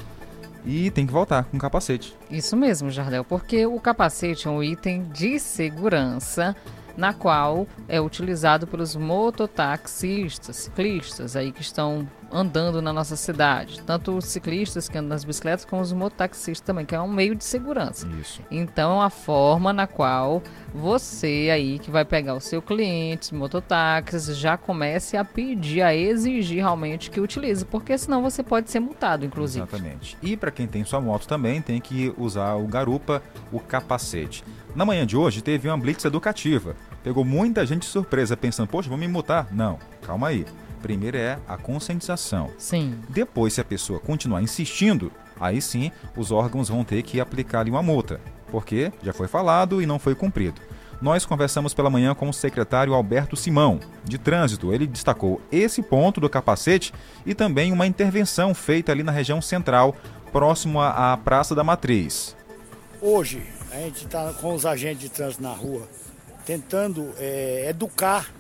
e 0.65 0.91
tem 0.91 1.07
que 1.07 1.13
voltar 1.13 1.45
com 1.45 1.59
capacete. 1.59 2.17
Isso 2.31 2.57
mesmo, 2.57 2.91
Jardel, 2.91 3.25
porque 3.25 3.67
o 3.67 3.81
capacete 3.81 4.47
é 4.47 4.51
um 4.51 4.63
item 4.63 5.05
de 5.13 5.39
segurança 5.39 6.55
na 6.97 7.13
qual 7.13 7.67
é 7.89 8.01
utilizado 8.01 8.67
pelos 8.67 8.95
mototaxistas, 8.95 10.57
ciclistas 10.57 11.37
aí 11.37 11.51
que 11.51 11.63
estão 11.63 12.07
andando 12.33 12.80
na 12.80 12.93
nossa 12.93 13.14
cidade, 13.14 13.83
tanto 13.83 14.16
os 14.16 14.24
ciclistas 14.24 14.89
que 14.89 14.97
andam 14.97 15.11
nas 15.11 15.24
bicicletas 15.24 15.64
como 15.64 15.83
os 15.83 15.93
mototaxistas 15.93 16.61
também, 16.61 16.87
que 16.87 16.95
é 16.95 17.01
um 17.01 17.09
meio 17.09 17.35
de 17.35 17.45
segurança. 17.45 18.09
Isso. 18.20 18.41
Então, 18.51 19.01
a 19.03 19.11
forma 19.11 19.72
na 19.72 19.87
qual 19.87 20.43
você 20.74 21.51
aí 21.53 21.78
que 21.78 21.91
vai 21.91 22.05
pegar 22.05 22.35
o 22.35 22.41
seu 22.41 22.62
cliente, 22.62 23.35
mototáxi, 23.35 24.33
já 24.35 24.57
comece 24.57 25.16
a 25.16 25.24
pedir, 25.24 25.83
a 25.83 25.95
exigir 25.95 26.59
realmente 26.59 27.11
que 27.11 27.20
utilize, 27.20 27.64
porque 27.64 27.97
senão 27.99 28.22
você 28.22 28.43
pode 28.43 28.70
ser 28.70 28.80
multado, 28.80 29.24
inclusive. 29.24 29.66
Exatamente. 29.68 30.16
E 30.22 30.37
para 30.37 30.51
quem 30.51 30.66
tem 30.66 30.85
sua 30.85 31.01
moto 31.01 31.26
também, 31.26 31.61
tem 31.61 31.80
que 31.80 32.14
usar 32.16 32.55
o 32.55 32.66
garupa, 32.66 33.22
o 33.53 33.61
capacete. 33.61 34.45
Na 34.74 34.87
manhã 34.87 35.07
de 35.07 35.16
hoje 35.16 35.43
teve 35.43 35.68
uma 35.68 35.76
blitz 35.76 36.05
educativa. 36.05 36.74
Pegou 37.03 37.24
muita 37.24 37.66
gente 37.66 37.85
surpresa, 37.85 38.37
pensando, 38.37 38.68
poxa, 38.68 38.89
vão 38.89 38.97
me 38.97 39.09
multar? 39.09 39.49
Não, 39.53 39.78
calma 40.01 40.28
aí. 40.28 40.47
Primeiro 40.83 41.16
é 41.16 41.39
a 41.47 41.57
conscientização. 41.57 42.51
Sim. 42.59 42.99
Depois, 43.09 43.55
se 43.55 43.61
a 43.61 43.64
pessoa 43.64 44.01
continuar 44.01 44.43
insistindo, 44.43 45.12
aí 45.41 45.62
sim 45.62 45.93
os 46.16 46.33
órgãos 46.33 46.68
vão 46.68 46.85
ter 46.85 47.03
que 47.03 47.20
aplicar-lhe 47.20 47.70
uma 47.70 47.83
multa, 47.83 48.20
porque 48.51 48.93
já 49.03 49.12
foi 49.12 49.28
falado 49.28 49.80
e 49.80 49.87
não 49.87 49.99
foi 49.99 50.14
cumprido. 50.14 50.61
Nós 51.01 51.24
conversamos 51.26 51.74
pela 51.74 51.91
manhã 51.91 52.14
com 52.14 52.28
o 52.28 52.33
secretário 52.33 52.95
Alberto 52.95 53.37
Simão, 53.37 53.80
de 54.05 54.18
Trânsito. 54.18 54.72
Ele 54.72 54.87
destacou 54.87 55.41
esse 55.51 55.83
ponto 55.83 56.20
do 56.20 56.30
capacete 56.30 56.93
e 57.26 57.35
também 57.35 57.72
uma 57.72 57.87
intervenção 57.87 58.55
feita 58.55 58.93
ali 58.93 59.03
na 59.03 59.11
região 59.11 59.43
central, 59.43 59.97
próximo 60.30 60.80
à 60.80 61.16
Praça 61.16 61.57
da 61.57 61.64
Matriz. 61.64 62.37
Hoje, 63.01 63.43
a 63.72 63.78
gente 63.78 64.05
está 64.05 64.33
com 64.35 64.55
os 64.55 64.64
agentes 64.64 65.01
de 65.01 65.09
trânsito 65.09 65.43
na 65.43 65.53
rua, 65.53 65.89
tentando 66.47 67.12
eh, 67.18 67.66
educar 67.68 68.30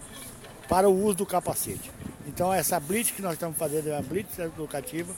para 0.68 0.88
o 0.88 1.04
uso 1.04 1.16
do 1.16 1.26
capacete. 1.26 1.90
Então, 2.26 2.52
essa 2.52 2.78
blitz 2.78 3.10
que 3.10 3.20
nós 3.22 3.32
estamos 3.34 3.56
fazendo 3.56 3.88
é 3.88 3.92
uma 3.92 4.02
blitz 4.02 4.38
educativa 4.38 5.12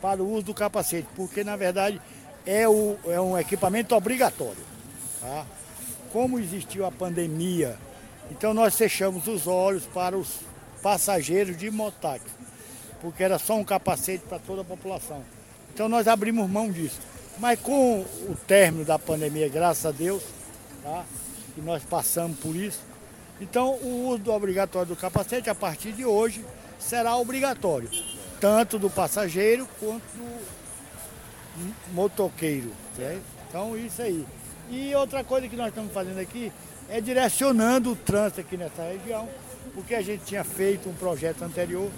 para 0.00 0.22
o 0.22 0.30
uso 0.32 0.44
do 0.44 0.54
capacete, 0.54 1.08
porque, 1.16 1.42
na 1.42 1.56
verdade, 1.56 2.00
é, 2.44 2.68
o- 2.68 2.96
é 3.06 3.20
um 3.20 3.36
equipamento 3.38 3.94
obrigatório. 3.94 4.64
tá? 5.20 5.44
Como 6.12 6.38
existiu 6.38 6.86
a 6.86 6.92
pandemia, 6.92 7.76
então 8.30 8.54
nós 8.54 8.76
fechamos 8.76 9.26
os 9.26 9.46
olhos 9.46 9.84
para 9.86 10.16
os 10.16 10.28
passageiros 10.82 11.56
de 11.56 11.70
mototáxi, 11.70 12.26
porque 13.00 13.24
era 13.24 13.38
só 13.38 13.54
um 13.56 13.64
capacete 13.64 14.24
para 14.28 14.38
toda 14.38 14.60
a 14.60 14.64
população. 14.64 15.22
Então 15.74 15.88
nós 15.88 16.06
abrimos 16.06 16.48
mão 16.48 16.70
disso. 16.70 17.00
Mas 17.38 17.58
com 17.60 18.00
o 18.00 18.36
término 18.46 18.84
da 18.84 18.98
pandemia, 18.98 19.48
graças 19.48 19.84
a 19.84 19.90
Deus, 19.90 20.22
tá? 20.82 21.04
que 21.54 21.60
nós 21.60 21.82
passamos 21.82 22.38
por 22.38 22.54
isso, 22.54 22.80
então 23.40 23.74
o 23.74 24.08
uso 24.08 24.30
obrigatório 24.30 24.88
do 24.88 24.96
capacete 24.96 25.50
a 25.50 25.54
partir 25.54 25.92
de 25.92 26.04
hoje 26.04 26.44
será 26.78 27.16
obrigatório, 27.16 27.90
tanto 28.40 28.78
do 28.78 28.88
passageiro 28.88 29.68
quanto 29.78 30.02
do 30.14 30.56
motoqueiro. 31.92 32.72
certo? 32.96 33.22
Então 33.48 33.76
isso 33.76 34.02
aí. 34.02 34.24
E 34.70 34.94
outra 34.94 35.22
coisa 35.22 35.48
que 35.48 35.56
nós 35.56 35.68
estamos 35.68 35.92
fazendo 35.92 36.18
aqui 36.18 36.52
é 36.88 37.00
direcionando 37.00 37.92
o 37.92 37.96
trânsito 37.96 38.40
aqui 38.40 38.56
nessa 38.56 38.82
região, 38.82 39.28
porque 39.74 39.94
a 39.94 40.02
gente 40.02 40.24
tinha 40.24 40.44
feito 40.44 40.88
um 40.88 40.94
projeto 40.94 41.42
anterior 41.42 41.90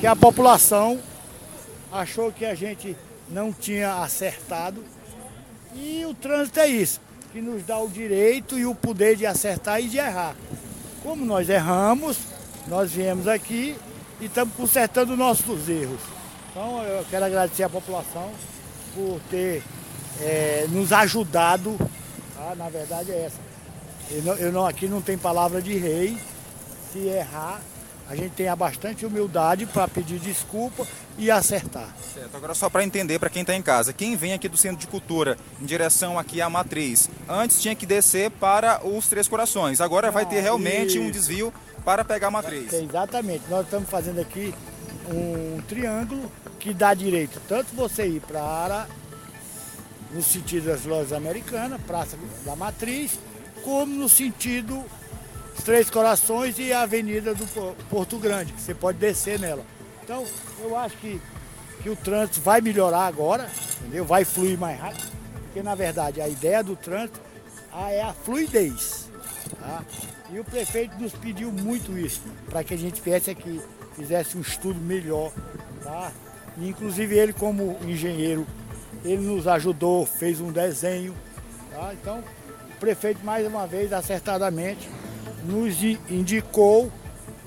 que 0.00 0.06
a 0.06 0.16
população 0.16 1.00
achou 1.90 2.32
que 2.32 2.44
a 2.44 2.54
gente 2.54 2.96
não 3.28 3.52
tinha 3.52 4.02
acertado. 4.02 4.82
E 5.74 6.04
o 6.04 6.12
trânsito 6.12 6.60
é 6.60 6.66
isso, 6.66 7.00
que 7.32 7.40
nos 7.40 7.62
dá 7.62 7.78
o 7.78 7.88
direito 7.88 8.58
e 8.58 8.66
o 8.66 8.74
poder 8.74 9.16
de 9.16 9.24
acertar 9.24 9.80
e 9.80 9.88
de 9.88 9.98
errar. 9.98 10.34
Como 11.02 11.24
nós 11.24 11.48
erramos, 11.48 12.16
nós 12.68 12.92
viemos 12.92 13.26
aqui 13.26 13.76
e 14.20 14.26
estamos 14.26 14.54
consertando 14.54 15.16
nossos 15.16 15.68
erros. 15.68 16.00
Então 16.50 16.82
eu 16.84 17.04
quero 17.10 17.24
agradecer 17.24 17.64
à 17.64 17.68
população 17.68 18.30
por 18.94 19.20
ter 19.30 19.62
eh, 20.20 20.66
nos 20.70 20.92
ajudado. 20.92 21.76
tá? 22.36 22.54
Na 22.56 22.68
verdade 22.68 23.10
é 23.10 23.24
essa. 23.26 23.40
Eu 24.10 24.22
não, 24.22 24.34
eu 24.34 24.52
não- 24.52 24.66
aqui 24.66 24.86
não 24.86 25.00
tem 25.00 25.16
palavra 25.18 25.60
de 25.60 25.76
rei. 25.76 26.16
Se 26.92 26.98
errar, 27.00 27.60
a 28.08 28.16
gente 28.16 28.32
tenha 28.32 28.54
bastante 28.54 29.06
humildade 29.06 29.66
para 29.66 29.88
pedir 29.88 30.18
desculpa 30.18 30.86
e 31.16 31.30
acertar. 31.30 31.88
Certo, 32.14 32.36
agora 32.36 32.54
só 32.54 32.68
para 32.68 32.84
entender 32.84 33.18
para 33.18 33.30
quem 33.30 33.42
está 33.42 33.54
em 33.54 33.62
casa, 33.62 33.92
quem 33.92 34.16
vem 34.16 34.32
aqui 34.32 34.48
do 34.48 34.56
Centro 34.56 34.78
de 34.78 34.86
Cultura 34.86 35.38
em 35.60 35.64
direção 35.64 36.18
aqui 36.18 36.40
à 36.40 36.50
Matriz, 36.50 37.08
antes 37.28 37.60
tinha 37.60 37.74
que 37.74 37.86
descer 37.86 38.30
para 38.30 38.86
os 38.86 39.08
Três 39.08 39.28
Corações, 39.28 39.80
agora 39.80 40.10
vai 40.10 40.26
ter 40.26 40.40
realmente 40.40 40.98
um 40.98 41.04
isso. 41.04 41.12
desvio 41.12 41.54
para 41.84 42.04
pegar 42.04 42.28
a 42.28 42.30
Matriz. 42.30 42.72
É, 42.72 42.82
Exatamente. 42.82 43.44
Nós 43.48 43.64
estamos 43.64 43.88
fazendo 43.88 44.20
aqui 44.20 44.54
um 45.08 45.60
triângulo 45.62 46.30
que 46.60 46.72
dá 46.72 46.94
direito 46.94 47.40
tanto 47.48 47.74
você 47.74 48.06
ir 48.06 48.20
para 48.20 48.86
no 50.12 50.22
sentido 50.22 50.66
das 50.66 50.84
lojas 50.84 51.12
americanas, 51.12 51.80
Praça 51.86 52.16
da 52.44 52.54
Matriz, 52.54 53.18
como 53.64 53.94
no 53.94 54.08
sentido 54.08 54.84
Três 55.64 55.88
Corações 55.90 56.58
e 56.58 56.72
a 56.72 56.82
Avenida 56.82 57.34
do 57.34 57.46
Po- 57.46 57.74
Porto 57.88 58.18
Grande, 58.18 58.52
que 58.52 58.60
você 58.60 58.74
pode 58.74 58.98
descer 58.98 59.38
nela. 59.38 59.64
Então, 60.02 60.24
eu 60.60 60.76
acho 60.76 60.96
que, 60.96 61.20
que 61.82 61.88
o 61.88 61.94
trânsito 61.96 62.40
vai 62.40 62.60
melhorar 62.60 63.06
agora, 63.06 63.48
entendeu? 63.80 64.04
Vai 64.04 64.24
fluir 64.24 64.58
mais 64.58 64.80
rápido, 64.80 65.06
porque 65.44 65.62
na 65.62 65.74
verdade 65.74 66.20
a 66.20 66.28
ideia 66.28 66.64
do 66.64 66.74
trânsito 66.74 67.20
ah, 67.72 67.90
é 67.92 68.02
a 68.02 68.12
fluidez. 68.12 69.08
tá? 69.60 69.82
E 70.32 70.40
o 70.40 70.44
prefeito 70.44 70.98
nos 70.98 71.12
pediu 71.12 71.52
muito 71.52 71.96
isso, 71.96 72.22
para 72.50 72.64
que 72.64 72.74
a 72.74 72.78
gente 72.78 73.00
viesse 73.00 73.30
aqui, 73.30 73.60
fizesse 73.94 74.36
um 74.36 74.40
estudo 74.40 74.80
melhor. 74.80 75.30
Tá? 75.84 76.10
E, 76.58 76.68
inclusive 76.68 77.16
ele 77.16 77.32
como 77.32 77.78
engenheiro, 77.86 78.44
ele 79.04 79.22
nos 79.22 79.46
ajudou, 79.46 80.04
fez 80.06 80.40
um 80.40 80.50
desenho. 80.50 81.14
tá? 81.72 81.92
Então, 81.94 82.18
o 82.74 82.80
prefeito 82.80 83.24
mais 83.24 83.46
uma 83.46 83.64
vez, 83.66 83.92
acertadamente, 83.92 84.88
nos 85.44 85.82
indicou 86.10 86.90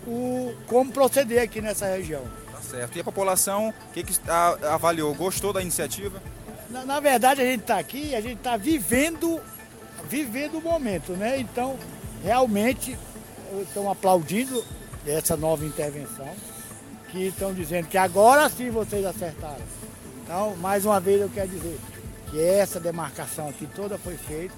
o, 0.06 0.54
como 0.68 0.92
proceder 0.92 1.42
aqui 1.42 1.62
nessa 1.62 1.86
região. 1.88 2.22
Tá 2.52 2.60
certo. 2.62 2.98
E 2.98 3.02
a 3.02 3.04
população, 3.04 3.70
o 3.70 3.94
que, 3.94 4.04
que 4.04 4.14
a- 4.30 4.74
avaliou? 4.74 5.14
Gostou 5.16 5.52
da 5.54 5.62
iniciativa? 5.62 6.22
Na, 6.70 6.86
na 6.86 7.00
verdade, 7.00 7.42
a 7.42 7.46
gente 7.46 7.62
está 7.62 7.78
aqui, 7.80 8.14
a 8.16 8.22
gente 8.22 8.38
está 8.38 8.58
vivendo, 8.58 9.40
vivendo 10.10 10.58
o 10.58 10.62
momento, 10.62 11.14
né? 11.14 11.40
Então, 11.40 11.78
realmente, 12.24 12.98
estão 13.62 13.90
aplaudindo 13.90 14.64
essa 15.08 15.38
nova 15.38 15.64
intervenção, 15.66 16.28
que 17.12 17.28
estão 17.28 17.54
dizendo 17.54 17.88
que 17.88 17.98
agora 17.98 18.50
sim 18.50 18.70
vocês 18.70 19.06
acertaram. 19.06 19.64
Então, 20.24 20.56
mais 20.58 20.86
uma 20.86 21.00
vez 21.00 21.22
eu 21.22 21.30
quero 21.30 21.48
dizer 21.50 21.80
que 22.32 22.42
essa 22.42 22.80
demarcação 22.80 23.48
aqui 23.48 23.68
toda 23.76 23.98
foi 23.98 24.18
feita 24.18 24.54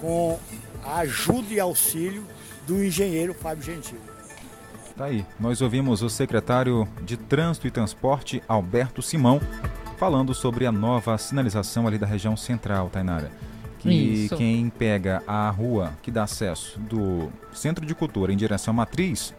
com 0.00 0.38
ajuda 0.84 1.52
e 1.52 1.58
auxílio 1.58 2.24
do 2.66 2.82
engenheiro 2.82 3.34
Fábio 3.34 3.64
Gentil. 3.64 3.98
Tá 4.96 5.06
aí. 5.06 5.26
Nós 5.40 5.60
ouvimos 5.60 6.02
o 6.02 6.08
secretário 6.08 6.86
de 7.02 7.16
Trânsito 7.16 7.66
e 7.66 7.70
Transporte, 7.70 8.42
Alberto 8.46 9.02
Simão, 9.02 9.40
falando 9.96 10.32
sobre 10.32 10.66
a 10.66 10.72
nova 10.72 11.18
sinalização 11.18 11.86
ali 11.86 11.98
da 11.98 12.06
região 12.06 12.36
central, 12.36 12.88
Tainara. 12.90 13.30
Que 13.80 13.90
Isso. 13.90 14.36
quem 14.36 14.70
pega 14.70 15.22
a 15.26 15.50
rua 15.50 15.92
que 16.00 16.10
dá 16.10 16.22
acesso 16.22 16.78
do 16.78 17.28
Centro 17.52 17.84
de 17.84 17.94
Cultura 17.94 18.32
em 18.32 18.36
direção 18.36 18.72
à 18.72 18.76
Matriz, 18.76 19.34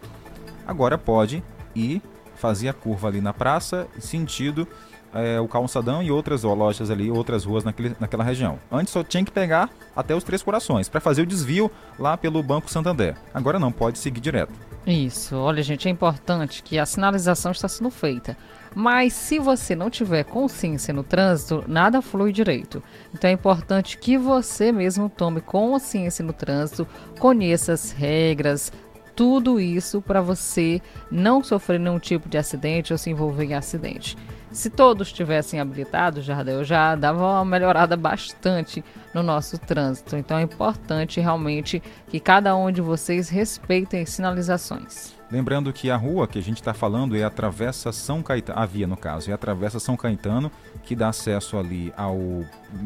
agora 0.67 0.97
pode 0.97 1.41
ir 1.73 2.01
fazer 2.35 2.67
a 2.67 2.73
curva 2.73 3.07
ali 3.07 3.21
na 3.21 3.33
praça, 3.33 3.87
sentido 3.97 4.67
é, 5.15 5.39
o 5.39 5.47
calçadão 5.47 6.03
e 6.03 6.11
outras 6.11 6.43
lojas 6.43 6.91
ali, 6.91 7.09
outras 7.09 7.45
ruas 7.45 7.63
naquele, 7.63 7.95
naquela 7.99 8.23
região. 8.23 8.59
Antes 8.71 8.91
só 8.91 9.03
tinha 9.03 9.23
que 9.23 9.31
pegar 9.31 9.69
até 9.95 10.13
os 10.13 10.23
Três 10.23 10.43
Corações 10.43 10.89
para 10.89 10.99
fazer 10.99 11.21
o 11.21 11.25
desvio 11.25 11.71
lá 11.97 12.17
pelo 12.17 12.43
Banco 12.43 12.69
Santander. 12.69 13.15
Agora 13.33 13.57
não, 13.57 13.71
pode 13.71 13.97
seguir 13.97 14.19
direto. 14.19 14.53
Isso, 14.85 15.35
olha 15.35 15.63
gente, 15.63 15.87
é 15.87 15.91
importante 15.91 16.61
que 16.61 16.77
a 16.77 16.85
sinalização 16.85 17.51
está 17.51 17.67
sendo 17.67 17.89
feita. 17.89 18.37
Mas 18.75 19.13
se 19.13 19.39
você 19.39 19.73
não 19.73 19.89
tiver 19.89 20.25
consciência 20.25 20.93
no 20.93 21.01
trânsito, 21.01 21.63
nada 21.65 22.01
flui 22.01 22.33
direito. 22.33 22.83
Então 23.13 23.29
é 23.29 23.33
importante 23.33 23.97
que 23.97 24.17
você 24.17 24.71
mesmo 24.71 25.09
tome 25.09 25.39
consciência 25.39 26.25
no 26.25 26.33
trânsito, 26.33 26.85
conheça 27.17 27.71
as 27.71 27.91
regras, 27.91 28.71
tudo 29.15 29.59
isso 29.61 30.01
para 30.01 30.21
você 30.21 30.81
não 31.09 31.41
sofrer 31.41 31.79
nenhum 31.79 31.97
tipo 31.97 32.27
de 32.27 32.37
acidente 32.37 32.91
ou 32.91 32.97
se 32.97 33.09
envolver 33.09 33.45
em 33.45 33.53
acidente. 33.53 34.17
Se 34.55 34.69
todos 34.69 35.11
tivessem 35.11 35.59
habilitado, 35.59 36.21
Jardel, 36.21 36.63
já 36.63 36.95
dava 36.95 37.19
uma 37.19 37.43
melhorada 37.43 37.97
bastante 37.97 38.85
no 39.13 39.21
nosso 39.21 39.57
trânsito. 39.57 40.15
Então 40.15 40.37
é 40.37 40.43
importante 40.43 41.19
realmente 41.19 41.83
que 42.07 42.21
cada 42.21 42.55
um 42.55 42.71
de 42.71 42.79
vocês 42.79 43.27
respeitem 43.27 44.01
as 44.03 44.11
sinalizações. 44.11 45.13
Lembrando 45.29 45.73
que 45.73 45.91
a 45.91 45.97
rua 45.97 46.25
que 46.25 46.39
a 46.39 46.41
gente 46.41 46.61
está 46.61 46.73
falando 46.73 47.17
é 47.17 47.23
a 47.23 47.29
Travessa 47.29 47.91
São 47.91 48.23
Caetano, 48.23 48.57
a 48.57 48.65
via 48.65 48.87
no 48.87 48.95
caso, 48.95 49.29
é 49.29 49.33
a 49.33 49.37
Travessa 49.37 49.77
São 49.77 49.97
Caetano, 49.97 50.49
que 50.83 50.95
dá 50.95 51.09
acesso 51.09 51.57
ali 51.57 51.91
ao, 51.97 52.17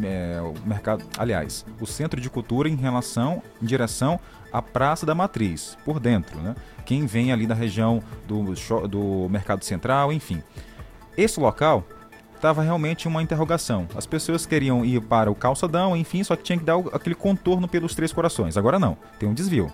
é, 0.02 0.40
ao 0.40 0.56
mercado, 0.66 1.06
aliás, 1.20 1.64
o 1.80 1.86
Centro 1.86 2.20
de 2.20 2.32
Cultura 2.32 2.68
em 2.68 2.78
relação, 2.78 3.44
em 3.62 3.66
direção 3.68 4.20
à 4.52 4.60
Praça 4.60 5.06
da 5.06 5.14
Matriz, 5.14 5.78
por 5.86 6.00
dentro, 6.00 6.40
né? 6.40 6.56
Quem 6.84 7.06
vem 7.06 7.32
ali 7.32 7.46
da 7.46 7.54
região 7.54 8.02
do, 8.28 8.56
do 8.88 9.30
Mercado 9.30 9.64
Central, 9.64 10.12
enfim. 10.12 10.42
Esse 11.20 11.38
local 11.38 11.84
estava 12.34 12.62
realmente 12.62 13.06
uma 13.06 13.22
interrogação. 13.22 13.86
As 13.94 14.06
pessoas 14.06 14.46
queriam 14.46 14.86
ir 14.86 15.02
para 15.02 15.30
o 15.30 15.36
calçadão, 15.36 15.98
enfim, 15.98 16.24
só 16.24 16.34
que 16.34 16.44
tinha 16.44 16.58
que 16.58 16.64
dar 16.64 16.78
aquele 16.94 17.14
contorno 17.14 17.68
pelos 17.68 17.94
três 17.94 18.14
corações. 18.14 18.56
Agora 18.56 18.80
não, 18.80 18.98
tem 19.20 19.28
um 19.28 19.34
desvio. 19.34 19.70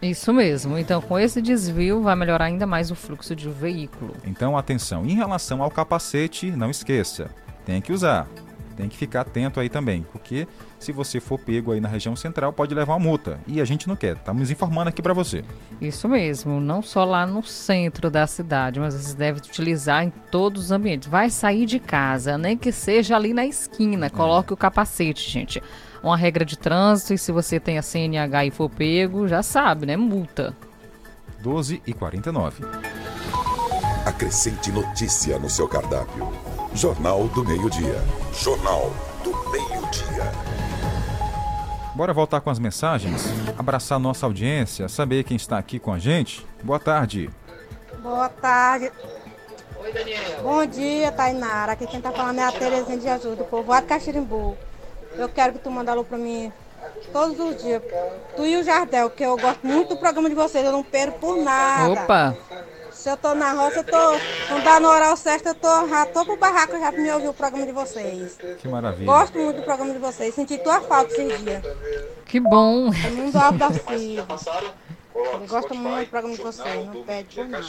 Isso 0.00 0.32
mesmo. 0.32 0.78
Então, 0.78 1.02
com 1.02 1.18
esse 1.18 1.42
desvio, 1.42 2.02
vai 2.02 2.14
melhorar 2.14 2.44
ainda 2.44 2.68
mais 2.68 2.92
o 2.92 2.94
fluxo 2.94 3.34
de 3.34 3.48
veículo. 3.48 4.14
Então, 4.24 4.56
atenção. 4.56 5.04
Em 5.04 5.16
relação 5.16 5.60
ao 5.60 5.72
capacete, 5.72 6.52
não 6.52 6.70
esqueça. 6.70 7.30
Tem 7.64 7.80
que 7.80 7.92
usar. 7.92 8.28
Tem 8.76 8.88
que 8.88 8.96
ficar 8.96 9.22
atento 9.22 9.58
aí 9.58 9.68
também, 9.68 10.06
porque 10.12 10.46
se 10.78 10.92
você 10.92 11.20
for 11.20 11.38
pego 11.38 11.72
aí 11.72 11.80
na 11.80 11.88
região 11.88 12.14
central, 12.14 12.52
pode 12.52 12.74
levar 12.74 12.94
uma 12.94 13.00
multa. 13.00 13.40
E 13.46 13.60
a 13.60 13.64
gente 13.64 13.88
não 13.88 13.96
quer. 13.96 14.16
Estamos 14.16 14.50
informando 14.50 14.88
aqui 14.88 15.02
para 15.02 15.14
você. 15.14 15.44
Isso 15.80 16.08
mesmo. 16.08 16.60
Não 16.60 16.82
só 16.82 17.04
lá 17.04 17.26
no 17.26 17.42
centro 17.42 18.10
da 18.10 18.26
cidade, 18.26 18.78
mas 18.78 18.94
você 18.94 19.14
deve 19.14 19.38
utilizar 19.38 20.04
em 20.04 20.10
todos 20.30 20.64
os 20.66 20.72
ambientes. 20.72 21.08
Vai 21.08 21.30
sair 21.30 21.66
de 21.66 21.78
casa, 21.78 22.36
nem 22.36 22.56
que 22.56 22.70
seja 22.70 23.16
ali 23.16 23.32
na 23.32 23.46
esquina. 23.46 24.10
Coloque 24.10 24.52
é. 24.52 24.54
o 24.54 24.56
capacete, 24.56 25.30
gente 25.30 25.62
uma 26.02 26.16
regra 26.16 26.44
de 26.44 26.56
trânsito 26.56 27.14
e 27.14 27.18
se 27.18 27.32
você 27.32 27.58
tem 27.58 27.78
a 27.78 27.82
CNH 27.82 28.46
e 28.46 28.50
for 28.50 28.70
pego, 28.70 29.26
já 29.26 29.42
sabe, 29.42 29.86
né? 29.86 29.96
Multa. 29.96 30.56
12 31.40 31.82
e 31.86 31.92
49. 31.92 32.64
Acrescente 34.04 34.70
notícia 34.70 35.38
no 35.38 35.50
seu 35.50 35.68
cardápio. 35.68 36.32
Jornal 36.74 37.26
do 37.28 37.44
Meio-Dia. 37.44 38.02
Jornal 38.32 38.92
do 39.24 39.32
Meio-Dia. 39.50 40.45
Bora 41.96 42.12
voltar 42.12 42.42
com 42.42 42.50
as 42.50 42.58
mensagens? 42.58 43.24
Abraçar 43.56 43.98
nossa 43.98 44.26
audiência, 44.26 44.86
saber 44.86 45.24
quem 45.24 45.34
está 45.34 45.56
aqui 45.56 45.78
com 45.78 45.90
a 45.90 45.98
gente. 45.98 46.46
Boa 46.62 46.78
tarde. 46.78 47.30
Boa 48.02 48.28
tarde. 48.28 48.92
Oi, 49.80 49.92
Daniel. 49.92 50.42
Bom 50.42 50.66
dia, 50.66 51.10
Tainara. 51.10 51.72
Aqui 51.72 51.86
quem 51.86 51.96
está 51.96 52.12
falando 52.12 52.38
é 52.38 52.44
a 52.44 52.52
Terezinha 52.52 52.98
de 52.98 53.04
Jesus, 53.04 53.38
do 53.38 53.44
povoado 53.44 53.86
Caxirimbu. 53.86 54.58
Eu 55.16 55.30
quero 55.30 55.54
que 55.54 55.60
tu 55.60 55.70
manda 55.70 55.90
alô 55.90 56.04
pra 56.04 56.18
mim 56.18 56.52
todos 57.14 57.40
os 57.40 57.62
dias. 57.62 57.82
Tu 58.36 58.44
e 58.44 58.58
o 58.58 58.62
Jardel, 58.62 59.08
que 59.08 59.24
eu 59.24 59.34
gosto 59.38 59.66
muito 59.66 59.94
do 59.94 59.96
programa 59.96 60.28
de 60.28 60.34
vocês, 60.34 60.66
eu 60.66 60.72
não 60.72 60.82
perco 60.82 61.18
por 61.18 61.38
nada. 61.38 61.92
Opa! 61.92 62.36
Se 63.06 63.10
eu 63.10 63.16
tô 63.16 63.36
na 63.36 63.52
roça, 63.52 63.76
eu 63.76 63.84
tô. 63.84 64.52
Não 64.52 64.64
dá 64.64 64.80
no 64.80 64.88
horário 64.88 65.16
certo, 65.16 65.46
eu 65.46 65.54
tô, 65.54 65.88
já 65.88 66.06
tô 66.06 66.24
pro 66.24 66.36
barraco 66.36 66.72
já 66.72 66.90
pra 66.90 67.00
me 67.00 67.08
ouvir 67.12 67.28
o 67.28 67.32
programa 67.32 67.64
de 67.64 67.70
vocês. 67.70 68.36
Que 68.58 68.66
maravilha. 68.66 69.06
Gosto 69.06 69.38
muito 69.38 69.58
do 69.58 69.62
programa 69.62 69.92
de 69.92 70.00
vocês. 70.00 70.34
Senti 70.34 70.58
tua 70.58 70.80
falta 70.80 71.12
esses 71.12 71.40
dias. 71.40 71.62
Que 72.24 72.40
bom. 72.40 72.90
É 72.92 73.10
mundo 73.10 73.36
Alto 73.36 73.58
da. 73.58 73.68
Eu 73.68 75.46
gosto 75.46 75.72
muito 75.72 76.04
do 76.04 76.10
programa 76.10 76.34
de 76.34 76.42
vocês. 76.42 76.86
Não 76.86 77.04
pede 77.04 77.36
por 77.36 77.48
nada. 77.48 77.64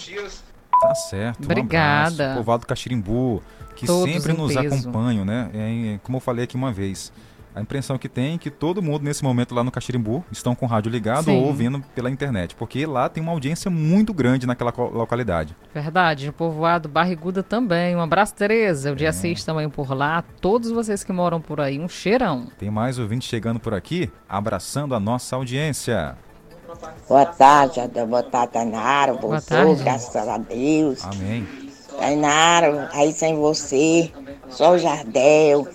Tá 0.81 0.95
certo. 0.95 1.43
Obrigada. 1.43 2.31
Um 2.31 2.37
Povoado 2.37 2.65
Caxirimbu, 2.65 3.43
que 3.75 3.85
Todos 3.85 4.11
sempre 4.11 4.33
nos 4.33 4.55
peso. 4.55 4.89
acompanham, 4.89 5.23
né? 5.23 5.51
É, 5.53 5.99
como 6.01 6.17
eu 6.17 6.21
falei 6.21 6.45
aqui 6.45 6.55
uma 6.55 6.71
vez. 6.71 7.13
A 7.57 7.61
impressão 7.61 7.97
que 7.97 8.07
tem 8.07 8.35
é 8.35 8.37
que 8.37 8.51
todo 8.51 8.83
mundo 8.83 9.01
nesse 9.01 9.23
momento 9.23 9.55
lá 9.55 9.63
no 9.63 9.71
Caxirimbu 9.71 10.23
estão 10.31 10.53
com 10.53 10.67
o 10.67 10.69
rádio 10.69 10.91
ligado 10.91 11.23
Sim. 11.23 11.37
ou 11.37 11.47
ouvindo 11.47 11.83
pela 11.95 12.07
internet, 12.07 12.53
porque 12.53 12.85
lá 12.85 13.09
tem 13.09 13.23
uma 13.23 13.31
audiência 13.31 13.71
muito 13.71 14.13
grande 14.13 14.45
naquela 14.45 14.71
localidade. 14.77 15.55
Verdade, 15.73 16.29
o 16.29 16.33
povoado 16.33 16.87
Barriguda 16.87 17.41
também. 17.41 17.95
Um 17.95 17.99
abraço, 17.99 18.35
Tereza. 18.35 18.91
O 18.91 18.95
dia 18.95 19.11
6 19.11 19.41
é. 19.41 19.43
também 19.43 19.67
por 19.67 19.91
lá. 19.91 20.23
Todos 20.39 20.69
vocês 20.69 21.03
que 21.03 21.11
moram 21.11 21.41
por 21.41 21.59
aí, 21.59 21.79
um 21.79 21.89
cheirão. 21.89 22.45
Tem 22.59 22.69
mais 22.69 22.99
ouvintes 22.99 23.27
chegando 23.27 23.59
por 23.59 23.73
aqui, 23.73 24.11
abraçando 24.29 24.93
a 24.93 24.99
nossa 24.99 25.35
audiência. 25.35 26.15
Boa 27.09 27.25
tarde, 27.25 27.79
boa 28.07 28.21
tarde, 28.21 28.53
Tainara. 28.53 29.15
Boa 29.15 29.41
tarde. 29.41 29.83
graças 29.83 30.15
a 30.15 30.37
Deus. 30.37 31.03
Amém. 31.03 31.47
Tainara, 31.97 32.87
aí 32.93 33.11
sem 33.11 33.35
você, 33.35 34.11
só 34.47 34.73
o 34.73 34.77
Jardel. 34.77 35.67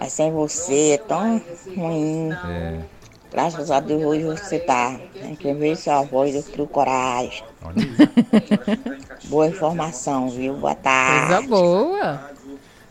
Mas 0.00 0.12
sem 0.12 0.32
você 0.32 0.92
é 0.92 0.98
tão 0.98 1.40
ruim. 1.76 2.30
É. 2.32 2.80
Graças 3.30 3.70
a 3.70 3.80
Deus 3.80 4.02
hoje 4.02 4.24
você 4.24 4.58
tá. 4.58 4.98
Tem 5.12 5.34
que 5.34 5.52
ver 5.52 5.76
sua 5.76 6.02
voz, 6.02 6.34
eu 6.34 6.42
crio 6.42 6.66
coragem. 6.66 7.44
boa 9.24 9.46
informação, 9.46 10.30
viu? 10.30 10.54
Boa 10.54 10.74
tarde. 10.74 11.46
Coisa 11.46 11.48
boa. 11.48 12.38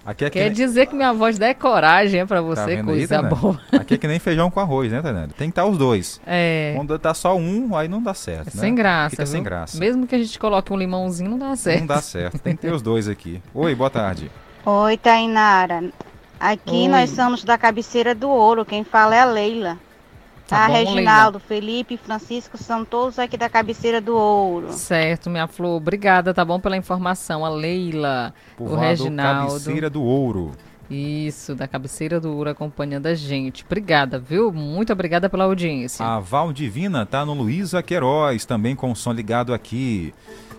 Aqui 0.06 0.24
é 0.24 0.30
que 0.30 0.40
Quer 0.40 0.46
nem... 0.46 0.54
dizer 0.54 0.88
que 0.88 0.96
minha 0.96 1.12
voz 1.12 1.38
dá 1.38 1.54
coragem 1.54 2.26
pra 2.26 2.40
você, 2.40 2.78
tá 2.78 2.84
coisa 2.84 3.20
aí, 3.20 3.28
boa. 3.28 3.60
Aqui 3.74 3.96
é 3.96 3.98
que 3.98 4.08
nem 4.08 4.20
feijão 4.20 4.50
com 4.50 4.62
arroz, 4.62 4.90
né, 4.90 5.02
Tananda? 5.02 5.34
Tem 5.38 5.50
que 5.50 5.52
estar 5.52 5.66
os 5.66 5.78
dois. 5.78 6.22
É. 6.26 6.72
Quando 6.78 6.98
tá 6.98 7.14
só 7.14 7.36
um, 7.36 7.76
aí 7.76 7.90
não 7.90 8.02
dá 8.02 8.14
certo. 8.14 8.48
É 8.48 8.56
né? 8.56 8.62
Sem 8.62 8.74
graça. 8.74 9.10
Fica 9.10 9.26
viu? 9.26 9.32
sem 9.34 9.44
graça. 9.44 9.78
Mesmo 9.78 10.08
que 10.08 10.16
a 10.16 10.18
gente 10.18 10.40
coloque 10.40 10.72
um 10.72 10.78
limãozinho, 10.78 11.32
não 11.32 11.38
dá 11.38 11.54
certo. 11.58 11.80
Não 11.82 11.88
dá 11.88 12.02
certo. 12.02 12.40
Tem 12.40 12.56
que 12.56 12.62
ter 12.62 12.72
os 12.72 12.82
dois 12.82 13.10
aqui. 13.10 13.42
Oi, 13.54 13.76
boa 13.76 13.90
tarde. 13.90 14.32
Oi, 14.66 14.96
Tainara. 14.96 15.84
Aqui 16.40 16.84
Oi. 16.84 16.88
nós 16.88 17.10
somos 17.10 17.44
da 17.44 17.58
cabeceira 17.58 18.14
do 18.14 18.30
ouro, 18.30 18.66
quem 18.66 18.84
fala 18.84 19.16
é 19.16 19.20
a 19.22 19.26
Leila. 19.26 19.78
Tá, 20.48 20.62
tá 20.62 20.68
bom, 20.68 20.74
Reginaldo, 20.74 21.38
Leila. 21.40 21.48
Felipe 21.48 21.94
e 21.96 21.98
Francisco 21.98 22.58
são 22.58 22.86
todos 22.86 23.20
aqui 23.20 23.36
da 23.36 23.50
cabeceira 23.50 24.00
do 24.00 24.16
ouro. 24.16 24.72
Certo, 24.72 25.30
minha 25.30 25.48
flor. 25.48 25.76
Obrigada, 25.76 26.34
tá 26.34 26.46
bom 26.46 26.60
pela 26.60 26.78
informação. 26.78 27.44
A 27.44 27.50
Leila, 27.50 28.34
Povoado 28.56 28.78
o 28.78 28.80
Reginaldo. 28.80 29.50
Cabeceira 29.50 29.90
do 29.90 30.02
Ouro. 30.02 30.52
Isso, 30.90 31.54
da 31.54 31.68
cabeceira 31.68 32.18
do 32.18 32.34
ouro 32.34 32.50
acompanhando 32.50 33.08
a 33.08 33.14
gente. 33.14 33.66
Obrigada, 33.66 34.18
viu? 34.18 34.54
Muito 34.54 34.94
obrigada 34.94 35.30
pela 35.30 35.44
audiência. 35.44 36.06
A 36.06 36.20
Val 36.20 36.54
Divina 36.54 37.06
tá 37.06 37.26
no 37.26 37.34
Luísa 37.34 37.84
Queiroz, 37.84 38.46
também 38.46 38.74
com 38.74 38.90
o 38.92 38.96
som 38.96 39.12
ligado 39.12 39.54
aqui. 39.54 40.14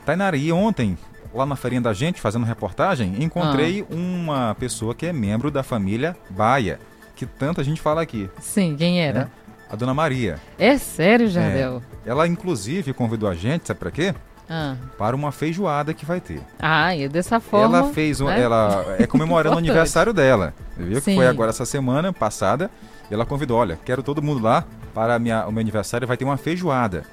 Tainara, 0.05 0.37
e 0.37 0.53
ontem 0.53 0.99
lá 1.33 1.47
na 1.47 1.57
feirinha 1.57 1.81
da 1.81 1.93
gente, 1.93 2.21
fazendo 2.21 2.45
reportagem, 2.45 3.23
encontrei 3.23 3.83
ah. 3.83 3.95
uma 3.95 4.57
pessoa 4.59 4.95
que 4.95 5.07
é 5.07 5.13
membro 5.13 5.51
da 5.51 5.63
família 5.63 6.17
Baia, 6.31 6.79
que 7.15 7.27
tanto 7.27 7.61
a 7.61 7.65
gente 7.65 7.81
fala 7.81 8.03
aqui. 8.03 8.31
Sim, 8.41 8.77
quem 8.77 9.01
era? 9.01 9.21
Né? 9.21 9.31
A 9.71 9.77
dona 9.77 9.93
Maria. 9.93 10.39
É 10.59 10.79
sério, 10.79 11.29
Jardel? 11.29 11.83
É. 12.05 12.11
Ela, 12.11 12.27
inclusive, 12.27 12.93
convidou 12.95 13.29
a 13.29 13.35
gente, 13.35 13.67
sabe 13.67 13.79
para 13.79 13.91
quê? 13.91 14.15
Ah. 14.49 14.77
Para 14.97 15.15
uma 15.15 15.31
feijoada 15.31 15.93
que 15.93 16.07
vai 16.07 16.21
ter. 16.21 16.41
Ah, 16.59 16.97
e 16.97 17.07
dessa 17.07 17.39
forma. 17.39 17.79
Ela 17.79 17.93
fez, 17.93 18.21
um, 18.21 18.27
né? 18.27 18.41
ela 18.41 18.97
é 18.99 19.07
comemorando 19.07 19.57
o 19.57 19.59
aniversário 19.59 20.15
dela, 20.15 20.55
viu? 20.75 21.01
Sim. 21.01 21.11
Que 21.11 21.17
foi 21.17 21.27
agora 21.27 21.51
essa 21.51 21.67
semana 21.67 22.13
passada. 22.13 22.71
E 23.11 23.15
ela 23.15 23.27
convidou, 23.27 23.59
olha, 23.59 23.79
quero 23.85 24.03
todo 24.03 24.23
mundo 24.23 24.43
lá 24.43 24.65
para 24.95 25.19
minha, 25.19 25.47
o 25.47 25.53
meu 25.53 25.61
aniversário, 25.61 26.09
vai 26.09 26.17
ter 26.17 26.25
uma 26.25 26.37
feijoada. 26.37 27.05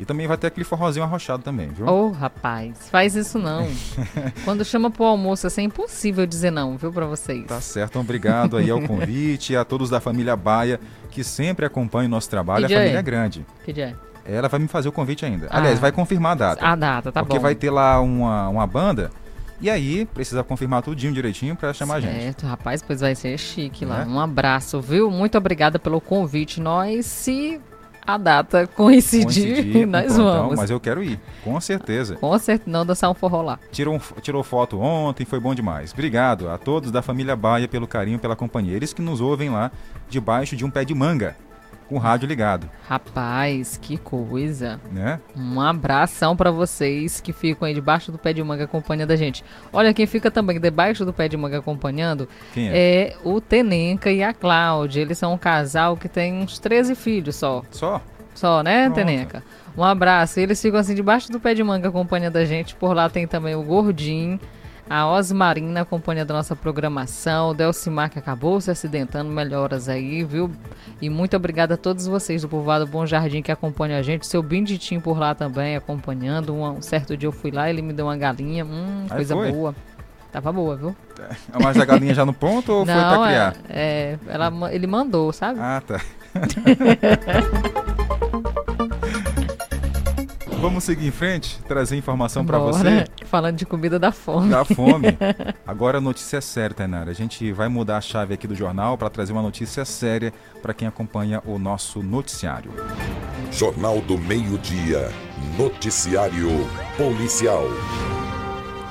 E 0.00 0.04
também 0.06 0.26
vai 0.26 0.38
ter 0.38 0.46
aquele 0.46 0.64
forrozinho 0.64 1.04
arrochado 1.04 1.42
também, 1.42 1.68
viu? 1.68 1.86
Ô, 1.86 2.06
oh, 2.06 2.10
rapaz, 2.10 2.88
faz 2.90 3.14
isso 3.14 3.38
não. 3.38 3.68
Quando 4.46 4.64
chama 4.64 4.90
pro 4.90 5.04
almoço, 5.04 5.46
assim, 5.46 5.60
é 5.60 5.64
impossível 5.64 6.26
dizer 6.26 6.50
não, 6.50 6.78
viu, 6.78 6.90
para 6.90 7.04
vocês. 7.04 7.44
Tá 7.46 7.60
certo, 7.60 8.00
obrigado 8.00 8.56
aí 8.56 8.70
ao 8.70 8.80
convite, 8.88 9.54
a 9.54 9.62
todos 9.62 9.90
da 9.90 10.00
família 10.00 10.34
Baia, 10.34 10.80
que 11.10 11.22
sempre 11.22 11.66
acompanham 11.66 12.06
o 12.06 12.10
nosso 12.10 12.30
trabalho. 12.30 12.66
Que 12.66 12.74
a 12.74 12.78
família 12.78 12.98
é 12.98 13.02
grande. 13.02 13.46
Que 13.62 13.74
dia 13.74 13.96
é? 14.24 14.36
Ela 14.36 14.48
vai 14.48 14.58
me 14.58 14.68
fazer 14.68 14.88
o 14.88 14.92
convite 14.92 15.26
ainda. 15.26 15.48
Ah. 15.50 15.58
Aliás, 15.58 15.78
vai 15.78 15.92
confirmar 15.92 16.32
a 16.32 16.34
data. 16.34 16.66
A 16.66 16.74
data, 16.74 17.12
tá 17.12 17.20
porque 17.20 17.20
bom. 17.20 17.24
Porque 17.26 17.38
vai 17.38 17.54
ter 17.54 17.70
lá 17.70 18.00
uma, 18.00 18.48
uma 18.48 18.66
banda 18.66 19.10
e 19.60 19.68
aí, 19.68 20.06
precisa 20.06 20.42
confirmar 20.42 20.82
tudinho 20.82 21.12
direitinho 21.12 21.54
para 21.54 21.74
chamar 21.74 22.00
certo, 22.00 22.08
a 22.08 22.12
gente. 22.12 22.22
Certo, 22.22 22.46
rapaz, 22.46 22.82
pois 22.82 23.00
vai 23.00 23.14
ser 23.14 23.36
chique 23.36 23.84
lá. 23.84 24.02
É? 24.02 24.06
Um 24.06 24.18
abraço, 24.18 24.80
viu? 24.80 25.10
Muito 25.10 25.36
obrigada 25.36 25.78
pelo 25.78 26.00
convite. 26.00 26.60
Nós 26.60 27.04
se 27.04 27.60
a 28.14 28.18
data 28.18 28.66
coincidir, 28.66 29.54
Coincidir 29.54 29.86
nós 29.86 30.16
vamos. 30.16 30.56
Mas 30.56 30.70
eu 30.70 30.80
quero 30.80 31.02
ir, 31.02 31.18
com 31.44 31.60
certeza. 31.60 32.16
Com 32.16 32.38
certeza, 32.38 32.70
não 32.70 32.84
dançar 32.84 33.10
um 33.10 33.14
forró 33.14 33.42
lá. 33.42 33.58
Tirou, 33.70 34.00
tirou 34.20 34.42
foto 34.42 34.78
ontem, 34.80 35.24
foi 35.24 35.40
bom 35.40 35.54
demais. 35.54 35.92
Obrigado 35.92 36.48
a 36.48 36.58
todos 36.58 36.90
da 36.90 37.02
família 37.02 37.36
Baia 37.36 37.68
pelo 37.68 37.86
carinho, 37.86 38.18
pela 38.18 38.36
companhia. 38.36 38.74
Eles 38.76 38.92
que 38.92 39.02
nos 39.02 39.20
ouvem 39.20 39.50
lá 39.50 39.70
debaixo 40.08 40.56
de 40.56 40.64
um 40.64 40.70
pé 40.70 40.84
de 40.84 40.94
manga, 40.94 41.36
com 41.90 41.96
o 41.96 41.98
rádio 41.98 42.26
ligado, 42.28 42.70
Rapaz, 42.88 43.76
que 43.76 43.98
coisa. 43.98 44.80
né? 44.92 45.20
Um 45.36 45.60
abração 45.60 46.36
pra 46.36 46.50
vocês 46.52 47.20
que 47.20 47.32
ficam 47.32 47.66
aí 47.66 47.74
debaixo 47.74 48.12
do 48.12 48.16
pé 48.18 48.32
de 48.32 48.42
manga 48.42 48.64
acompanhando 48.64 49.10
a 49.10 49.16
gente. 49.16 49.44
Olha, 49.72 49.92
quem 49.92 50.06
fica 50.06 50.30
também 50.30 50.60
debaixo 50.60 51.04
do 51.04 51.12
pé 51.12 51.26
de 51.28 51.36
manga 51.36 51.58
acompanhando 51.58 52.28
Quem 52.54 52.68
é? 52.70 52.78
é 53.10 53.16
o 53.24 53.40
Tenenca 53.40 54.10
e 54.10 54.22
a 54.22 54.32
Cláudia. 54.32 55.00
Eles 55.00 55.18
são 55.18 55.34
um 55.34 55.38
casal 55.38 55.96
que 55.96 56.08
tem 56.08 56.32
uns 56.34 56.58
13 56.60 56.94
filhos 56.94 57.34
só. 57.36 57.62
Só? 57.72 58.00
Só, 58.34 58.62
né, 58.62 58.84
Pronto. 58.84 58.94
Tenenca? 58.94 59.42
Um 59.76 59.82
abraço. 59.84 60.38
Eles 60.38 60.62
ficam 60.62 60.78
assim 60.78 60.94
debaixo 60.94 61.30
do 61.32 61.40
pé 61.40 61.54
de 61.54 61.62
manga 61.64 61.88
acompanhando 61.88 62.36
a 62.36 62.44
gente. 62.44 62.74
Por 62.76 62.94
lá 62.94 63.10
tem 63.10 63.26
também 63.26 63.54
o 63.56 63.62
Gordinho, 63.62 64.38
a 64.90 65.06
Osmarina 65.06 65.82
acompanhando 65.82 66.32
a 66.32 66.34
nossa 66.34 66.56
programação, 66.56 67.50
o 67.50 67.54
Delcimar 67.54 68.10
que 68.10 68.18
acabou 68.18 68.60
se 68.60 68.72
acidentando, 68.72 69.30
melhoras 69.30 69.88
aí, 69.88 70.24
viu? 70.24 70.50
E 71.00 71.08
muito 71.08 71.36
obrigada 71.36 71.74
a 71.74 71.76
todos 71.76 72.08
vocês 72.08 72.42
do 72.42 72.48
Povoado 72.48 72.88
Bom 72.88 73.06
Jardim 73.06 73.40
que 73.40 73.52
acompanham 73.52 73.96
a 73.96 74.02
gente. 74.02 74.26
Seu 74.26 74.42
Binditinho 74.42 75.00
por 75.00 75.16
lá 75.16 75.32
também 75.32 75.76
acompanhando. 75.76 76.52
Um, 76.52 76.68
um 76.68 76.82
certo 76.82 77.16
dia 77.16 77.28
eu 77.28 77.32
fui 77.32 77.52
lá, 77.52 77.70
ele 77.70 77.82
me 77.82 77.92
deu 77.92 78.06
uma 78.06 78.16
galinha. 78.16 78.64
Hum, 78.64 79.04
Aí 79.08 79.16
coisa 79.16 79.36
foi? 79.36 79.52
boa. 79.52 79.74
Tava 80.32 80.52
boa, 80.52 80.76
viu? 80.76 80.96
Mas 81.62 81.76
a 81.78 81.84
galinha 81.84 82.14
já 82.14 82.24
no 82.26 82.32
ponto 82.32 82.72
ou 82.72 82.84
foi 82.84 82.92
pra 82.94 83.16
Não, 83.16 83.24
criar? 83.24 83.54
é, 83.68 83.78
é, 83.78 84.18
ela, 84.28 84.52
ele 84.74 84.86
mandou, 84.88 85.32
sabe? 85.32 85.60
Ah, 85.60 85.80
tá. 85.86 86.00
Vamos 90.60 90.84
seguir 90.84 91.06
em 91.06 91.10
frente, 91.10 91.58
trazer 91.66 91.96
informação 91.96 92.44
pra 92.44 92.58
Bora. 92.58 92.72
você. 92.72 93.06
Falando 93.24 93.56
de 93.56 93.64
comida 93.64 93.98
da 93.98 94.12
fome. 94.12 94.50
Da 94.50 94.62
fome. 94.62 95.16
Agora 95.66 95.96
a 95.96 96.00
notícia 96.02 96.36
é 96.36 96.40
séria, 96.42 96.76
Tainara. 96.76 97.10
A 97.10 97.14
gente 97.14 97.50
vai 97.50 97.66
mudar 97.68 97.96
a 97.96 98.00
chave 98.02 98.34
aqui 98.34 98.46
do 98.46 98.54
jornal 98.54 98.98
para 98.98 99.08
trazer 99.08 99.32
uma 99.32 99.40
notícia 99.40 99.86
séria 99.86 100.34
para 100.60 100.74
quem 100.74 100.86
acompanha 100.86 101.42
o 101.46 101.58
nosso 101.58 102.02
noticiário. 102.02 102.72
Jornal 103.50 104.02
do 104.02 104.18
Meio-Dia. 104.18 105.10
Noticiário 105.58 106.48
Policial. 106.98 107.64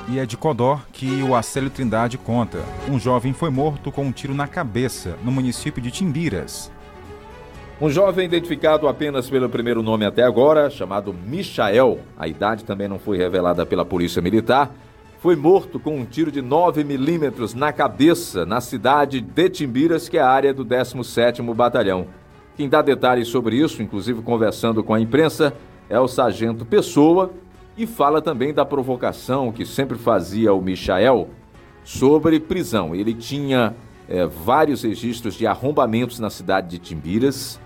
E 0.07 0.17
é 0.17 0.25
de 0.25 0.35
Codó 0.35 0.81
que 0.91 1.21
o 1.21 1.35
Acélio 1.35 1.69
Trindade 1.69 2.17
conta. 2.17 2.65
Um 2.89 2.99
jovem 2.99 3.31
foi 3.31 3.51
morto 3.51 3.91
com 3.91 4.05
um 4.05 4.11
tiro 4.11 4.33
na 4.33 4.47
cabeça 4.47 5.19
no 5.23 5.31
município 5.31 5.79
de 5.79 5.91
Timbiras. 5.91 6.71
Um 7.81 7.89
jovem 7.89 8.25
identificado 8.25 8.89
apenas 8.89 9.29
pelo 9.29 9.47
primeiro 9.47 9.81
nome 9.81 10.05
até 10.05 10.21
agora, 10.21 10.69
chamado 10.69 11.13
Michael, 11.13 11.99
a 12.17 12.27
idade 12.27 12.65
também 12.65 12.89
não 12.89 12.99
foi 12.99 13.17
revelada 13.17 13.65
pela 13.65 13.85
Polícia 13.85 14.21
Militar, 14.21 14.69
foi 15.19 15.37
morto 15.37 15.79
com 15.79 15.95
um 15.95 16.03
tiro 16.03 16.29
de 16.29 16.41
9 16.41 16.83
milímetros 16.83 17.53
na 17.53 17.71
cabeça 17.71 18.45
na 18.45 18.59
cidade 18.59 19.21
de 19.21 19.49
Timbiras, 19.49 20.09
que 20.09 20.17
é 20.17 20.21
a 20.21 20.27
área 20.27 20.53
do 20.53 20.65
17º 20.65 21.53
Batalhão. 21.53 22.07
Quem 22.57 22.67
dá 22.67 22.81
detalhes 22.81 23.29
sobre 23.29 23.55
isso, 23.55 23.81
inclusive 23.81 24.21
conversando 24.23 24.83
com 24.83 24.93
a 24.93 24.99
imprensa, 24.99 25.53
é 25.89 25.97
o 25.97 26.07
sargento 26.07 26.65
Pessoa 26.65 27.31
e 27.77 27.87
fala 27.87 28.21
também 28.21 28.53
da 28.53 28.65
provocação 28.65 29.53
que 29.53 29.65
sempre 29.65 29.97
fazia 29.97 30.53
o 30.53 30.61
Michael 30.61 31.29
sobre 31.85 32.41
prisão. 32.41 32.93
Ele 32.93 33.13
tinha 33.13 33.73
eh, 34.09 34.25
vários 34.25 34.83
registros 34.83 35.35
de 35.35 35.47
arrombamentos 35.47 36.19
na 36.19 36.29
cidade 36.29 36.67
de 36.67 36.77
Timbiras, 36.77 37.57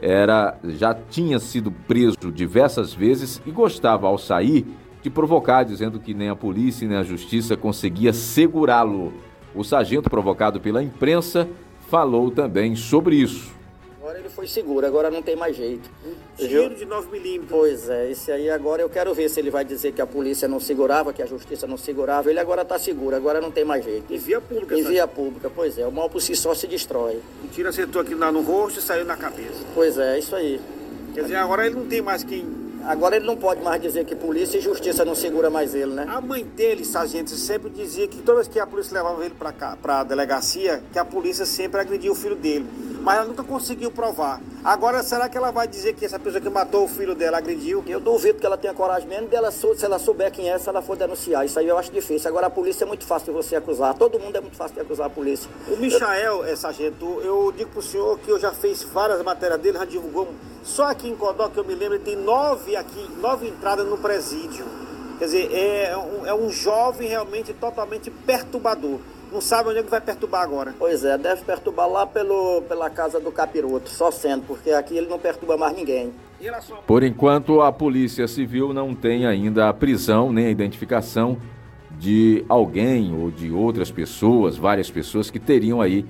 era, 0.00 0.58
já 0.64 0.94
tinha 0.94 1.38
sido 1.38 1.70
preso 1.70 2.32
diversas 2.32 2.92
vezes 2.92 3.40
e 3.46 3.50
gostava, 3.50 4.06
ao 4.06 4.18
sair, 4.18 4.66
de 5.02 5.10
provocar, 5.10 5.62
dizendo 5.62 6.00
que 6.00 6.12
nem 6.12 6.28
a 6.28 6.36
polícia 6.36 6.86
nem 6.86 6.96
a 6.96 7.02
justiça 7.02 7.56
conseguia 7.56 8.12
segurá-lo. 8.12 9.12
O 9.54 9.62
sargento, 9.62 10.10
provocado 10.10 10.60
pela 10.60 10.82
imprensa, 10.82 11.48
falou 11.88 12.30
também 12.30 12.74
sobre 12.74 13.16
isso. 13.16 13.54
Agora 14.06 14.20
ele 14.20 14.28
foi 14.28 14.46
seguro, 14.46 14.86
agora 14.86 15.10
não 15.10 15.20
tem 15.20 15.34
mais 15.34 15.56
jeito. 15.56 15.90
Tiro 16.36 16.76
de 16.76 16.84
9 16.84 17.10
milímetros. 17.10 17.50
Pois 17.50 17.90
é, 17.90 18.08
esse 18.08 18.30
aí 18.30 18.48
agora 18.48 18.80
eu 18.80 18.88
quero 18.88 19.12
ver 19.12 19.28
se 19.28 19.40
ele 19.40 19.50
vai 19.50 19.64
dizer 19.64 19.90
que 19.90 20.00
a 20.00 20.06
polícia 20.06 20.46
não 20.46 20.60
segurava, 20.60 21.12
que 21.12 21.20
a 21.20 21.26
justiça 21.26 21.66
não 21.66 21.76
segurava. 21.76 22.30
Ele 22.30 22.38
agora 22.38 22.64
tá 22.64 22.78
seguro, 22.78 23.16
agora 23.16 23.40
não 23.40 23.50
tem 23.50 23.64
mais 23.64 23.84
jeito. 23.84 24.14
Em 24.14 24.16
via 24.16 24.40
pública, 24.40 24.76
Em 24.76 24.82
sabe? 24.84 24.94
via 24.94 25.08
pública, 25.08 25.50
pois 25.52 25.76
é. 25.76 25.84
O 25.84 25.90
mal 25.90 26.08
por 26.08 26.22
si 26.22 26.36
só 26.36 26.54
se 26.54 26.68
destrói. 26.68 27.20
O 27.42 27.48
tiro 27.48 27.68
acertou 27.68 28.00
aqui 28.00 28.14
na- 28.14 28.30
no 28.30 28.42
rosto 28.42 28.78
e 28.78 28.82
saiu 28.82 29.04
na 29.04 29.16
cabeça. 29.16 29.64
Pois 29.74 29.98
é, 29.98 30.16
isso 30.20 30.36
aí. 30.36 30.60
Quer 31.12 31.22
dizer, 31.22 31.34
agora 31.38 31.66
ele 31.66 31.74
não 31.74 31.86
tem 31.86 32.00
mais 32.00 32.22
quem. 32.22 32.46
Agora 32.84 33.16
ele 33.16 33.26
não 33.26 33.36
pode 33.36 33.60
mais 33.60 33.82
dizer 33.82 34.04
que 34.04 34.14
polícia 34.14 34.58
e 34.58 34.60
justiça 34.60 35.04
não 35.04 35.16
segura 35.16 35.50
mais 35.50 35.74
ele, 35.74 35.92
né? 35.92 36.06
A 36.08 36.20
mãe 36.20 36.44
dele, 36.44 36.84
sargento, 36.84 37.30
sempre 37.30 37.68
dizia 37.70 38.06
que 38.06 38.18
toda 38.18 38.36
vez 38.36 38.46
que 38.46 38.60
a 38.60 38.66
polícia 38.68 38.94
levava 38.94 39.24
ele 39.24 39.34
cá, 39.58 39.76
pra 39.82 40.04
delegacia, 40.04 40.80
que 40.92 40.98
a 41.00 41.04
polícia 41.04 41.44
sempre 41.44 41.80
agredia 41.80 42.12
o 42.12 42.14
filho 42.14 42.36
dele. 42.36 42.64
Mas 43.06 43.18
ela 43.18 43.26
nunca 43.26 43.44
conseguiu 43.44 43.88
provar. 43.88 44.40
Agora, 44.64 45.00
será 45.00 45.28
que 45.28 45.38
ela 45.38 45.52
vai 45.52 45.68
dizer 45.68 45.94
que 45.94 46.04
essa 46.04 46.18
pessoa 46.18 46.40
que 46.40 46.50
matou 46.50 46.86
o 46.86 46.88
filho 46.88 47.14
dela 47.14 47.38
agrediu? 47.38 47.84
Eu 47.86 48.00
duvido 48.00 48.40
que 48.40 48.44
ela 48.44 48.58
tenha 48.58 48.74
coragem 48.74 49.08
mesmo 49.08 49.28
dela, 49.28 49.52
se 49.52 49.64
ela 49.84 49.96
souber 49.96 50.32
quem 50.32 50.50
é, 50.50 50.58
se 50.58 50.68
ela 50.68 50.82
for 50.82 50.96
denunciar. 50.96 51.46
Isso 51.46 51.56
aí 51.56 51.68
eu 51.68 51.78
acho 51.78 51.92
difícil. 51.92 52.28
Agora 52.28 52.48
a 52.48 52.50
polícia 52.50 52.82
é 52.82 52.86
muito 52.88 53.06
fácil 53.06 53.26
de 53.26 53.32
você 53.32 53.54
acusar. 53.54 53.94
Todo 53.94 54.18
mundo 54.18 54.34
é 54.34 54.40
muito 54.40 54.56
fácil 54.56 54.74
de 54.74 54.80
acusar 54.80 55.06
a 55.06 55.10
polícia. 55.10 55.48
O 55.68 55.76
Michael, 55.76 56.46
é, 56.46 56.56
sargento, 56.56 57.20
eu 57.22 57.54
digo 57.56 57.70
pro 57.70 57.80
senhor 57.80 58.18
que 58.18 58.28
eu 58.28 58.40
já 58.40 58.50
fiz 58.50 58.82
várias 58.82 59.22
matérias 59.22 59.60
dele, 59.60 59.78
já 59.78 59.84
divulgou. 59.84 60.26
Só 60.64 60.90
aqui 60.90 61.08
em 61.08 61.14
Codó, 61.14 61.48
que 61.48 61.58
eu 61.58 61.64
me 61.64 61.76
lembro, 61.76 61.94
ele 61.94 62.02
tem 62.02 62.16
nove 62.16 62.74
aqui, 62.74 63.08
nove 63.20 63.46
entradas 63.46 63.86
no 63.86 63.98
presídio. 63.98 64.66
Quer 65.20 65.26
dizer, 65.26 65.54
é 65.54 65.96
um, 65.96 66.26
é 66.26 66.34
um 66.34 66.50
jovem 66.50 67.08
realmente 67.08 67.52
totalmente 67.52 68.10
perturbador. 68.10 68.98
Não 69.32 69.40
sabe 69.40 69.70
onde 69.70 69.80
é 69.80 69.82
que 69.82 69.90
vai 69.90 70.00
perturbar 70.00 70.42
agora. 70.42 70.74
Pois 70.78 71.04
é, 71.04 71.18
deve 71.18 71.42
perturbar 71.42 71.88
lá 71.88 72.06
pelo, 72.06 72.62
pela 72.62 72.88
casa 72.88 73.18
do 73.18 73.32
capiroto, 73.32 73.90
só 73.90 74.10
sendo, 74.10 74.44
porque 74.46 74.70
aqui 74.70 74.96
ele 74.96 75.08
não 75.08 75.18
perturba 75.18 75.56
mais 75.56 75.76
ninguém. 75.76 76.12
Por 76.86 77.02
enquanto, 77.02 77.60
a 77.60 77.72
Polícia 77.72 78.28
Civil 78.28 78.72
não 78.72 78.94
tem 78.94 79.26
ainda 79.26 79.68
a 79.68 79.74
prisão 79.74 80.32
nem 80.32 80.46
a 80.46 80.50
identificação 80.50 81.38
de 81.98 82.44
alguém 82.48 83.14
ou 83.14 83.30
de 83.30 83.50
outras 83.50 83.90
pessoas, 83.90 84.56
várias 84.56 84.90
pessoas 84.90 85.30
que 85.30 85.38
teriam 85.38 85.80
aí 85.80 86.04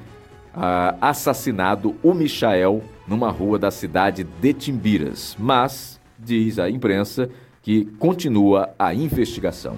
ah, 0.52 0.96
assassinado 1.00 1.94
o 2.02 2.12
Michael 2.12 2.82
numa 3.06 3.30
rua 3.30 3.58
da 3.58 3.70
cidade 3.70 4.24
de 4.24 4.52
Timbiras. 4.52 5.36
Mas, 5.38 6.00
diz 6.18 6.58
a 6.58 6.68
imprensa, 6.68 7.30
que 7.62 7.84
continua 7.98 8.74
a 8.78 8.92
investigação. 8.92 9.76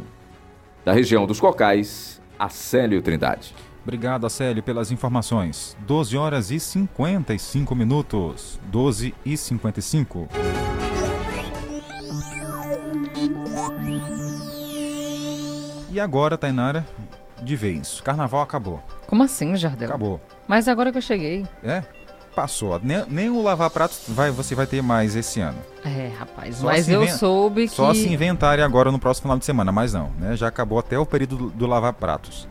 Da 0.85 0.93
região 0.93 1.27
dos 1.27 1.41
Cocais, 1.41 2.18
Acélio 2.39 3.03
Trindade. 3.03 3.55
Obrigado, 3.83 4.27
Acélio, 4.27 4.63
pelas 4.63 4.91
informações. 4.91 5.77
12 5.81 6.17
horas 6.17 6.51
e 6.51 6.61
55 6.61 7.75
minutos. 7.75 8.61
12 8.67 9.15
e 9.25 9.37
55. 9.37 10.29
E 15.91 15.99
agora, 15.99 16.37
Tainara, 16.37 16.87
de 17.43 17.57
vez. 17.57 18.01
Carnaval 18.03 18.43
acabou. 18.43 18.83
Como 19.07 19.23
assim, 19.23 19.57
Jardel? 19.57 19.89
Acabou. 19.89 20.21
Mas 20.47 20.69
agora 20.69 20.93
que 20.93 20.99
eu 20.99 21.03
cheguei. 21.03 21.47
É? 21.63 21.83
Passou. 22.39 22.81
Nem, 22.81 23.05
nem 23.09 23.29
o 23.29 23.43
lavar 23.43 23.69
pratos 23.69 24.03
vai, 24.07 24.31
você 24.31 24.55
vai 24.55 24.65
ter 24.65 24.81
mais 24.81 25.17
esse 25.17 25.41
ano. 25.41 25.59
É, 25.85 26.13
rapaz, 26.17 26.59
Só 26.59 26.67
mas 26.67 26.89
eu 26.89 27.09
soube 27.09 27.67
que. 27.67 27.75
Só 27.75 27.93
se 27.93 28.09
inventarem 28.09 28.65
agora 28.65 28.93
no 28.93 28.99
próximo 29.01 29.23
final 29.23 29.39
de 29.39 29.45
semana, 29.45 29.73
mas 29.73 29.93
não, 29.93 30.11
né? 30.21 30.37
Já 30.37 30.47
acabou 30.47 30.79
até 30.79 30.97
o 30.97 31.05
período 31.05 31.37
do, 31.37 31.51
do 31.51 31.67
lavar 31.67 31.95
pratos. 31.95 32.47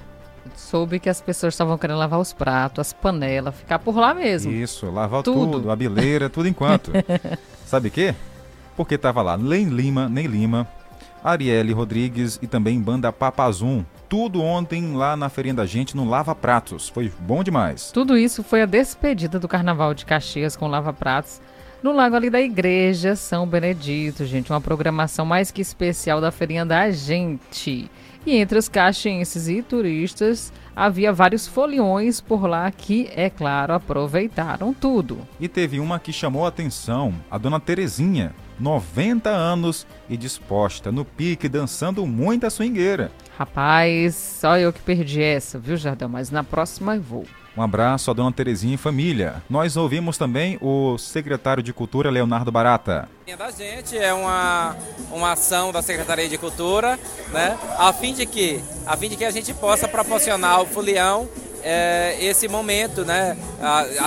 Soube 0.58 1.00
que 1.00 1.08
as 1.08 1.22
pessoas 1.22 1.54
estavam 1.54 1.78
querendo 1.78 2.00
lavar 2.00 2.20
os 2.20 2.34
pratos, 2.34 2.82
as 2.82 2.92
panelas, 2.92 3.56
ficar 3.56 3.80
por 3.80 3.96
lá 3.96 4.14
mesmo. 4.14 4.52
Isso, 4.52 4.92
lavar 4.92 5.24
Tudo. 5.24 5.54
tudo, 5.54 5.72
a 5.72 5.76
bileira, 5.78 6.30
tudo 6.30 6.50
enquanto. 6.50 6.92
Sabe 7.66 7.88
o 7.88 7.92
quê? 7.92 8.14
Porque 8.76 8.98
tava 8.98 9.22
lá 9.22 9.38
Ney 9.38 9.64
Lima, 9.64 10.10
Ney 10.10 10.28
Lima, 10.28 10.68
Arielle 11.24 11.74
Rodrigues 11.74 12.39
e 12.41 12.47
também 12.47 12.80
Banda 12.80 13.11
Papazum. 13.11 13.84
Tudo 14.09 14.41
ontem 14.41 14.95
lá 14.95 15.18
na 15.18 15.30
feirinha 15.30 15.55
da 15.55 15.65
gente 15.65 15.95
no 15.95 16.05
Lava 16.05 16.34
Pratos. 16.34 16.89
Foi 16.89 17.11
bom 17.20 17.43
demais. 17.43 17.91
Tudo 17.91 18.18
isso 18.18 18.43
foi 18.43 18.61
a 18.61 18.65
despedida 18.65 19.39
do 19.39 19.47
Carnaval 19.47 19.93
de 19.93 20.05
Caxias 20.05 20.55
com 20.55 20.68
Lava 20.68 20.93
Pratos 20.93 21.41
no 21.82 21.91
lago 21.91 22.15
ali 22.15 22.30
da 22.30 22.41
Igreja 22.41 23.15
São 23.15 23.45
Benedito, 23.45 24.26
gente. 24.26 24.51
Uma 24.51 24.61
programação 24.61 25.26
mais 25.26 25.51
que 25.51 25.61
especial 25.61 26.20
da 26.20 26.32
feirinha 26.32 26.65
da 26.65 26.89
gente. 26.91 27.89
E 28.26 28.36
entre 28.36 28.57
os 28.57 28.68
caxienses 28.68 29.47
e 29.47 29.61
turistas, 29.61 30.51
havia 30.76 31.13
vários 31.13 31.47
foliões 31.47 32.20
por 32.20 32.45
lá 32.45 32.70
que, 32.70 33.09
é 33.15 33.30
claro, 33.30 33.74
aproveitaram 33.74 34.74
tudo. 34.74 35.20
E 35.39 35.47
teve 35.47 35.80
uma 35.80 35.97
que 35.97 36.11
chamou 36.11 36.45
a 36.45 36.49
atenção, 36.49 37.13
a 37.32 37.38
dona 37.38 37.59
Terezinha, 37.59 38.34
90 38.60 39.30
anos 39.30 39.86
e 40.10 40.18
disposta 40.18 40.91
no 40.91 41.05
pique, 41.05 41.49
dançando 41.49 42.05
muita 42.05 42.49
swingueira. 42.49 43.12
Rapaz, 43.38 44.16
só 44.16 44.58
eu 44.58 44.74
que 44.74 44.82
perdi 44.82 45.22
essa, 45.22 45.60
viu, 45.60 45.78
Jardel? 45.78 46.10
Mas 46.10 46.32
na 46.32 46.43
próxima 46.43 46.95
eu 46.95 47.01
vou. 47.01 47.26
Um 47.58 47.62
abraço 47.64 48.12
à 48.12 48.14
dona 48.14 48.32
Terezinha 48.32 48.76
e 48.76 48.78
família. 48.78 49.41
Nós 49.49 49.76
ouvimos 49.76 50.16
também 50.16 50.60
o 50.62 50.95
secretário 50.99 51.64
de 51.64 51.74
Cultura, 51.74 52.12
Leonardo 52.12 52.51
Barata. 52.51 53.10
da 53.36 53.49
gente 53.49 53.97
é 53.97 54.14
uma, 54.14 54.76
uma 55.12 55.32
ação 55.32 55.72
da 55.72 55.82
Secretaria 55.82 56.30
de 56.30 56.38
Cultura, 56.38 56.99
né? 57.34 57.58
A 57.80 57.91
fim 57.91 58.14
de 58.14 58.28
que, 58.28 58.64
a 58.86 58.95
fim 58.95 59.10
de 59.10 59.16
que 59.16 59.26
a 59.26 59.32
gente 59.32 59.55
possa 59.55 59.88
proporcionar 59.88 60.51
ao 60.51 60.68
folião 60.68 61.28
é, 61.64 62.18
esse 62.20 62.47
momento, 62.47 63.03
né? 63.05 63.38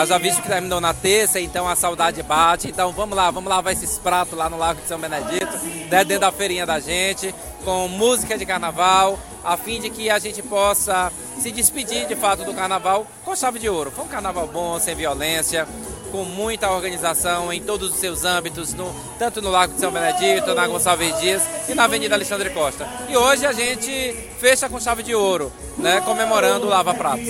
Já 0.07 0.18
visto 0.18 0.42
que 0.42 0.48
terminou 0.48 0.80
na 0.80 0.94
terça, 0.94 1.40
então 1.40 1.68
a 1.68 1.76
saudade 1.76 2.22
bate. 2.22 2.68
Então 2.68 2.92
vamos 2.92 3.16
lá, 3.16 3.30
vamos 3.30 3.48
lavar 3.48 3.72
esses 3.72 3.98
pratos 3.98 4.36
lá 4.36 4.48
no 4.48 4.57
Lago 4.59 4.80
de 4.80 4.88
São 4.88 4.98
Benedito, 4.98 5.46
né? 5.90 6.05
dentro 6.05 6.20
da 6.20 6.32
feirinha 6.32 6.66
da 6.66 6.80
gente, 6.80 7.34
com 7.64 7.88
música 7.88 8.36
de 8.36 8.46
carnaval, 8.46 9.18
a 9.45 9.57
fim 9.57 9.80
de 9.80 9.91
que 9.91 10.11
a 10.11 10.18
gente 10.18 10.43
possa 10.43 11.12
se 11.38 11.51
despedir 11.51 12.07
de 12.07 12.14
fato 12.14 12.45
do 12.45 12.55
carnaval 12.55 13.07
com 13.24 13.34
chave 13.34 13.59
de 13.59 13.68
ouro. 13.68 13.91
Foi 13.91 14.05
um 14.05 14.09
carnaval 14.09 14.47
bom, 14.47 14.78
sem 14.78 14.95
violência, 14.95 15.66
com 16.11 16.24
muita 16.24 16.70
organização 16.70 17.53
em 17.53 17.62
todos 17.62 17.91
os 17.91 17.97
seus 17.97 18.24
âmbitos, 18.24 18.74
no, 18.74 18.93
tanto 19.18 19.41
no 19.41 19.51
Lago 19.51 19.74
de 19.74 19.80
São 19.80 19.93
Benedito, 19.93 20.55
na 20.55 20.66
Gonçalves 20.66 21.18
Dias 21.20 21.43
e 21.68 21.74
na 21.74 21.84
Avenida 21.84 22.14
Alexandre 22.14 22.51
Costa. 22.51 22.86
E 23.09 23.16
hoje 23.16 23.47
a 23.47 23.53
gente 23.53 24.12
fecha 24.38 24.68
com 24.68 24.80
chave 24.80 25.03
de 25.03 25.14
ouro, 25.14 25.53
né, 25.78 26.01
comemorando 26.01 26.66
o 26.66 26.68
Lava 26.68 26.93
Pratos. 26.95 27.28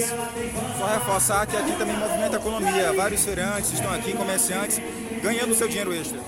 Só 0.78 0.86
reforçar 0.86 1.46
que 1.46 1.56
aqui 1.56 1.72
também 1.72 1.96
movimenta 1.96 2.36
a 2.36 2.40
economia. 2.40 2.92
Vários 2.94 3.22
feirantes 3.22 3.72
estão 3.72 3.92
aqui, 3.92 4.12
comerciantes, 4.14 4.80
ganhando 5.22 5.54
seu 5.54 5.68
dinheiro 5.68 5.94
extra. 5.94 6.18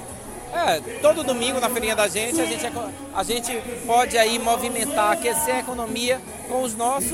É, 0.53 0.81
todo 1.01 1.25
domingo 1.25 1.59
na 1.59 1.71
feirinha 1.71 1.97
da 1.97 2.07
gente, 2.07 2.39
a 2.39 2.45
gente, 2.45 2.67
a 3.15 3.23
gente 3.23 3.53
pode 3.87 4.19
aí 4.19 4.39
movimentar, 4.39 5.13
aquecer 5.13 5.55
a 5.55 5.61
economia 5.61 6.21
com 6.47 6.63
os 6.63 6.77
nossos 6.77 7.11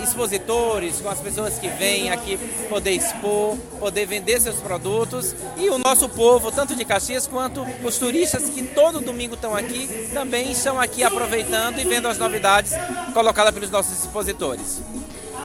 expositores, 0.00 1.00
com 1.00 1.08
as 1.08 1.20
pessoas 1.20 1.58
que 1.58 1.68
vêm 1.68 2.10
aqui 2.10 2.38
poder 2.68 2.92
expor, 2.92 3.56
poder 3.80 4.06
vender 4.06 4.40
seus 4.40 4.60
produtos 4.60 5.34
e 5.56 5.68
o 5.68 5.78
nosso 5.78 6.08
povo, 6.08 6.52
tanto 6.52 6.76
de 6.76 6.84
Caxias 6.84 7.26
quanto 7.26 7.66
os 7.84 7.98
turistas 7.98 8.48
que 8.48 8.62
todo 8.62 9.00
domingo 9.00 9.34
estão 9.34 9.54
aqui, 9.56 10.08
também 10.14 10.52
estão 10.52 10.80
aqui 10.80 11.02
aproveitando 11.02 11.80
e 11.80 11.84
vendo 11.84 12.06
as 12.06 12.18
novidades 12.18 12.72
colocadas 13.12 13.52
pelos 13.52 13.70
nossos 13.70 13.98
expositores. 14.04 14.80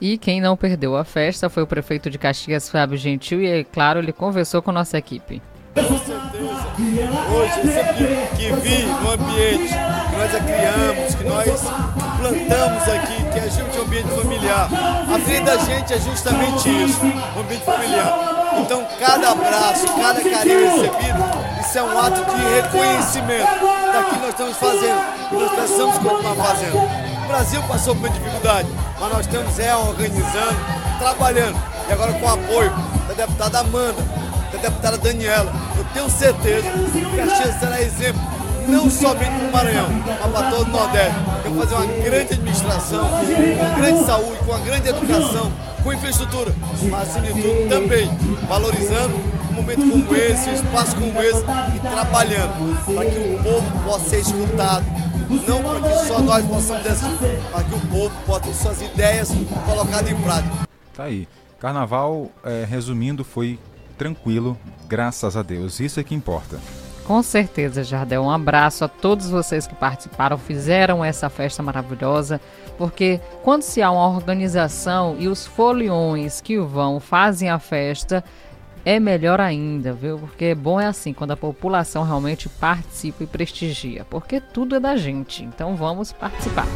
E 0.00 0.16
quem 0.16 0.40
não 0.40 0.56
perdeu 0.56 0.96
a 0.96 1.04
festa 1.04 1.50
foi 1.50 1.64
o 1.64 1.66
prefeito 1.66 2.08
de 2.08 2.18
Caxias, 2.18 2.68
Fábio 2.68 2.96
Gentil, 2.96 3.42
e 3.42 3.46
é 3.48 3.64
claro, 3.64 3.98
ele 3.98 4.12
conversou 4.12 4.62
com 4.62 4.70
nossa 4.70 4.96
equipe. 4.96 5.42
Certeza. 6.36 6.66
Hoje, 7.32 7.60
eu 7.64 7.72
sempre 7.72 8.28
que 8.36 8.52
vi 8.60 8.84
no 8.84 9.10
ambiente 9.10 9.68
que 9.68 10.16
nós 10.16 10.30
criamos, 10.44 11.14
que 11.14 11.24
nós 11.24 11.60
plantamos 12.18 12.82
aqui, 12.82 13.24
que 13.32 13.38
é 13.38 13.50
gente 13.50 13.78
um 13.78 13.82
ambiente 13.82 14.08
familiar. 14.08 14.68
A 15.12 15.18
vida 15.18 15.56
da 15.56 15.64
gente 15.64 15.94
é 15.94 15.98
justamente 15.98 16.84
isso, 16.84 17.00
um 17.04 17.40
ambiente 17.40 17.64
familiar. 17.64 18.36
Então, 18.60 18.86
cada 18.98 19.30
abraço, 19.30 19.86
cada 19.94 20.20
carinho 20.20 20.82
recebido, 20.82 21.24
isso 21.60 21.78
é 21.78 21.82
um 21.82 21.98
ato 21.98 22.24
de 22.24 22.42
reconhecimento 22.42 23.66
daquilo 23.92 24.16
que 24.16 24.20
nós 24.20 24.30
estamos 24.30 24.56
fazendo 24.56 25.00
e 25.32 25.34
nós 25.34 25.52
precisamos 25.52 25.98
continuar 25.98 26.36
fazendo. 26.36 26.76
O 26.76 27.28
Brasil 27.28 27.62
passou 27.62 27.96
por 27.96 28.08
dificuldade, 28.10 28.68
mas 29.00 29.12
nós 29.12 29.26
estamos 29.26 29.58
é, 29.58 29.74
organizando, 29.74 30.56
trabalhando. 30.98 31.56
E 31.88 31.92
agora 31.92 32.12
com 32.12 32.26
o 32.26 32.28
apoio 32.28 32.70
da 33.08 33.14
deputada 33.14 33.60
Amanda, 33.60 34.15
da 34.56 34.68
deputada 34.68 34.98
Daniela. 34.98 35.52
Eu 35.76 35.84
tenho 35.92 36.10
certeza 36.10 36.68
que 36.92 37.16
Caxias 37.16 37.60
será 37.60 37.80
exemplo, 37.80 38.20
não 38.68 38.90
somente 38.90 39.30
para 39.30 39.48
o 39.48 39.52
Maranhão, 39.52 39.88
mas 40.06 40.32
para 40.32 40.50
todo 40.50 40.68
o 40.68 40.70
Nordeste. 40.70 41.16
Eu 41.44 41.50
vou 41.52 41.62
fazer 41.62 41.74
uma 41.74 42.02
grande 42.02 42.34
administração, 42.34 43.08
com 43.08 43.80
grande 43.80 44.04
saúde, 44.04 44.38
com 44.38 44.52
uma 44.52 44.60
grande 44.60 44.88
educação, 44.88 45.52
com 45.82 45.92
infraestrutura, 45.92 46.54
mas 46.90 47.08
acima 47.08 47.26
de 47.26 47.42
tudo 47.42 47.68
também 47.68 48.10
valorizando 48.48 49.14
um 49.50 49.54
momento 49.54 49.90
como 49.90 50.16
esse, 50.16 50.50
um 50.50 50.54
espaço 50.54 50.96
como 50.96 51.22
esse 51.22 51.42
e 51.74 51.80
trabalhando 51.80 52.84
para 52.84 53.10
que 53.10 53.18
o 53.18 53.42
povo 53.42 53.84
possa 53.84 54.10
ser 54.10 54.20
escutado. 54.20 54.84
Não 55.28 55.62
para 55.62 55.80
que 55.80 56.06
só 56.06 56.20
nós 56.20 56.44
possamos 56.46 56.82
decidir, 56.84 57.40
mas 57.52 57.66
que 57.66 57.74
o 57.74 57.80
povo 57.88 58.14
possa 58.26 58.40
ter 58.40 58.54
suas 58.54 58.82
ideias 58.82 59.32
colocadas 59.64 60.10
em 60.10 60.16
prática. 60.16 60.68
Tá 60.94 61.04
aí. 61.04 61.28
Carnaval, 61.58 62.30
é, 62.44 62.64
resumindo, 62.68 63.24
foi 63.24 63.58
tranquilo, 63.96 64.56
graças 64.88 65.36
a 65.36 65.42
Deus. 65.42 65.80
Isso 65.80 65.98
é 65.98 66.04
que 66.04 66.14
importa. 66.14 66.58
Com 67.06 67.22
certeza, 67.22 67.84
Jardel. 67.84 68.22
Um 68.22 68.30
abraço 68.30 68.84
a 68.84 68.88
todos 68.88 69.30
vocês 69.30 69.66
que 69.66 69.76
participaram, 69.76 70.36
fizeram 70.36 71.04
essa 71.04 71.30
festa 71.30 71.62
maravilhosa, 71.62 72.40
porque 72.76 73.20
quando 73.44 73.62
se 73.62 73.80
há 73.80 73.90
uma 73.90 74.08
organização 74.08 75.16
e 75.18 75.28
os 75.28 75.46
foliões 75.46 76.40
que 76.40 76.58
vão 76.58 76.98
fazem 76.98 77.48
a 77.48 77.60
festa, 77.60 78.24
é 78.84 78.98
melhor 78.98 79.40
ainda, 79.40 79.92
viu? 79.92 80.18
Porque 80.18 80.54
bom 80.54 80.80
é 80.80 80.86
assim, 80.86 81.12
quando 81.12 81.32
a 81.32 81.36
população 81.36 82.02
realmente 82.02 82.48
participa 82.48 83.22
e 83.22 83.26
prestigia, 83.26 84.04
porque 84.08 84.40
tudo 84.40 84.74
é 84.74 84.80
da 84.80 84.96
gente. 84.96 85.44
Então 85.44 85.76
vamos 85.76 86.12
participar. 86.12 86.66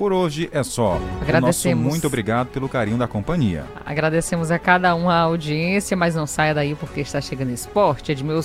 Por 0.00 0.14
hoje 0.14 0.48
é 0.50 0.62
só. 0.62 0.98
Agradecemos. 1.20 1.84
Nosso 1.84 1.90
muito 1.90 2.06
obrigado 2.06 2.46
pelo 2.46 2.70
carinho 2.70 2.96
da 2.96 3.06
companhia. 3.06 3.66
Agradecemos 3.84 4.50
a 4.50 4.58
cada 4.58 4.94
um 4.94 5.10
a 5.10 5.18
audiência, 5.18 5.94
mas 5.94 6.14
não 6.14 6.26
saia 6.26 6.54
daí 6.54 6.74
porque 6.74 7.02
está 7.02 7.20
chegando 7.20 7.50
esporte. 7.50 8.10
Edmilson 8.10 8.40